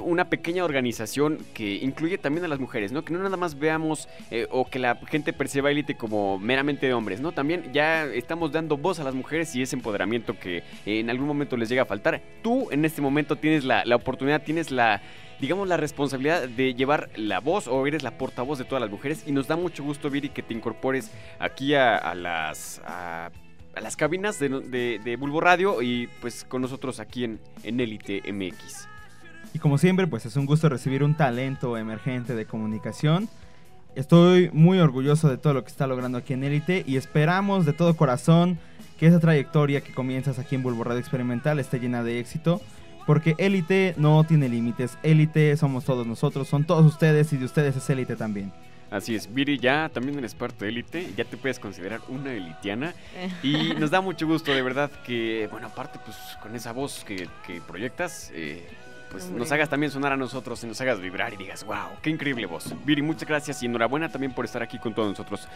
una 0.00 0.28
pequeña 0.28 0.64
organización 0.64 1.38
que 1.54 1.76
incluye 1.76 2.18
también 2.18 2.44
a 2.44 2.48
las 2.48 2.58
mujeres, 2.58 2.92
¿no? 2.92 3.04
Que 3.04 3.12
no 3.12 3.20
nada 3.20 3.36
más 3.36 3.58
veamos 3.58 4.08
eh, 4.30 4.46
o 4.50 4.68
que 4.68 4.78
la 4.78 4.96
gente 5.06 5.32
perciba 5.32 5.70
Élite 5.70 5.96
como 5.96 6.38
meramente 6.38 6.86
de 6.86 6.94
hombres, 6.94 7.20
¿no? 7.20 7.32
También 7.32 7.72
ya 7.72 8.04
estamos 8.04 8.52
dando 8.52 8.76
voz 8.76 8.98
a 8.98 9.04
las 9.04 9.14
mujeres 9.14 9.54
y 9.54 9.62
ese 9.62 9.76
empoderamiento 9.76 10.38
que 10.38 10.58
eh, 10.58 10.64
en 11.00 11.10
algún 11.10 11.26
momento 11.26 11.56
les 11.56 11.68
llega 11.68 11.82
a 11.82 11.86
faltar. 11.86 12.20
Tú 12.42 12.70
en 12.70 12.84
este 12.84 13.00
momento 13.00 13.36
tienes 13.36 13.64
la, 13.64 13.84
la 13.84 13.96
oportunidad, 13.96 14.42
tienes 14.42 14.70
la 14.70 15.02
digamos, 15.40 15.68
la 15.68 15.76
responsabilidad 15.76 16.48
de 16.48 16.74
llevar 16.74 17.10
la 17.14 17.40
voz 17.40 17.68
o 17.68 17.86
eres 17.86 18.02
la 18.02 18.16
portavoz 18.16 18.58
de 18.58 18.64
todas 18.64 18.80
las 18.80 18.90
mujeres. 18.90 19.24
Y 19.26 19.32
nos 19.32 19.46
da 19.46 19.56
mucho 19.56 19.84
gusto, 19.84 20.08
Viri, 20.10 20.30
que 20.30 20.42
te 20.42 20.54
incorpores 20.54 21.12
aquí 21.38 21.74
a, 21.74 22.14
las. 22.14 22.80
A, 22.84 23.30
las 23.74 23.94
cabinas 23.94 24.38
de, 24.38 24.48
de, 25.04 25.16
Bulbo 25.16 25.38
Radio 25.38 25.82
y 25.82 26.08
pues 26.22 26.44
con 26.44 26.62
nosotros 26.62 26.98
aquí 26.98 27.24
en, 27.24 27.38
en 27.62 27.78
Elite 27.78 28.22
MX. 28.32 28.95
Y 29.56 29.58
como 29.58 29.78
siempre, 29.78 30.06
pues 30.06 30.26
es 30.26 30.36
un 30.36 30.44
gusto 30.44 30.68
recibir 30.68 31.02
un 31.02 31.14
talento 31.14 31.78
emergente 31.78 32.34
de 32.34 32.44
comunicación. 32.44 33.26
Estoy 33.94 34.50
muy 34.52 34.80
orgulloso 34.80 35.30
de 35.30 35.38
todo 35.38 35.54
lo 35.54 35.64
que 35.64 35.70
está 35.70 35.86
logrando 35.86 36.18
aquí 36.18 36.34
en 36.34 36.44
Élite 36.44 36.84
y 36.86 36.98
esperamos 36.98 37.64
de 37.64 37.72
todo 37.72 37.96
corazón 37.96 38.58
que 38.98 39.06
esa 39.06 39.18
trayectoria 39.18 39.80
que 39.80 39.94
comienzas 39.94 40.38
aquí 40.38 40.56
en 40.56 40.62
Bulbo 40.62 40.84
Radio 40.84 41.00
Experimental 41.00 41.58
esté 41.58 41.80
llena 41.80 42.02
de 42.02 42.20
éxito. 42.20 42.60
Porque 43.06 43.34
Élite 43.38 43.94
no 43.96 44.24
tiene 44.24 44.50
límites. 44.50 44.98
Élite 45.02 45.56
somos 45.56 45.86
todos 45.86 46.06
nosotros, 46.06 46.48
son 46.48 46.64
todos 46.64 46.84
ustedes 46.84 47.32
y 47.32 47.38
de 47.38 47.46
ustedes 47.46 47.76
es 47.76 47.88
Élite 47.88 48.14
también. 48.14 48.52
Así 48.90 49.14
es, 49.14 49.32
Viri, 49.32 49.58
ya 49.58 49.88
también 49.88 50.18
eres 50.18 50.34
parte 50.34 50.66
de 50.66 50.70
Élite, 50.70 51.14
ya 51.16 51.24
te 51.24 51.38
puedes 51.38 51.58
considerar 51.58 52.00
una 52.08 52.30
elitiana. 52.30 52.92
Y 53.42 53.72
nos 53.78 53.90
da 53.90 54.02
mucho 54.02 54.26
gusto, 54.26 54.52
de 54.52 54.60
verdad, 54.60 54.90
que, 55.06 55.48
bueno, 55.50 55.68
aparte, 55.68 55.98
pues 56.04 56.16
con 56.42 56.54
esa 56.54 56.72
voz 56.72 57.04
que, 57.04 57.26
que 57.46 57.62
proyectas, 57.62 58.30
eh, 58.34 58.62
pues 59.16 59.28
Hombre. 59.28 59.40
nos 59.40 59.52
hagas 59.52 59.70
también 59.70 59.90
sonar 59.90 60.12
a 60.12 60.16
nosotros 60.18 60.62
y 60.62 60.66
nos 60.66 60.78
hagas 60.82 61.00
vibrar 61.00 61.32
y 61.32 61.38
digas, 61.38 61.64
wow, 61.64 61.96
qué 62.02 62.10
increíble 62.10 62.44
voz. 62.44 62.74
Viri, 62.84 63.00
muchas 63.00 63.26
gracias 63.26 63.62
y 63.62 63.66
enhorabuena 63.66 64.10
también 64.10 64.32
por 64.32 64.44
estar 64.44 64.62
aquí 64.62 64.78
con 64.78 64.94
todos 64.94 65.08
nosotros. 65.08 65.48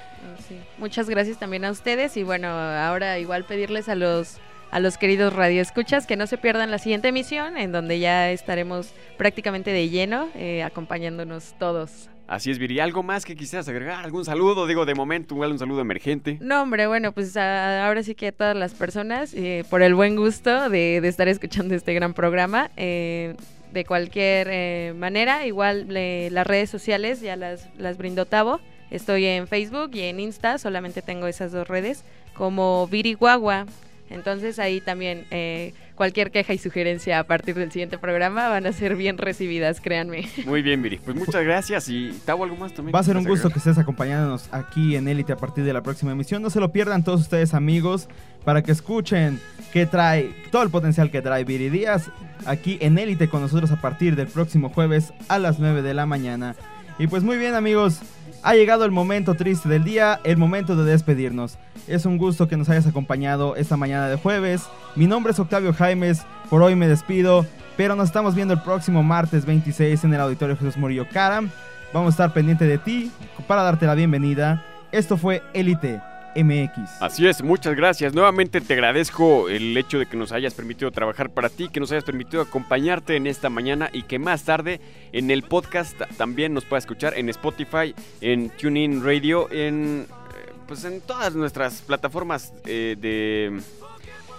Sí. 0.49 0.59
Muchas 0.79 1.11
gracias 1.11 1.39
también 1.39 1.67
a 1.67 1.71
ustedes 1.71 2.17
y 2.17 2.23
bueno, 2.23 2.49
ahora 2.49 3.19
igual 3.19 3.45
pedirles 3.45 3.89
a 3.89 3.95
los 3.95 4.39
a 4.71 4.79
los 4.79 4.99
queridos 4.99 5.33
radioescuchas 5.33 6.07
que 6.07 6.17
no 6.17 6.27
se 6.27 6.39
pierdan 6.39 6.71
la 6.71 6.79
siguiente 6.79 7.09
emisión 7.09 7.57
en 7.57 7.73
donde 7.73 7.99
ya 7.99 8.31
estaremos 8.31 8.95
prácticamente 9.19 9.73
de 9.73 9.89
lleno 9.89 10.29
eh, 10.35 10.63
acompañándonos 10.63 11.55
todos. 11.59 12.10
Así 12.31 12.53
es, 12.53 12.61
Viri, 12.61 12.78
¿algo 12.78 13.03
más 13.03 13.24
que 13.24 13.35
quisieras 13.35 13.68
agregar? 13.68 14.05
¿Algún 14.05 14.24
saludo? 14.24 14.68
Digo, 14.68 14.87
de 14.87 14.95
momento, 14.95 15.35
igual 15.35 15.51
un 15.51 15.59
saludo 15.59 15.81
emergente. 15.81 16.39
No, 16.41 16.62
hombre, 16.62 16.87
bueno, 16.87 17.11
pues 17.11 17.37
ahora 17.37 18.05
sí 18.05 18.14
que 18.14 18.28
a 18.28 18.33
todas 18.33 18.57
las 18.57 18.72
personas 18.72 19.35
eh, 19.35 19.64
por 19.68 19.83
el 19.83 19.97
buen 19.97 20.14
gusto 20.14 20.70
de, 20.70 20.99
estar 20.99 21.26
escuchando 21.26 21.74
este 21.74 21.93
gran 21.93 22.14
programa. 22.14 22.70
eh, 22.76 23.35
de 23.72 23.85
cualquier 23.85 24.49
eh, 24.51 24.95
manera, 24.97 25.45
igual 25.47 25.87
las 25.89 26.47
redes 26.47 26.70
sociales 26.70 27.20
ya 27.20 27.35
las, 27.35 27.68
las 27.76 27.99
brindó 27.99 28.26
Tavo. 28.26 28.61
Estoy 28.93 29.26
en 29.26 29.49
Facebook 29.49 29.91
y 29.95 30.03
en 30.03 30.20
Insta, 30.20 30.59
solamente 30.59 31.03
tengo 31.03 31.26
esas 31.26 31.51
dos 31.51 31.66
redes, 31.66 32.05
como 32.35 32.87
Viriguagua. 32.87 33.66
Entonces 34.11 34.59
ahí 34.59 34.81
también 34.81 35.25
eh, 35.31 35.73
cualquier 35.95 36.31
queja 36.31 36.53
y 36.53 36.59
sugerencia 36.59 37.21
a 37.21 37.25
partir 37.25 37.55
del 37.55 37.71
siguiente 37.71 37.97
programa 37.97 38.49
van 38.49 38.67
a 38.67 38.73
ser 38.73 38.97
bien 38.97 39.19
recibidas, 39.19 39.81
créanme. 39.81 40.29
Muy 40.45 40.63
bien, 40.63 40.83
Viri. 40.83 40.99
Pues 40.99 41.17
muchas 41.17 41.45
gracias 41.45 41.89
y 41.89 42.11
Tavo, 42.25 42.45
¿algo 42.45 42.57
más 42.57 42.75
también? 42.75 42.95
Va 42.95 42.99
a 42.99 43.05
ser 43.05 43.17
un 43.17 43.25
gusto 43.25 43.51
que 43.51 43.59
estés 43.59 43.79
acompañándonos 43.79 44.49
aquí 44.53 44.97
en 44.97 45.07
Élite 45.09 45.33
a 45.33 45.37
partir 45.37 45.65
de 45.65 45.73
la 45.73 45.83
próxima 45.83 46.13
emisión. 46.13 46.43
No 46.43 46.51
se 46.51 46.59
lo 46.59 46.73
pierdan 46.73 47.05
todos 47.05 47.21
ustedes 47.21 47.55
amigos 47.55 48.09
para 48.45 48.63
que 48.63 48.73
escuchen 48.73 49.41
qué 49.73 49.87
trae, 49.87 50.35
todo 50.51 50.63
el 50.63 50.71
potencial 50.71 51.11
que 51.11 51.23
trae 51.23 51.45
Viri 51.45 51.71
Díaz 51.71 52.11
aquí 52.47 52.79
en 52.81 52.99
Élite 52.99 53.29
con 53.29 53.43
nosotros 53.43 53.71
a 53.71 53.81
partir 53.81 54.17
del 54.17 54.27
próximo 54.27 54.71
jueves 54.71 55.13
a 55.29 55.39
las 55.39 55.59
9 55.61 55.83
de 55.83 55.95
la 55.95 56.07
mañana. 56.07 56.57
Y 56.99 57.07
pues 57.07 57.23
muy 57.23 57.39
bien 57.39 57.55
amigos, 57.55 58.01
ha 58.43 58.55
llegado 58.55 58.84
el 58.84 58.91
momento 58.91 59.34
triste 59.34 59.68
del 59.68 59.84
día, 59.84 60.20
el 60.24 60.36
momento 60.36 60.76
de 60.76 60.91
despedirnos. 60.91 61.59
Es 61.86 62.07
un 62.07 62.18
gusto 62.18 62.49
que 62.49 62.57
nos 62.57 62.68
hayas 62.68 62.86
acompañado 62.86 63.57
esta 63.57 63.76
mañana 63.76 64.09
de 64.09 64.16
jueves. 64.16 64.62
Mi 64.97 65.07
nombre 65.07 65.32
es 65.32 65.38
Octavio 65.38 65.72
Jaimes, 65.72 66.22
por 66.49 66.62
hoy 66.62 66.74
me 66.74 66.88
despido, 66.88 67.47
pero 67.76 67.97
nos 67.97 68.09
estamos 68.09 68.34
viendo 68.34 68.55
el 68.55 68.62
próximo 68.62 69.03
martes 69.03 69.45
26 69.45 70.05
en 70.05 70.14
el 70.14 70.20
Auditorio 70.20 70.57
Jesús 70.57 70.76
Murillo 70.76 71.07
Caram. 71.12 71.51
Vamos 71.93 72.09
a 72.09 72.11
estar 72.11 72.32
pendiente 72.32 72.64
de 72.64 72.78
ti 72.78 73.11
para 73.47 73.62
darte 73.62 73.86
la 73.86 73.95
bienvenida. 73.95 74.64
Esto 74.93 75.16
fue 75.16 75.43
Elite 75.53 76.01
MX. 76.37 77.03
Así 77.03 77.26
es, 77.26 77.43
muchas 77.43 77.74
gracias. 77.74 78.14
Nuevamente 78.14 78.61
te 78.61 78.74
agradezco 78.74 79.49
el 79.49 79.76
hecho 79.76 79.99
de 79.99 80.07
que 80.07 80.16
nos 80.16 80.33
hayas 80.33 80.55
permitido 80.55 80.91
trabajar 80.91 81.31
para 81.31 81.49
ti, 81.49 81.68
que 81.68 81.81
nos 81.81 81.91
hayas 81.93 82.05
permitido 82.05 82.43
acompañarte 82.43 83.16
en 83.16 83.26
esta 83.26 83.51
mañana 83.51 83.91
y 83.93 84.03
que 84.03 84.18
más 84.18 84.45
tarde 84.45 84.81
en 85.12 85.31
el 85.31 85.43
podcast 85.43 86.01
también 86.16 86.55
nos 86.55 86.64
puedas 86.64 86.85
escuchar 86.85 87.16
en 87.16 87.28
Spotify, 87.28 87.95
en 88.20 88.51
TuneIn 88.51 89.05
Radio, 89.05 89.51
en 89.51 90.07
eh, 90.09 90.53
pues 90.66 90.85
en 90.85 91.01
todas 91.01 91.35
nuestras 91.35 91.83
plataformas 91.83 92.53
eh, 92.66 92.97
de, 92.99 93.61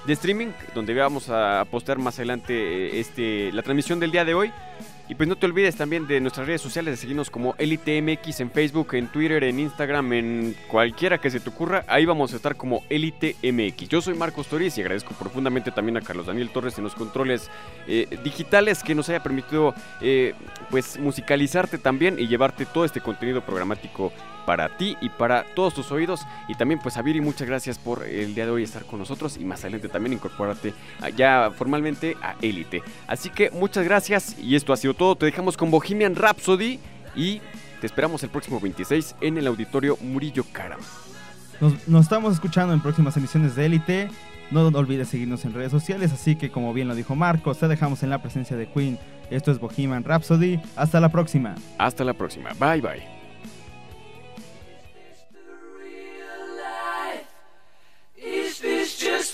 de 0.05 0.13
streaming, 0.13 0.47
donde 0.73 0.93
vamos 0.93 1.29
a 1.29 1.65
postar 1.69 1.97
más 1.99 2.17
adelante 2.19 2.53
eh, 2.53 2.99
este, 2.99 3.51
la 3.51 3.61
transmisión 3.61 3.99
del 3.99 4.11
día 4.11 4.25
de 4.25 4.33
hoy. 4.33 4.51
Y 5.11 5.15
pues 5.15 5.27
no 5.27 5.35
te 5.35 5.45
olvides 5.45 5.75
también 5.75 6.07
de 6.07 6.21
nuestras 6.21 6.47
redes 6.47 6.61
sociales, 6.61 6.93
de 6.93 6.95
seguirnos 6.95 7.29
como 7.29 7.53
Elite 7.57 8.01
MX 8.01 8.39
en 8.39 8.49
Facebook, 8.49 8.93
en 8.93 9.09
Twitter, 9.09 9.43
en 9.43 9.59
Instagram, 9.59 10.13
en 10.13 10.55
cualquiera 10.69 11.17
que 11.17 11.29
se 11.29 11.41
te 11.41 11.49
ocurra. 11.49 11.83
Ahí 11.87 12.05
vamos 12.05 12.31
a 12.31 12.37
estar 12.37 12.55
como 12.55 12.81
Elite 12.89 13.35
MX. 13.43 13.89
Yo 13.89 14.01
soy 14.01 14.13
Marcos 14.13 14.47
Toriz 14.47 14.77
y 14.77 14.81
agradezco 14.81 15.13
profundamente 15.15 15.69
también 15.71 15.97
a 15.97 16.01
Carlos 16.01 16.27
Daniel 16.27 16.49
Torres 16.49 16.77
en 16.77 16.85
los 16.85 16.95
controles 16.95 17.51
eh, 17.89 18.07
digitales 18.23 18.83
que 18.83 18.95
nos 18.95 19.09
haya 19.09 19.21
permitido 19.21 19.75
eh, 19.99 20.33
pues 20.69 20.97
musicalizarte 20.97 21.77
también 21.77 22.17
y 22.17 22.29
llevarte 22.29 22.65
todo 22.65 22.85
este 22.85 23.01
contenido 23.01 23.41
programático 23.41 24.13
para 24.45 24.69
ti 24.77 24.97
y 25.01 25.09
para 25.09 25.43
todos 25.55 25.73
tus 25.73 25.91
oídos. 25.91 26.21
Y 26.47 26.55
también 26.55 26.79
pues 26.79 26.97
a 26.97 27.01
Viri, 27.01 27.21
muchas 27.21 27.47
gracias 27.47 27.77
por 27.77 28.05
el 28.07 28.33
día 28.35 28.45
de 28.45 28.51
hoy 28.51 28.63
estar 28.63 28.85
con 28.85 28.99
nosotros 28.99 29.37
y 29.37 29.45
más 29.45 29.61
adelante 29.61 29.89
también 29.89 30.13
incorporarte 30.13 30.73
a- 31.01 31.09
ya 31.09 31.51
formalmente 31.55 32.15
a 32.21 32.35
Élite. 32.41 32.81
Así 33.07 33.29
que 33.29 33.49
muchas 33.51 33.83
gracias 33.85 34.37
y 34.39 34.55
esto 34.55 34.73
ha 34.73 34.77
sido 34.77 34.93
todo. 34.93 35.15
Te 35.15 35.25
dejamos 35.25 35.57
con 35.57 35.71
Bohemian 35.71 36.15
Rhapsody 36.15 36.79
y 37.15 37.41
te 37.79 37.87
esperamos 37.87 38.21
el 38.23 38.29
próximo 38.29 38.59
26 38.59 39.15
en 39.21 39.37
el 39.37 39.47
auditorio 39.47 39.97
Murillo 40.01 40.43
Karam. 40.51 40.79
Nos, 41.59 41.87
nos 41.87 42.03
estamos 42.03 42.33
escuchando 42.33 42.73
en 42.73 42.81
próximas 42.81 43.15
emisiones 43.17 43.55
de 43.55 43.65
Élite. 43.65 44.09
No 44.51 44.67
olvides 44.67 45.07
seguirnos 45.07 45.45
en 45.45 45.53
redes 45.53 45.71
sociales, 45.71 46.11
así 46.11 46.35
que 46.35 46.51
como 46.51 46.73
bien 46.73 46.87
lo 46.89 46.95
dijo 46.95 47.15
Marcos, 47.15 47.57
te 47.59 47.67
dejamos 47.69 48.03
en 48.03 48.09
la 48.09 48.21
presencia 48.21 48.57
de 48.57 48.67
Queen. 48.67 48.99
Esto 49.29 49.49
es 49.51 49.59
Bohemian 49.59 50.03
Rhapsody. 50.03 50.59
Hasta 50.75 50.99
la 50.99 51.07
próxima. 51.09 51.55
Hasta 51.77 52.03
la 52.03 52.13
próxima. 52.13 52.49
Bye 52.59 52.81
bye. 52.81 53.20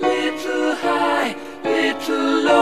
little 0.00 0.74
high, 0.74 1.34
little 1.64 2.44
low. 2.44 2.55